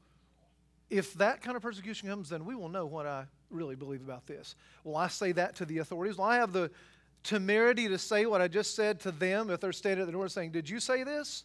if 0.91 1.13
that 1.15 1.43
kind 1.43 1.57
of 1.57 1.63
persecution 1.63 2.09
comes, 2.09 2.29
then 2.29 2.45
we 2.45 2.55
will 2.55 2.69
know 2.69 2.87
what 2.87 3.07
I 3.07 3.25
really 3.51 3.77
believe 3.77 4.03
about 4.03 4.27
this. 4.27 4.55
Will 4.85 4.97
I 4.97 5.09
say 5.09 5.33
that 5.33 5.57
to 5.57 5.67
the 5.67 5.79
authorities? 5.79 6.17
Will 6.17 6.25
I 6.25 6.37
have 6.37 6.53
the 6.53 6.71
temerity 7.23 7.89
to 7.89 7.99
say 7.99 8.25
what 8.27 8.41
I 8.41 8.49
just 8.49 8.75
said 8.75 9.01
to 9.01 9.11
them 9.11 9.51
if 9.51 9.61
they're 9.61 9.73
standing 9.73 10.03
at 10.03 10.07
the 10.07 10.13
door 10.13 10.29
saying, 10.29 10.53
Did 10.53 10.69
you 10.69 10.81
say 10.81 11.05
this? 11.05 11.45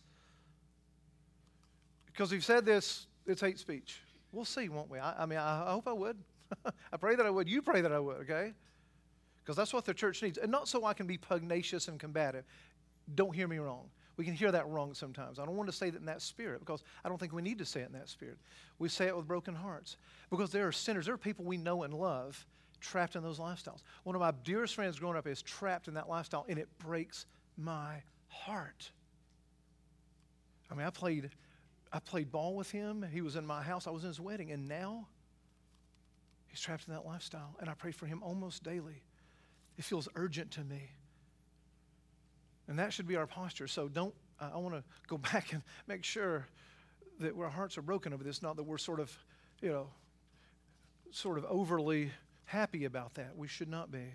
Because 2.05 2.31
if 2.31 2.35
you 2.35 2.41
said 2.41 2.65
this, 2.65 3.07
it's 3.25 3.41
hate 3.41 3.59
speech. 3.59 3.99
We'll 4.31 4.45
see, 4.45 4.69
won't 4.69 4.89
we? 4.89 4.99
I, 4.99 5.23
I 5.23 5.25
mean, 5.25 5.39
I 5.39 5.71
hope 5.71 5.87
I 5.87 5.93
would. 5.93 6.17
I 6.91 6.97
pray 6.97 7.15
that 7.15 7.25
I 7.25 7.29
would. 7.29 7.49
You 7.49 7.61
pray 7.61 7.81
that 7.81 7.91
I 7.91 7.99
would, 7.99 8.17
okay? 8.21 8.53
Because 9.43 9.55
that's 9.55 9.73
what 9.73 9.85
the 9.85 9.93
church 9.93 10.21
needs. 10.21 10.37
And 10.37 10.51
not 10.51 10.67
so 10.67 10.85
I 10.85 10.93
can 10.93 11.07
be 11.07 11.17
pugnacious 11.17 11.87
and 11.87 11.99
combative. 11.99 12.45
Don't 13.15 13.35
hear 13.35 13.47
me 13.47 13.57
wrong. 13.57 13.89
We 14.15 14.25
can 14.25 14.35
hear 14.35 14.51
that 14.51 14.67
wrong 14.67 14.93
sometimes. 14.93 15.39
I 15.39 15.45
don't 15.45 15.55
want 15.55 15.69
to 15.69 15.75
say 15.75 15.89
that 15.89 15.99
in 15.99 16.05
that 16.05 16.21
spirit 16.21 16.59
because 16.59 16.83
I 17.03 17.09
don't 17.09 17.17
think 17.17 17.33
we 17.33 17.41
need 17.41 17.57
to 17.57 17.65
say 17.65 17.81
it 17.81 17.87
in 17.87 17.93
that 17.93 18.09
spirit. 18.09 18.37
We 18.77 18.87
say 18.87 19.07
it 19.07 19.15
with 19.15 19.27
broken 19.27 19.55
hearts 19.55 19.97
because 20.29 20.51
there 20.51 20.67
are 20.67 20.71
sinners, 20.71 21.05
there 21.05 21.15
are 21.15 21.17
people 21.17 21.45
we 21.45 21.57
know 21.57 21.83
and 21.83 21.93
love 21.93 22.45
trapped 22.79 23.15
in 23.15 23.23
those 23.23 23.39
lifestyles. 23.39 23.81
One 24.03 24.15
of 24.15 24.21
my 24.21 24.31
dearest 24.43 24.75
friends 24.75 24.99
growing 24.99 25.17
up 25.17 25.25
is 25.25 25.41
trapped 25.41 25.87
in 25.87 25.95
that 25.95 26.07
lifestyle, 26.07 26.45
and 26.47 26.59
it 26.59 26.67
breaks 26.77 27.25
my 27.57 28.03
heart. 28.27 28.91
I 30.69 30.75
mean, 30.75 30.85
I 30.85 30.89
played, 30.89 31.29
I 31.91 31.99
played 31.99 32.31
ball 32.31 32.55
with 32.55 32.69
him. 32.69 33.05
He 33.11 33.21
was 33.21 33.35
in 33.35 33.45
my 33.45 33.63
house. 33.63 33.87
I 33.87 33.91
was 33.91 34.03
in 34.03 34.09
his 34.09 34.19
wedding, 34.19 34.51
and 34.51 34.67
now 34.67 35.07
He's 36.53 36.61
trapped 36.61 36.87
in 36.87 36.93
that 36.93 37.03
lifestyle, 37.03 37.55
and 37.59 37.67
I 37.67 37.73
pray 37.73 37.89
for 37.89 38.05
him 38.05 38.21
almost 38.21 38.63
daily. 38.63 39.01
It 39.75 39.83
feels 39.83 40.07
urgent 40.13 40.51
to 40.51 40.63
me. 40.63 40.91
And 42.67 42.77
that 42.77 42.93
should 42.93 43.07
be 43.07 43.15
our 43.15 43.25
posture. 43.25 43.65
So 43.65 43.87
don't, 43.87 44.13
uh, 44.39 44.51
I 44.53 44.59
want 44.59 44.75
to 44.75 44.83
go 45.07 45.17
back 45.33 45.51
and 45.51 45.63
make 45.87 46.03
sure 46.03 46.45
that 47.21 47.35
our 47.35 47.49
hearts 47.49 47.75
are 47.79 47.81
broken 47.81 48.13
over 48.13 48.23
this, 48.23 48.43
not 48.43 48.55
that 48.57 48.63
we're 48.65 48.77
sort 48.77 48.99
of, 48.99 49.11
you 49.61 49.69
know, 49.69 49.87
sort 51.09 51.39
of 51.39 51.45
overly 51.45 52.11
happy 52.45 52.85
about 52.85 53.15
that. 53.15 53.35
We 53.35 53.47
should 53.47 53.67
not 53.67 53.91
be. 53.91 54.13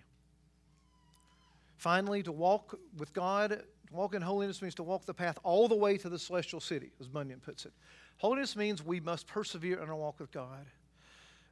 Finally, 1.77 2.23
to 2.23 2.31
walk 2.31 2.79
with 2.97 3.13
God, 3.13 3.51
to 3.51 3.65
walk 3.91 4.15
in 4.15 4.23
holiness 4.23 4.63
means 4.63 4.77
to 4.77 4.85
walk 4.85 5.07
the 5.07 5.15
path 5.15 5.41
all 5.43 5.67
the 5.67 5.75
way 5.75 5.99
to 5.99 6.09
the 6.09 6.21
celestial 6.21 6.61
city, 6.61 6.93
as 7.01 7.09
Bunyan 7.09 7.41
puts 7.41 7.67
it. 7.67 7.73
Holiness 8.19 8.55
means 8.55 8.81
we 8.81 9.01
must 9.01 9.27
persevere 9.27 9.83
in 9.83 9.89
our 9.89 9.97
walk 9.97 10.21
with 10.21 10.31
God. 10.31 10.67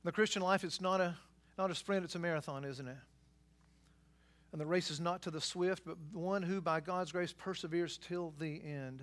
In 0.07 0.09
the 0.09 0.13
Christian 0.13 0.41
life, 0.41 0.63
it's 0.63 0.81
not 0.81 1.01
a, 1.01 1.17
not 1.59 1.73
a 1.73 1.75
sprint, 1.75 2.05
it's 2.05 2.15
a 2.15 2.21
marathon, 2.21 2.65
isn't 2.65 2.87
it? 2.87 2.97
And 4.53 4.61
the 4.61 4.65
race 4.65 4.89
is 4.89 5.01
not 5.01 5.21
to 5.23 5.33
the 5.33 5.41
swift, 5.41 5.83
but 5.85 5.97
one 6.13 6.45
who 6.45 6.61
by 6.61 6.79
God's 6.79 7.11
grace 7.11 7.33
perseveres 7.33 7.99
till 7.99 8.33
the 8.39 8.63
end. 8.65 9.03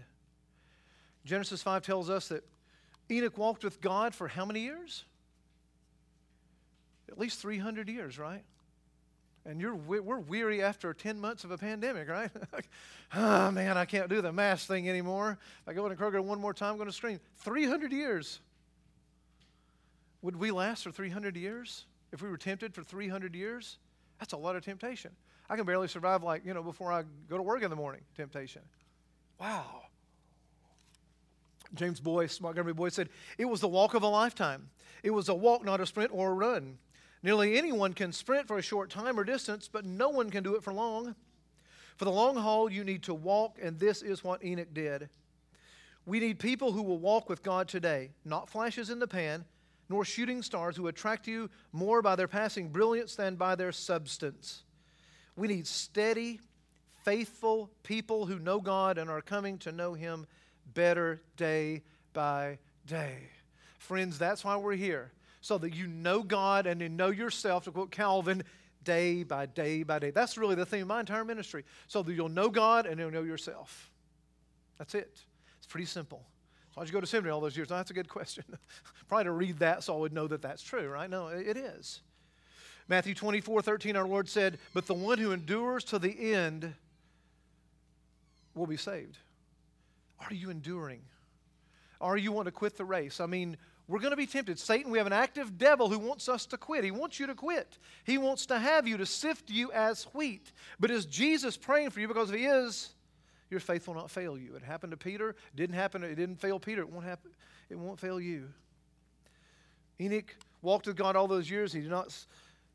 Genesis 1.26 1.62
5 1.62 1.82
tells 1.82 2.10
us 2.10 2.30
that 2.30 2.46
Enoch 3.12 3.38
walked 3.38 3.66
with 3.66 3.82
God 3.82 4.16
for 4.16 4.30
how 4.30 4.46
many 4.46 4.62
years? 4.62 5.04
At 7.12 7.20
least 7.20 7.42
300 7.42 7.90
years, 7.90 8.18
right? 8.18 8.46
And 9.46 9.60
you're, 9.60 9.76
we're 9.76 10.20
weary 10.20 10.64
after 10.64 10.94
10 10.94 11.20
months 11.20 11.44
of 11.44 11.52
a 11.52 11.58
pandemic, 11.58 12.08
right? 12.08 12.32
oh, 13.14 13.52
man, 13.52 13.78
I 13.78 13.84
can't 13.84 14.08
do 14.08 14.22
the 14.22 14.32
mass 14.32 14.66
thing 14.66 14.88
anymore. 14.88 15.38
If 15.64 15.68
I 15.68 15.74
go 15.74 15.86
into 15.86 16.02
Kroger 16.02 16.24
one 16.24 16.40
more 16.40 16.54
time, 16.54 16.72
I'm 16.72 16.78
going 16.78 16.88
to 16.88 16.96
scream. 16.96 17.20
300 17.40 17.92
years. 17.92 18.40
Would 20.24 20.38
we 20.38 20.52
last 20.52 20.84
for 20.84 20.92
300 20.92 21.36
years? 21.36 21.86
If 22.12 22.22
we 22.22 22.30
were 22.30 22.38
tempted 22.38 22.74
for 22.74 22.82
300 22.82 23.36
years? 23.36 23.78
That's 24.20 24.34
a 24.34 24.38
lot 24.38 24.56
of 24.56 24.64
temptation. 24.64 25.12
I 25.50 25.58
can 25.58 25.66
barely 25.66 25.90
survive, 25.90 26.24
like, 26.24 26.46
you 26.46 26.54
know, 26.54 26.64
before 26.64 26.92
I 26.92 27.04
go 27.30 27.36
to 27.38 27.44
work 27.44 27.62
in 27.62 27.70
the 27.70 27.76
morning, 27.76 28.02
temptation. 28.16 28.62
Wow. 29.40 29.82
James 31.76 32.00
Boice, 32.00 32.40
Montgomery 32.40 32.74
Boice 32.74 32.94
said, 32.94 33.10
It 33.38 33.46
was 33.46 33.60
the 33.60 33.68
walk 33.68 33.96
of 33.96 34.04
a 34.04 34.08
lifetime. 34.08 34.70
It 35.04 35.10
was 35.10 35.28
a 35.28 35.36
walk, 35.36 35.66
not 35.66 35.82
a 35.82 35.86
sprint 35.86 36.12
or 36.14 36.32
a 36.32 36.36
run. 36.36 36.78
Nearly 37.22 37.58
anyone 37.58 37.94
can 37.94 38.14
sprint 38.14 38.48
for 38.48 38.58
a 38.58 38.62
short 38.62 38.90
time 38.90 39.20
or 39.20 39.26
distance, 39.26 39.68
but 39.72 39.86
no 39.86 40.10
one 40.10 40.30
can 40.30 40.44
do 40.44 40.56
it 40.56 40.64
for 40.64 40.74
long. 40.74 41.16
For 41.98 42.06
the 42.06 42.12
long 42.12 42.38
haul, 42.38 42.72
you 42.72 42.86
need 42.86 43.04
to 43.04 43.14
walk, 43.14 43.58
and 43.62 43.78
this 43.78 44.02
is 44.02 44.24
what 44.24 44.44
Enoch 44.44 44.74
did. 44.74 45.10
We 46.06 46.20
need 46.20 46.40
people 46.40 46.72
who 46.72 46.84
will 46.84 46.98
walk 46.98 47.28
with 47.28 47.44
God 47.44 47.68
today, 47.68 48.12
not 48.24 48.50
flashes 48.50 48.90
in 48.90 49.00
the 49.00 49.08
pan, 49.08 49.46
nor 49.94 50.04
shooting 50.04 50.42
stars 50.42 50.76
who 50.76 50.88
attract 50.88 51.28
you 51.28 51.52
more 51.72 52.02
by 52.02 52.16
their 52.16 52.28
passing 52.28 52.70
brilliance 52.70 53.16
than 53.16 53.36
by 53.36 53.54
their 53.54 53.72
substance. 53.72 54.64
We 55.36 55.48
need 55.48 55.68
steady, 55.68 56.40
faithful 57.04 57.70
people 57.84 58.26
who 58.26 58.40
know 58.40 58.60
God 58.60 58.98
and 58.98 59.08
are 59.08 59.22
coming 59.22 59.60
to 59.60 59.72
know 59.72 59.94
Him 59.94 60.26
better 60.74 61.22
day 61.38 61.84
by 62.12 62.58
day. 62.88 63.30
Friends, 63.78 64.18
that's 64.18 64.44
why 64.44 64.56
we're 64.56 64.74
here 64.74 65.12
so 65.42 65.60
that 65.60 65.76
you 65.76 65.86
know 65.86 66.24
God 66.24 66.66
and 66.66 66.82
you 66.82 66.90
know 66.90 67.12
yourself, 67.12 67.66
to 67.66 67.72
quote 67.72 67.92
Calvin, 67.92 68.42
day 68.84 69.22
by 69.22 69.46
day 69.46 69.84
by 69.84 70.00
day. 70.00 70.10
That's 70.10 70.40
really 70.40 70.56
the 70.56 70.66
theme 70.66 70.82
of 70.82 70.88
my 70.88 71.02
entire 71.02 71.24
ministry, 71.24 71.66
so 71.86 72.02
that 72.02 72.12
you'll 72.14 72.30
know 72.30 72.50
God 72.50 72.88
and 72.88 73.00
you'll 73.00 73.12
know 73.12 73.22
yourself. 73.22 73.92
That's 74.80 74.96
it. 74.96 75.20
It's 75.60 75.68
pretty 75.68 75.86
simple. 75.86 76.24
So 76.74 76.82
why'd 76.82 76.88
you 76.88 76.94
go 76.94 77.02
to 77.02 77.08
seminary 77.08 77.32
all 77.32 77.42
those 77.42 77.56
years? 77.56 77.72
Oh, 77.72 77.76
that's 77.76 77.92
a 77.92 77.94
good 77.94 78.10
question. 78.10 78.44
Probably 79.08 79.26
to 79.26 79.32
read 79.32 79.60
that 79.60 79.84
so 79.84 79.96
I 79.96 80.00
would 80.00 80.14
know 80.14 80.28
that 80.28 80.42
that's 80.42 80.64
true, 80.64 80.90
right? 80.90 81.10
No, 81.10 81.28
it 81.28 81.56
is. 81.56 82.02
Matthew 82.88 83.14
24, 83.14 83.62
13, 83.62 83.96
our 83.96 84.08
Lord 84.08 84.28
said, 84.28 84.58
But 84.74 84.88
the 84.88 84.96
one 84.96 85.20
who 85.20 85.32
endures 85.34 85.84
to 85.86 86.00
the 86.00 86.34
end 86.34 86.74
will 88.56 88.66
be 88.66 88.78
saved. 88.78 89.18
Are 90.20 90.34
you 90.34 90.50
enduring? 90.50 91.02
Are 92.02 92.18
you 92.18 92.32
want 92.32 92.48
to 92.48 92.52
quit 92.52 92.76
the 92.76 92.86
race? 92.86 93.20
I 93.20 93.28
mean, 93.28 93.56
we're 93.88 94.00
going 94.00 94.12
to 94.12 94.18
be 94.18 94.26
tempted. 94.26 94.58
Satan, 94.58 94.92
we 94.92 94.98
have 94.98 95.08
an 95.08 95.14
active 95.14 95.60
devil 95.60 95.90
who 95.90 96.00
wants 96.00 96.28
us 96.28 96.48
to 96.48 96.58
quit. 96.58 96.84
He 96.84 96.92
wants 96.92 97.20
you 97.20 97.28
to 97.28 97.36
quit. 97.36 97.78
He 98.04 98.18
wants 98.18 98.48
to 98.48 98.58
have 98.58 98.88
you 98.88 98.98
to 98.98 99.06
sift 99.06 99.52
you 99.52 99.72
as 99.74 100.06
wheat. 100.14 100.52
But 100.80 100.90
is 100.90 101.06
Jesus 101.06 101.56
praying 101.56 101.92
for 101.92 102.00
you? 102.00 102.08
Because 102.08 102.32
if 102.32 102.38
he 102.38 102.46
is, 102.46 102.90
your 103.54 103.62
faith 103.62 103.88
will 103.88 103.96
not 103.96 104.12
fail 104.12 104.38
you. 104.38 104.56
It 104.56 104.64
happened 104.64 104.92
to 104.92 104.98
Peter. 104.98 105.30
It 105.30 105.56
didn't 105.56 105.76
happen. 105.76 106.04
It 106.04 106.16
didn't 106.16 106.36
fail 106.36 106.60
Peter. 106.60 106.82
It 106.82 106.90
won't 106.90 107.06
happen. 107.06 107.32
It 107.70 107.78
won't 107.78 108.00
fail 108.00 108.20
you. 108.20 108.50
Enoch 110.02 110.36
walked 110.62 110.88
with 110.88 110.98
God 110.98 111.16
all 111.16 111.28
those 111.28 111.50
years. 111.50 111.72
He 111.72 111.80
did 111.80 111.90
not, 111.90 112.14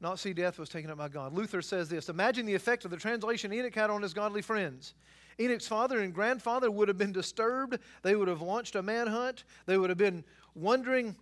not 0.00 0.18
see 0.18 0.32
death 0.32 0.58
was 0.58 0.70
taken 0.70 0.90
up 0.90 0.96
by 0.96 1.08
God. 1.08 1.34
Luther 1.34 1.60
says 1.60 1.88
this 1.90 2.08
Imagine 2.08 2.46
the 2.46 2.54
effect 2.54 2.86
of 2.86 2.90
the 2.90 2.96
translation 2.96 3.52
Enoch 3.52 3.74
had 3.74 3.90
on 3.90 4.00
his 4.00 4.14
godly 4.14 4.40
friends. 4.40 4.94
Enoch's 5.40 5.68
father 5.68 6.00
and 6.00 6.14
grandfather 6.14 6.70
would 6.70 6.88
have 6.88 6.98
been 6.98 7.12
disturbed. 7.12 7.78
They 8.02 8.16
would 8.16 8.28
have 8.28 8.40
launched 8.40 8.74
a 8.74 8.82
manhunt. 8.82 9.44
They 9.66 9.76
would 9.76 9.90
have 9.90 9.98
been 9.98 10.24
wondering 10.54 11.14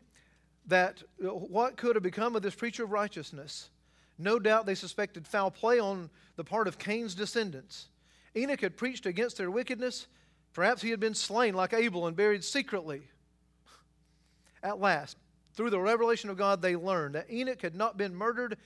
that 0.66 1.02
uh, 1.24 1.28
what 1.28 1.76
could 1.76 1.96
have 1.96 2.02
become 2.02 2.36
of 2.36 2.42
this 2.42 2.54
preacher 2.54 2.84
of 2.84 2.92
righteousness. 2.92 3.70
No 4.18 4.38
doubt 4.38 4.66
they 4.66 4.74
suspected 4.74 5.26
foul 5.26 5.50
play 5.50 5.78
on 5.78 6.10
the 6.36 6.44
part 6.44 6.68
of 6.68 6.78
Cain's 6.78 7.14
descendants. 7.14 7.88
Enoch 8.36 8.60
had 8.60 8.76
preached 8.76 9.06
against 9.06 9.38
their 9.38 9.50
wickedness. 9.50 10.06
Perhaps 10.52 10.82
he 10.82 10.90
had 10.90 11.00
been 11.00 11.14
slain 11.14 11.54
like 11.54 11.72
Abel 11.72 12.06
and 12.06 12.16
buried 12.16 12.44
secretly. 12.44 13.02
At 14.62 14.80
last, 14.80 15.16
through 15.54 15.70
the 15.70 15.80
revelation 15.80 16.28
of 16.28 16.36
God, 16.36 16.60
they 16.60 16.76
learned 16.76 17.14
that 17.14 17.30
Enoch 17.30 17.62
had 17.62 17.74
not 17.74 17.96
been 17.96 18.14
murdered, 18.14 18.58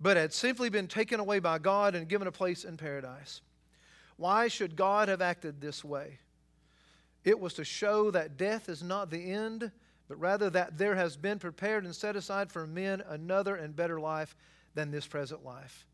but 0.00 0.16
had 0.16 0.32
simply 0.32 0.70
been 0.70 0.88
taken 0.88 1.20
away 1.20 1.38
by 1.38 1.58
God 1.58 1.94
and 1.94 2.08
given 2.08 2.26
a 2.28 2.32
place 2.32 2.64
in 2.64 2.76
paradise. 2.76 3.42
Why 4.16 4.48
should 4.48 4.76
God 4.76 5.08
have 5.08 5.22
acted 5.22 5.60
this 5.60 5.84
way? 5.84 6.18
It 7.24 7.38
was 7.38 7.54
to 7.54 7.64
show 7.64 8.10
that 8.10 8.36
death 8.36 8.68
is 8.68 8.82
not 8.82 9.10
the 9.10 9.30
end, 9.30 9.70
but 10.08 10.18
rather 10.18 10.50
that 10.50 10.78
there 10.78 10.94
has 10.94 11.16
been 11.16 11.38
prepared 11.38 11.84
and 11.84 11.94
set 11.94 12.16
aside 12.16 12.50
for 12.50 12.66
men 12.66 13.02
another 13.08 13.56
and 13.56 13.76
better 13.76 14.00
life 14.00 14.34
than 14.74 14.90
this 14.90 15.06
present 15.06 15.44
life, 15.44 15.86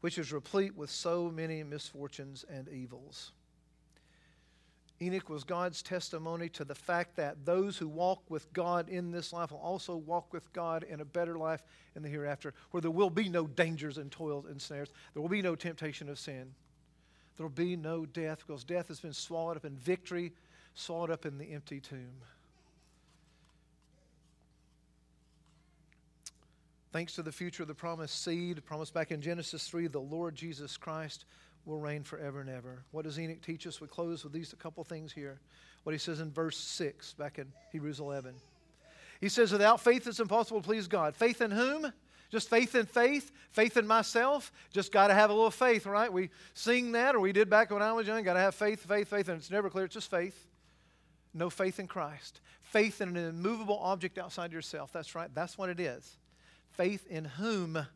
which 0.00 0.18
is 0.18 0.32
replete 0.32 0.76
with 0.76 0.90
so 0.90 1.30
many 1.30 1.62
misfortunes 1.62 2.44
and 2.48 2.68
evils. 2.68 3.32
Enoch 5.00 5.28
was 5.28 5.44
God's 5.44 5.82
testimony 5.82 6.48
to 6.50 6.64
the 6.64 6.74
fact 6.74 7.16
that 7.16 7.44
those 7.44 7.76
who 7.76 7.86
walk 7.86 8.22
with 8.30 8.50
God 8.54 8.88
in 8.88 9.10
this 9.10 9.32
life 9.32 9.50
will 9.50 9.58
also 9.58 9.96
walk 9.96 10.32
with 10.32 10.50
God 10.54 10.84
in 10.84 11.00
a 11.00 11.04
better 11.04 11.36
life 11.36 11.62
in 11.94 12.02
the 12.02 12.08
hereafter, 12.08 12.54
where 12.70 12.80
there 12.80 12.90
will 12.90 13.10
be 13.10 13.28
no 13.28 13.46
dangers 13.46 13.98
and 13.98 14.10
toils 14.10 14.46
and 14.46 14.60
snares. 14.60 14.88
There 15.12 15.20
will 15.20 15.28
be 15.28 15.42
no 15.42 15.54
temptation 15.54 16.08
of 16.08 16.18
sin. 16.18 16.54
There 17.36 17.44
will 17.44 17.50
be 17.50 17.76
no 17.76 18.06
death 18.06 18.44
because 18.46 18.64
death 18.64 18.88
has 18.88 19.00
been 19.00 19.12
swallowed 19.12 19.58
up 19.58 19.66
in 19.66 19.76
victory, 19.76 20.32
swallowed 20.74 21.10
up 21.10 21.26
in 21.26 21.36
the 21.36 21.52
empty 21.52 21.80
tomb. 21.80 22.22
Thanks 26.96 27.12
to 27.16 27.22
the 27.22 27.30
future 27.30 27.62
of 27.62 27.68
the 27.68 27.74
promised 27.74 28.24
seed, 28.24 28.64
promised 28.64 28.94
back 28.94 29.10
in 29.10 29.20
Genesis 29.20 29.68
3, 29.68 29.88
the 29.88 30.00
Lord 30.00 30.34
Jesus 30.34 30.78
Christ 30.78 31.26
will 31.66 31.78
reign 31.78 32.02
forever 32.02 32.40
and 32.40 32.48
ever. 32.48 32.84
What 32.90 33.04
does 33.04 33.20
Enoch 33.20 33.42
teach 33.42 33.66
us? 33.66 33.82
We 33.82 33.86
close 33.86 34.24
with 34.24 34.32
these 34.32 34.54
a 34.54 34.56
couple 34.56 34.82
things 34.82 35.12
here. 35.12 35.38
What 35.82 35.92
he 35.92 35.98
says 35.98 36.20
in 36.20 36.32
verse 36.32 36.56
6, 36.56 37.12
back 37.12 37.38
in 37.38 37.52
Hebrews 37.70 38.00
11. 38.00 38.34
He 39.20 39.28
says, 39.28 39.52
Without 39.52 39.82
faith, 39.82 40.06
it's 40.06 40.20
impossible 40.20 40.62
to 40.62 40.66
please 40.66 40.88
God. 40.88 41.14
Faith 41.14 41.42
in 41.42 41.50
whom? 41.50 41.92
Just 42.30 42.48
faith 42.48 42.74
in 42.74 42.86
faith, 42.86 43.30
faith 43.50 43.76
in 43.76 43.86
myself. 43.86 44.50
Just 44.72 44.90
got 44.90 45.08
to 45.08 45.14
have 45.14 45.28
a 45.28 45.34
little 45.34 45.50
faith, 45.50 45.84
right? 45.84 46.10
We 46.10 46.30
sing 46.54 46.92
that, 46.92 47.14
or 47.14 47.20
we 47.20 47.34
did 47.34 47.50
back 47.50 47.70
when 47.72 47.82
I 47.82 47.92
was 47.92 48.06
young. 48.06 48.22
Got 48.22 48.34
to 48.34 48.40
have 48.40 48.54
faith, 48.54 48.88
faith, 48.88 49.08
faith, 49.08 49.28
and 49.28 49.36
it's 49.36 49.50
never 49.50 49.68
clear. 49.68 49.84
It's 49.84 49.92
just 49.92 50.10
faith. 50.10 50.46
No 51.34 51.50
faith 51.50 51.78
in 51.78 51.88
Christ. 51.88 52.40
Faith 52.62 53.02
in 53.02 53.18
an 53.18 53.28
immovable 53.28 53.80
object 53.82 54.16
outside 54.16 54.50
yourself. 54.50 54.94
That's 54.94 55.14
right. 55.14 55.28
That's 55.34 55.58
what 55.58 55.68
it 55.68 55.78
is 55.78 56.16
faith 56.76 57.06
in 57.08 57.24
whom? 57.24 57.86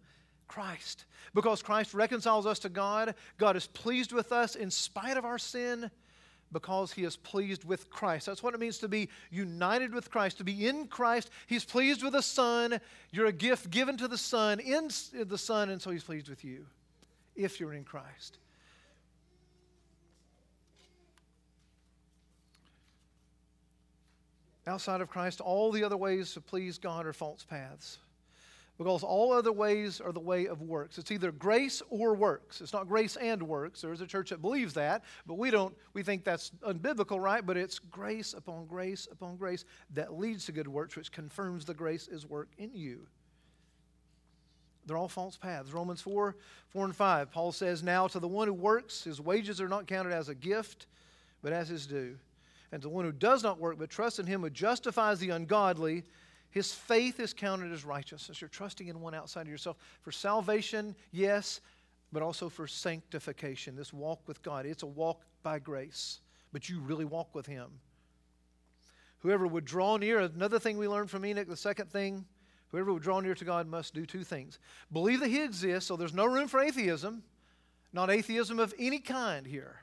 Christ. 0.51 1.05
Because 1.33 1.63
Christ 1.63 1.95
reconciles 1.95 2.45
us 2.45 2.59
to 2.61 2.69
God, 2.69 3.15
God 3.39 3.57
is 3.57 3.69
pleased 3.69 4.13
with 4.13 4.33
us 4.33 4.57
in 4.57 4.71
spite 4.71 5.17
of 5.17 5.25
our 5.25 5.39
sin 5.39 5.91
because 6.53 6.91
he 6.91 7.05
is 7.05 7.17
pleased 7.17 7.65
with 7.65 7.89
Christ. 7.89 8.27
That's 8.27 8.43
what 8.43 8.55
it 8.55 8.61
means 8.61 8.79
to 8.79 8.89
be 8.89 9.09
united 9.31 9.95
with 9.95 10.11
Christ, 10.11 10.39
to 10.39 10.45
be 10.45 10.67
in 10.67 10.89
Christ. 10.89 11.31
He's 11.47 11.65
pleased 11.65 12.03
with 12.03 12.15
the 12.15 12.23
Son. 12.23 12.81
You're 13.13 13.27
a 13.27 13.33
gift 13.33 13.71
given 13.71 13.97
to 13.99 14.09
the 14.09 14.19
Son, 14.19 14.59
in 14.59 14.91
the 15.13 15.39
Son, 15.39 15.71
and 15.71 15.81
so 15.81 15.91
he's 15.91 16.03
pleased 16.03 16.29
with 16.29 16.45
you 16.45 16.67
if 17.37 17.61
you're 17.61 17.73
in 17.73 17.85
Christ. 17.85 18.39
Outside 24.67 25.01
of 25.01 25.09
Christ, 25.09 25.41
all 25.41 25.71
the 25.71 25.85
other 25.85 25.97
ways 25.97 26.35
to 26.35 26.41
please 26.41 26.77
God 26.77 27.07
are 27.07 27.13
false 27.13 27.45
paths 27.45 27.99
because 28.81 29.03
all 29.03 29.35
other 29.35 29.53
ways 29.53 30.01
are 30.01 30.11
the 30.11 30.19
way 30.19 30.47
of 30.47 30.63
works. 30.63 30.97
It's 30.97 31.11
either 31.11 31.33
grace 31.33 31.83
or 31.91 32.15
works. 32.15 32.63
It's 32.63 32.73
not 32.73 32.89
grace 32.89 33.17
and 33.17 33.43
works. 33.43 33.83
There's 33.83 34.01
a 34.01 34.07
church 34.07 34.31
that 34.31 34.41
believes 34.41 34.73
that, 34.73 35.05
but 35.27 35.37
we 35.37 35.51
don't. 35.51 35.77
We 35.93 36.03
think 36.03 36.25
that's 36.25 36.51
unbiblical, 36.67 37.21
right? 37.21 37.45
But 37.45 37.59
it's 37.59 37.79
grace 37.79 38.33
upon 38.33 38.65
grace 38.65 39.07
upon 39.13 39.37
grace 39.37 39.67
that 39.93 40.19
leads 40.19 40.47
to 40.47 40.53
good 40.53 40.67
works, 40.67 40.97
which 40.97 41.13
confirms 41.13 41.67
the 41.67 41.75
grace 41.75 42.09
is 42.09 42.25
work 42.25 42.49
in 42.57 42.71
you. 42.73 43.07
They're 44.87 44.97
all 44.97 45.09
false 45.09 45.37
paths. 45.37 45.75
Romans 45.75 46.01
4 46.01 46.35
4 46.71 46.85
and 46.87 46.97
5. 46.97 47.31
Paul 47.31 47.53
says, 47.53 47.83
Now 47.83 48.09
to 48.09 48.19
the 48.19 48.27
one 48.27 48.49
who 48.49 48.55
works, 48.55 49.05
his 49.05 49.21
wages 49.21 49.61
are 49.61 49.69
not 49.69 49.89
counted 49.89 50.15
as 50.15 50.31
a 50.31 50.35
gift, 50.35 50.87
but 51.43 51.53
as 51.53 51.69
his 51.69 51.87
due. 51.87 52.17
And 52.73 52.81
to 52.81 52.89
the 52.89 52.95
one 52.95 53.05
who 53.05 53.13
does 53.13 53.43
not 53.43 53.61
work, 53.61 53.79
but 53.79 53.91
trusts 53.91 54.21
in 54.21 54.25
him 54.25 54.41
who 54.41 54.49
justifies 54.49 55.19
the 55.19 55.31
ungodly, 55.31 56.05
his 56.51 56.73
faith 56.73 57.21
is 57.21 57.33
counted 57.33 57.73
as 57.73 57.85
righteousness. 57.85 58.41
You're 58.41 58.49
trusting 58.49 58.89
in 58.89 59.01
one 59.01 59.15
outside 59.15 59.43
of 59.43 59.49
yourself. 59.49 59.77
For 60.03 60.11
salvation, 60.11 60.97
yes, 61.13 61.61
but 62.13 62.23
also 62.23 62.49
for 62.49 62.67
sanctification, 62.67 63.77
this 63.77 63.93
walk 63.93 64.21
with 64.27 64.43
God. 64.43 64.67
It's 64.67 64.83
a 64.83 64.87
walk 64.87 65.23
by 65.43 65.61
grace, 65.61 66.21
but 66.53 66.69
you 66.69 66.81
really 66.81 67.05
walk 67.05 67.35
with 67.35 67.47
him. 67.47 67.71
Whoever 69.21 69.47
would 69.47 69.65
draw 69.65 69.97
near, 69.97 70.19
another 70.19 70.59
thing 70.59 70.77
we 70.77 70.89
learned 70.89 71.11
from 71.11 71.25
Enoch, 71.25 71.47
the 71.47 71.57
second 71.57 71.91
thing, 71.91 72.25
whoever 72.69 72.93
would 72.93 73.03
draw 73.03 73.21
near 73.21 73.35
to 73.35 73.45
God 73.45 73.69
must 73.69 73.95
do 73.95 74.05
two 74.05 74.25
things 74.25 74.59
believe 74.93 75.21
that 75.21 75.29
He 75.29 75.43
exists, 75.43 75.87
so 75.87 75.97
there's 75.97 76.15
no 76.15 76.27
room 76.27 76.49
for 76.49 76.61
atheism, 76.61 77.23
not 77.93 78.11
atheism 78.11 78.59
of 78.59 78.75
any 78.79 78.99
kind 78.99 79.47
here. 79.47 79.81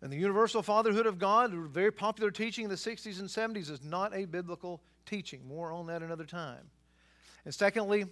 And 0.00 0.12
the 0.12 0.16
universal 0.16 0.62
fatherhood 0.62 1.06
of 1.06 1.20
God, 1.20 1.54
a 1.54 1.56
very 1.56 1.92
popular 1.92 2.32
teaching 2.32 2.64
in 2.64 2.70
the 2.70 2.76
60s 2.76 3.20
and 3.20 3.28
70s, 3.28 3.70
is 3.70 3.84
not 3.84 4.12
a 4.16 4.24
biblical 4.24 4.82
teaching. 5.06 5.46
More 5.46 5.72
on 5.72 5.86
that 5.86 6.02
another 6.02 6.24
time. 6.24 6.70
And 7.44 7.54
secondly, 7.54 8.06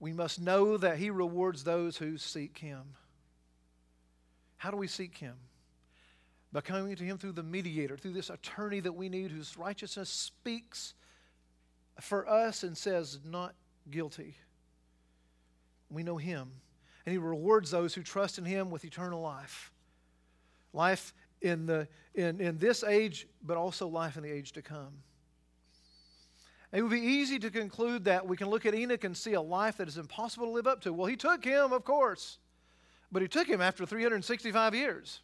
we 0.00 0.12
must 0.12 0.40
know 0.40 0.76
that 0.76 0.98
He 0.98 1.10
rewards 1.10 1.64
those 1.64 1.96
who 1.96 2.18
seek 2.18 2.58
Him. 2.58 2.82
How 4.56 4.70
do 4.70 4.76
we 4.76 4.88
seek 4.88 5.18
Him? 5.18 5.36
by 6.56 6.62
coming 6.62 6.96
to 6.96 7.04
Him 7.04 7.18
through 7.18 7.32
the 7.32 7.42
mediator, 7.42 7.98
through 7.98 8.14
this 8.14 8.30
attorney 8.30 8.80
that 8.80 8.92
we 8.92 9.10
need 9.10 9.30
whose 9.30 9.58
righteousness 9.58 10.08
speaks 10.08 10.94
for 12.00 12.26
us 12.26 12.62
and 12.62 12.74
says, 12.74 13.18
not 13.26 13.54
guilty. 13.90 14.36
We 15.90 16.02
know 16.02 16.16
Him, 16.16 16.50
and 17.04 17.12
He 17.12 17.18
rewards 17.18 17.70
those 17.70 17.92
who 17.92 18.02
trust 18.02 18.38
in 18.38 18.46
Him 18.46 18.70
with 18.70 18.86
eternal 18.86 19.20
life. 19.20 19.70
Life 20.72 21.12
in, 21.42 21.66
the, 21.66 21.88
in, 22.14 22.40
in 22.40 22.56
this 22.56 22.82
age, 22.82 23.28
but 23.42 23.58
also 23.58 23.86
life 23.86 24.16
in 24.16 24.22
the 24.22 24.32
age 24.32 24.52
to 24.52 24.62
come. 24.62 24.94
It 26.76 26.82
would 26.82 26.90
be 26.90 27.00
easy 27.00 27.38
to 27.38 27.50
conclude 27.50 28.04
that 28.04 28.26
we 28.26 28.36
can 28.36 28.50
look 28.50 28.66
at 28.66 28.74
Enoch 28.74 29.02
and 29.04 29.16
see 29.16 29.32
a 29.32 29.40
life 29.40 29.78
that 29.78 29.88
is 29.88 29.96
impossible 29.96 30.44
to 30.44 30.52
live 30.52 30.66
up 30.66 30.82
to. 30.82 30.92
Well, 30.92 31.06
he 31.06 31.16
took 31.16 31.42
him, 31.42 31.72
of 31.72 31.84
course, 31.84 32.36
but 33.10 33.22
he 33.22 33.28
took 33.28 33.48
him 33.48 33.62
after 33.62 33.86
365 33.86 34.74
years. 34.74 35.22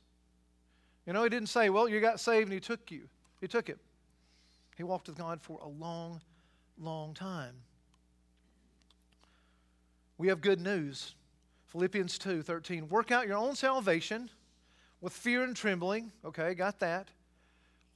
You 1.06 1.12
know, 1.12 1.22
he 1.22 1.28
didn't 1.28 1.50
say, 1.50 1.68
well, 1.68 1.90
you 1.90 2.00
got 2.00 2.20
saved 2.20 2.44
and 2.44 2.54
he 2.54 2.58
took 2.58 2.90
you. 2.90 3.02
He 3.38 3.48
took 3.48 3.68
it. 3.68 3.78
He 4.78 4.82
walked 4.82 5.08
with 5.08 5.18
God 5.18 5.42
for 5.42 5.58
a 5.60 5.68
long, 5.68 6.22
long 6.80 7.12
time. 7.12 7.52
We 10.16 10.28
have 10.28 10.40
good 10.40 10.58
news. 10.58 11.14
Philippians 11.66 12.16
2 12.16 12.40
13. 12.40 12.88
Work 12.88 13.10
out 13.10 13.26
your 13.26 13.36
own 13.36 13.56
salvation 13.56 14.30
with 15.02 15.12
fear 15.12 15.44
and 15.44 15.54
trembling. 15.54 16.12
Okay, 16.24 16.54
got 16.54 16.80
that. 16.80 17.08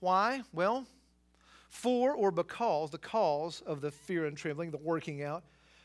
Why? 0.01 0.43
Well, 0.53 0.87
for 1.77 2.14
or 2.14 2.31
because, 2.31 2.91
the 2.91 2.99
cause 2.99 3.62
of 3.66 3.81
the 3.81 3.91
fear 3.91 4.27
and 4.27 4.37
trembling, 4.37 4.70
the 4.70 4.79
working 4.79 5.22
out, 5.22 5.45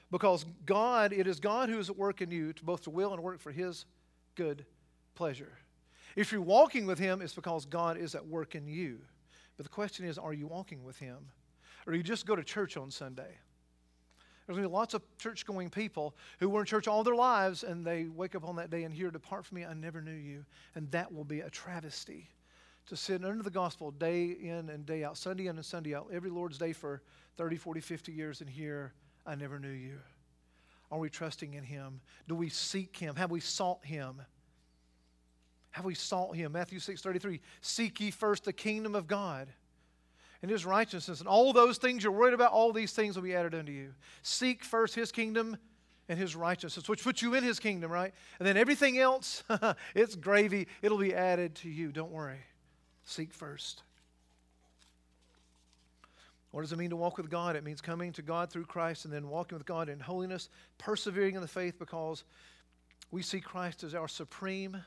because 0.09 0.45
God, 0.65 1.13
it 1.13 1.27
is 1.27 1.39
God 1.39 1.69
who 1.69 1.79
is 1.79 1.89
at 1.89 1.97
work 1.97 2.21
in 2.21 2.31
you 2.31 2.53
to 2.53 2.63
both 2.63 2.83
to 2.83 2.89
will 2.89 3.13
and 3.13 3.21
work 3.21 3.39
for 3.39 3.51
his 3.51 3.85
good 4.35 4.65
pleasure. 5.15 5.57
If 6.15 6.31
you're 6.31 6.41
walking 6.41 6.85
with 6.85 6.99
Him, 6.99 7.21
it's 7.21 7.33
because 7.33 7.65
God 7.65 7.97
is 7.97 8.15
at 8.15 8.25
work 8.25 8.55
in 8.55 8.67
you. 8.67 8.99
But 9.57 9.65
the 9.65 9.69
question 9.69 10.05
is, 10.05 10.17
are 10.17 10.33
you 10.33 10.47
walking 10.47 10.83
with 10.83 10.97
Him? 10.97 11.17
Or 11.87 11.93
you 11.93 12.03
just 12.03 12.25
go 12.25 12.35
to 12.35 12.43
church 12.43 12.77
on 12.77 12.91
Sunday? 12.91 13.37
There's 14.45 14.57
going 14.57 14.63
to 14.63 14.69
be 14.69 14.73
lots 14.73 14.93
of 14.93 15.01
church 15.17 15.45
going 15.45 15.69
people 15.69 16.15
who 16.39 16.49
were 16.49 16.61
in 16.61 16.65
church 16.65 16.87
all 16.87 17.03
their 17.03 17.15
lives 17.15 17.63
and 17.63 17.85
they 17.85 18.05
wake 18.05 18.35
up 18.35 18.43
on 18.43 18.55
that 18.57 18.69
day 18.69 18.83
and 18.83 18.93
hear, 18.93 19.09
Depart 19.09 19.45
from 19.45 19.57
me, 19.57 19.65
I 19.65 19.73
never 19.73 20.01
knew 20.01 20.11
you. 20.11 20.43
And 20.75 20.91
that 20.91 21.13
will 21.13 21.23
be 21.23 21.41
a 21.41 21.49
travesty 21.49 22.27
to 22.88 22.95
sit 22.95 23.23
under 23.23 23.43
the 23.43 23.49
gospel 23.49 23.91
day 23.91 24.25
in 24.25 24.69
and 24.69 24.86
day 24.86 25.03
out, 25.03 25.17
Sunday 25.17 25.47
in 25.47 25.55
and 25.55 25.65
Sunday 25.65 25.95
out, 25.95 26.07
every 26.11 26.29
Lord's 26.29 26.57
Day 26.57 26.73
for 26.73 27.01
30, 27.38 27.57
40, 27.57 27.79
50 27.79 28.11
years 28.11 28.41
and 28.41 28.49
hear, 28.49 28.93
I 29.25 29.36
never 29.36 29.59
knew 29.59 29.69
you. 29.69 29.99
Are 30.91 30.99
we 30.99 31.09
trusting 31.09 31.53
in 31.53 31.63
Him? 31.63 32.01
Do 32.27 32.36
we 32.36 32.49
seek 32.49 32.97
Him? 32.97 33.15
Have 33.15 33.32
we 33.32 33.39
sought 33.39 33.86
Him? 33.86 34.21
Have 35.71 35.86
we 35.86 35.95
sought 35.95 36.36
him? 36.36 36.51
Matthew 36.51 36.79
6 36.79 37.01
33. 37.01 37.41
Seek 37.61 37.99
ye 37.99 38.11
first 38.11 38.43
the 38.43 38.53
kingdom 38.53 38.93
of 38.93 39.07
God 39.07 39.47
and 40.41 40.51
his 40.51 40.65
righteousness, 40.65 41.19
and 41.19 41.27
all 41.27 41.53
those 41.53 41.77
things 41.77 42.03
you're 42.03 42.11
worried 42.11 42.34
about, 42.34 42.51
all 42.51 42.73
these 42.73 42.93
things 42.93 43.15
will 43.15 43.23
be 43.23 43.36
added 43.36 43.53
unto 43.53 43.71
you. 43.71 43.93
Seek 44.23 44.63
first 44.63 44.95
his 44.95 45.11
kingdom 45.11 45.55
and 46.09 46.17
his 46.17 46.36
righteousness, 46.36 46.89
which 46.89 47.03
puts 47.03 47.21
you 47.21 47.36
in 47.36 47.43
his 47.43 47.59
kingdom, 47.59 47.91
right? 47.91 48.13
And 48.39 48.47
then 48.47 48.57
everything 48.57 48.97
else, 48.97 49.43
it's 49.95 50.15
gravy. 50.15 50.67
It'll 50.82 50.97
be 50.97 51.13
added 51.13 51.55
to 51.57 51.69
you. 51.69 51.91
Don't 51.91 52.11
worry. 52.11 52.39
Seek 53.05 53.33
first. 53.33 53.83
What 56.51 56.61
does 56.61 56.73
it 56.73 56.77
mean 56.77 56.89
to 56.89 56.97
walk 56.97 57.17
with 57.17 57.29
God? 57.29 57.55
It 57.55 57.63
means 57.63 57.79
coming 57.79 58.11
to 58.13 58.21
God 58.21 58.49
through 58.49 58.65
Christ 58.65 59.05
and 59.05 59.13
then 59.13 59.29
walking 59.29 59.57
with 59.57 59.65
God 59.65 59.87
in 59.87 59.99
holiness, 59.99 60.49
persevering 60.77 61.35
in 61.35 61.41
the 61.41 61.47
faith 61.47 61.79
because 61.79 62.23
we 63.09 63.21
see 63.21 63.39
Christ 63.39 63.83
as 63.83 63.95
our 63.95 64.07
supreme 64.07 64.77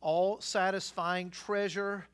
all 0.00 0.40
satisfying 0.40 1.30
treasure, 1.30 2.06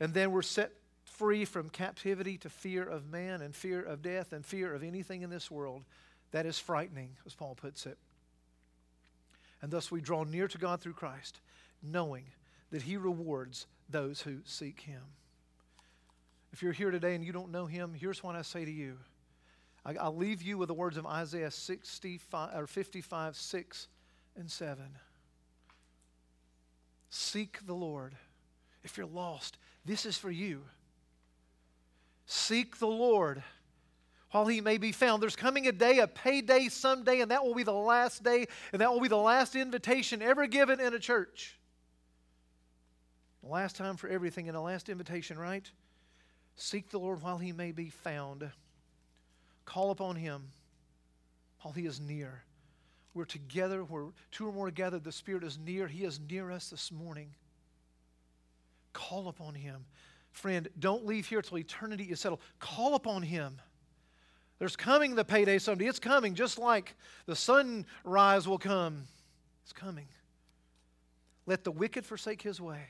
and 0.00 0.14
then 0.14 0.32
we're 0.32 0.42
set 0.42 0.72
free 1.04 1.44
from 1.44 1.68
captivity 1.70 2.38
to 2.38 2.48
fear 2.48 2.82
of 2.82 3.10
man 3.10 3.42
and 3.42 3.54
fear 3.54 3.82
of 3.82 4.02
death 4.02 4.32
and 4.32 4.44
fear 4.44 4.74
of 4.74 4.82
anything 4.82 5.22
in 5.22 5.30
this 5.30 5.50
world 5.50 5.84
that 6.30 6.46
is 6.46 6.58
frightening, 6.58 7.10
as 7.26 7.34
Paul 7.34 7.54
puts 7.54 7.86
it. 7.86 7.98
And 9.62 9.70
thus 9.70 9.90
we 9.90 10.00
draw 10.00 10.24
near 10.24 10.48
to 10.48 10.58
God 10.58 10.80
through 10.80 10.92
Christ, 10.94 11.40
knowing 11.82 12.24
that 12.70 12.82
He 12.82 12.96
rewards 12.96 13.66
those 13.88 14.20
who 14.20 14.38
seek 14.44 14.80
Him. 14.80 15.02
If 16.52 16.62
you're 16.62 16.72
here 16.72 16.90
today 16.90 17.14
and 17.14 17.24
you 17.24 17.32
don't 17.32 17.50
know 17.50 17.66
Him, 17.66 17.94
here's 17.94 18.22
what 18.22 18.36
I 18.36 18.42
say 18.42 18.64
to 18.64 18.70
you. 18.70 18.98
I, 19.84 20.08
will 20.08 20.16
leave 20.16 20.42
you 20.42 20.58
with 20.58 20.68
the 20.68 20.74
words 20.74 20.96
of 20.96 21.06
Isaiah 21.06 21.50
65, 21.50 22.54
or 22.54 22.66
55, 22.66 23.36
6 23.36 23.88
and 24.36 24.50
7. 24.50 24.84
Seek 27.10 27.66
the 27.66 27.74
Lord. 27.74 28.14
If 28.84 28.96
you're 28.96 29.06
lost, 29.06 29.58
this 29.84 30.04
is 30.04 30.18
for 30.18 30.30
you. 30.30 30.62
Seek 32.26 32.78
the 32.78 32.86
Lord 32.86 33.42
while 34.30 34.46
he 34.46 34.60
may 34.60 34.76
be 34.76 34.92
found. 34.92 35.22
There's 35.22 35.36
coming 35.36 35.66
a 35.66 35.72
day, 35.72 35.98
a 35.98 36.06
payday 36.06 36.68
someday, 36.68 37.20
and 37.20 37.30
that 37.30 37.42
will 37.42 37.54
be 37.54 37.62
the 37.62 37.72
last 37.72 38.22
day, 38.22 38.46
and 38.72 38.80
that 38.82 38.92
will 38.92 39.00
be 39.00 39.08
the 39.08 39.16
last 39.16 39.56
invitation 39.56 40.20
ever 40.20 40.46
given 40.46 40.80
in 40.80 40.92
a 40.92 40.98
church. 40.98 41.58
Last 43.48 43.76
time 43.76 43.96
for 43.96 44.08
everything 44.08 44.48
and 44.48 44.56
a 44.56 44.60
last 44.60 44.88
invitation, 44.88 45.38
right? 45.38 45.68
Seek 46.56 46.90
the 46.90 46.98
Lord 46.98 47.22
while 47.22 47.38
he 47.38 47.52
may 47.52 47.72
be 47.72 47.88
found. 47.88 48.50
Call 49.64 49.90
upon 49.90 50.16
him 50.16 50.48
while 51.62 51.72
he 51.72 51.86
is 51.86 52.00
near. 52.00 52.42
We're 53.14 53.24
together, 53.24 53.84
we're 53.84 54.10
two 54.30 54.46
or 54.46 54.52
more 54.52 54.70
gathered, 54.70 55.02
the 55.02 55.12
Spirit 55.12 55.42
is 55.44 55.58
near. 55.58 55.88
He 55.88 56.04
is 56.04 56.20
near 56.20 56.50
us 56.50 56.70
this 56.70 56.92
morning. 56.92 57.34
Call 58.92 59.28
upon 59.28 59.54
Him. 59.54 59.86
Friend, 60.30 60.68
don't 60.78 61.06
leave 61.06 61.26
here 61.26 61.42
till 61.42 61.58
eternity 61.58 62.04
is 62.04 62.20
settled. 62.20 62.40
Call 62.58 62.94
upon 62.94 63.22
Him. 63.22 63.60
There's 64.58 64.76
coming 64.76 65.14
the 65.14 65.24
payday 65.24 65.58
someday. 65.58 65.86
It's 65.86 65.98
coming, 65.98 66.34
just 66.34 66.58
like 66.58 66.94
the 67.26 67.36
sunrise 67.36 68.46
will 68.46 68.58
come. 68.58 69.04
It's 69.62 69.72
coming. 69.72 70.08
Let 71.46 71.64
the 71.64 71.70
wicked 71.70 72.04
forsake 72.04 72.42
his 72.42 72.60
way. 72.60 72.82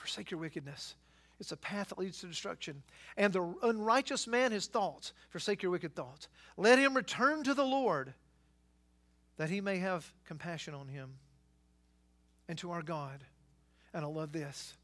Forsake 0.00 0.30
your 0.30 0.40
wickedness. 0.40 0.94
It's 1.38 1.52
a 1.52 1.56
path 1.56 1.90
that 1.90 1.98
leads 1.98 2.20
to 2.20 2.26
destruction. 2.26 2.82
And 3.16 3.32
the 3.32 3.54
unrighteous 3.62 4.26
man 4.26 4.50
his 4.50 4.66
thoughts. 4.66 5.12
Forsake 5.28 5.62
your 5.62 5.70
wicked 5.70 5.94
thoughts. 5.94 6.28
Let 6.56 6.78
him 6.78 6.94
return 6.94 7.44
to 7.44 7.54
the 7.54 7.64
Lord 7.64 8.14
that 9.36 9.50
he 9.50 9.60
may 9.60 9.78
have 9.78 10.10
compassion 10.26 10.74
on 10.74 10.88
him 10.88 11.10
and 12.48 12.58
to 12.58 12.70
our 12.70 12.82
God. 12.82 13.22
And 13.92 14.04
I 14.04 14.08
love 14.08 14.32
this 14.32 14.74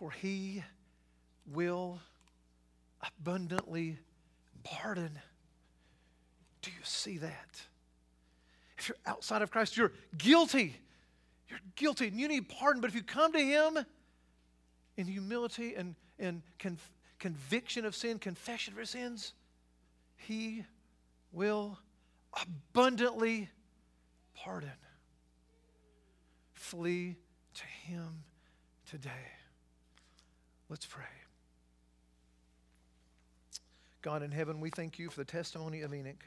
for 0.00 0.10
he 0.10 0.62
will 1.46 2.00
abundantly 3.02 3.98
pardon. 4.62 5.18
Do 6.62 6.70
you 6.70 6.82
see 6.82 7.18
that? 7.18 7.62
If 8.78 8.88
you're 8.88 8.96
outside 9.06 9.42
of 9.42 9.50
Christ, 9.50 9.76
you're 9.76 9.92
guilty. 10.16 10.76
You're 11.50 11.58
guilty 11.74 12.06
and 12.06 12.18
you 12.18 12.28
need 12.28 12.48
pardon. 12.48 12.80
But 12.80 12.88
if 12.90 12.94
you 12.94 13.02
come 13.02 13.32
to 13.32 13.38
Him 13.38 13.78
in 14.96 15.06
humility 15.06 15.74
and, 15.74 15.96
and 16.18 16.42
conv- 16.60 16.78
conviction 17.18 17.84
of 17.84 17.96
sin, 17.96 18.18
confession 18.20 18.72
of 18.72 18.76
your 18.76 18.86
sins, 18.86 19.32
He 20.16 20.64
will 21.32 21.78
abundantly 22.40 23.48
pardon. 24.34 24.70
Flee 26.54 27.16
to 27.54 27.64
Him 27.64 28.22
today. 28.88 29.10
Let's 30.68 30.86
pray. 30.86 31.04
God 34.02 34.22
in 34.22 34.30
heaven, 34.30 34.60
we 34.60 34.70
thank 34.70 34.98
you 34.98 35.10
for 35.10 35.18
the 35.18 35.24
testimony 35.24 35.82
of 35.82 35.92
Enoch. 35.92 36.24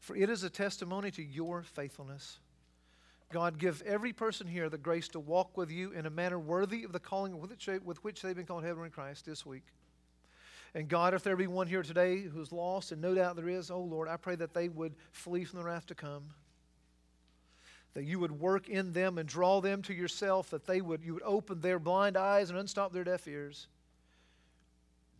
for 0.00 0.16
it 0.16 0.28
is 0.28 0.42
a 0.42 0.50
testimony 0.50 1.10
to 1.12 1.22
your 1.22 1.62
faithfulness. 1.62 2.38
God, 3.32 3.58
give 3.58 3.82
every 3.86 4.12
person 4.12 4.46
here 4.46 4.68
the 4.68 4.78
grace 4.78 5.08
to 5.08 5.20
walk 5.20 5.56
with 5.56 5.70
you 5.70 5.90
in 5.92 6.04
a 6.04 6.10
manner 6.10 6.38
worthy 6.38 6.84
of 6.84 6.92
the 6.92 7.00
calling 7.00 7.40
with 7.40 8.04
which, 8.04 8.22
they've 8.22 8.36
been 8.36 8.46
called 8.46 8.62
heaven 8.62 8.84
in 8.84 8.90
Christ 8.90 9.24
this 9.24 9.46
week. 9.46 9.64
And 10.74 10.86
God, 10.86 11.14
if 11.14 11.22
there 11.22 11.34
be 11.34 11.46
one 11.46 11.66
here 11.66 11.82
today 11.82 12.20
who's 12.20 12.52
lost, 12.52 12.92
and 12.92 13.00
no 13.00 13.14
doubt 13.14 13.36
there 13.36 13.48
is, 13.48 13.70
oh 13.70 13.80
Lord, 13.80 14.08
I 14.08 14.16
pray 14.16 14.36
that 14.36 14.54
they 14.54 14.68
would 14.68 14.94
flee 15.10 15.44
from 15.44 15.58
the 15.58 15.64
wrath 15.64 15.86
to 15.86 15.94
come. 15.94 16.24
That 17.94 18.04
you 18.04 18.18
would 18.20 18.32
work 18.32 18.68
in 18.68 18.92
them 18.92 19.18
and 19.18 19.28
draw 19.28 19.60
them 19.60 19.82
to 19.82 19.94
yourself, 19.94 20.50
that 20.50 20.66
they 20.66 20.80
would, 20.80 21.02
you 21.02 21.14
would 21.14 21.22
open 21.24 21.60
their 21.60 21.78
blind 21.78 22.16
eyes 22.16 22.50
and 22.50 22.58
unstop 22.58 22.92
their 22.92 23.04
deaf 23.04 23.26
ears. 23.26 23.66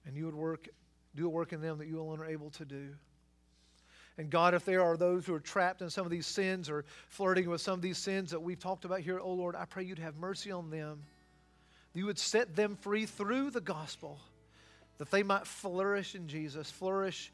And 0.06 0.16
you 0.16 0.26
would 0.26 0.34
work, 0.34 0.68
do 1.14 1.26
a 1.26 1.30
work 1.30 1.52
in 1.52 1.60
them 1.60 1.78
that 1.78 1.86
you 1.86 2.00
alone 2.00 2.20
are 2.20 2.26
able 2.26 2.50
to 2.50 2.64
do. 2.64 2.90
And 4.18 4.28
God, 4.28 4.54
if 4.54 4.64
there 4.64 4.82
are 4.82 4.96
those 4.96 5.24
who 5.24 5.34
are 5.34 5.40
trapped 5.40 5.80
in 5.80 5.88
some 5.88 6.04
of 6.04 6.10
these 6.10 6.26
sins 6.26 6.68
or 6.68 6.84
flirting 7.08 7.48
with 7.48 7.60
some 7.60 7.74
of 7.74 7.82
these 7.82 7.98
sins 7.98 8.30
that 8.30 8.40
we've 8.40 8.58
talked 8.58 8.84
about 8.84 9.00
here, 9.00 9.18
oh 9.18 9.32
Lord, 9.32 9.56
I 9.56 9.64
pray 9.64 9.84
you'd 9.84 9.98
have 9.98 10.16
mercy 10.16 10.50
on 10.50 10.70
them. 10.70 11.02
You 11.94 12.06
would 12.06 12.18
set 12.18 12.54
them 12.54 12.76
free 12.76 13.06
through 13.06 13.50
the 13.50 13.60
gospel, 13.60 14.18
that 14.98 15.10
they 15.10 15.22
might 15.22 15.46
flourish 15.46 16.14
in 16.14 16.28
Jesus, 16.28 16.70
flourish 16.70 17.32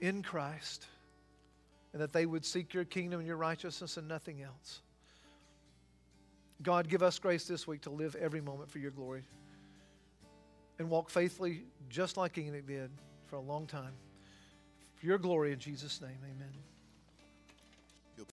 in 0.00 0.22
Christ, 0.22 0.86
and 1.92 2.02
that 2.02 2.12
they 2.12 2.26
would 2.26 2.44
seek 2.44 2.74
your 2.74 2.84
kingdom 2.84 3.20
and 3.20 3.26
your 3.26 3.36
righteousness 3.36 3.96
and 3.96 4.08
nothing 4.08 4.42
else. 4.42 4.80
God, 6.62 6.88
give 6.88 7.02
us 7.02 7.18
grace 7.18 7.46
this 7.46 7.66
week 7.66 7.82
to 7.82 7.90
live 7.90 8.16
every 8.16 8.40
moment 8.40 8.70
for 8.70 8.78
your 8.78 8.90
glory 8.90 9.22
and 10.78 10.90
walk 10.90 11.10
faithfully 11.10 11.62
just 11.88 12.16
like 12.16 12.36
Enoch 12.38 12.66
did 12.66 12.90
for 13.26 13.36
a 13.36 13.40
long 13.40 13.66
time 13.66 13.92
your 15.04 15.18
glory 15.18 15.52
in 15.52 15.58
Jesus' 15.58 16.00
name, 16.00 16.18
amen. 16.24 16.73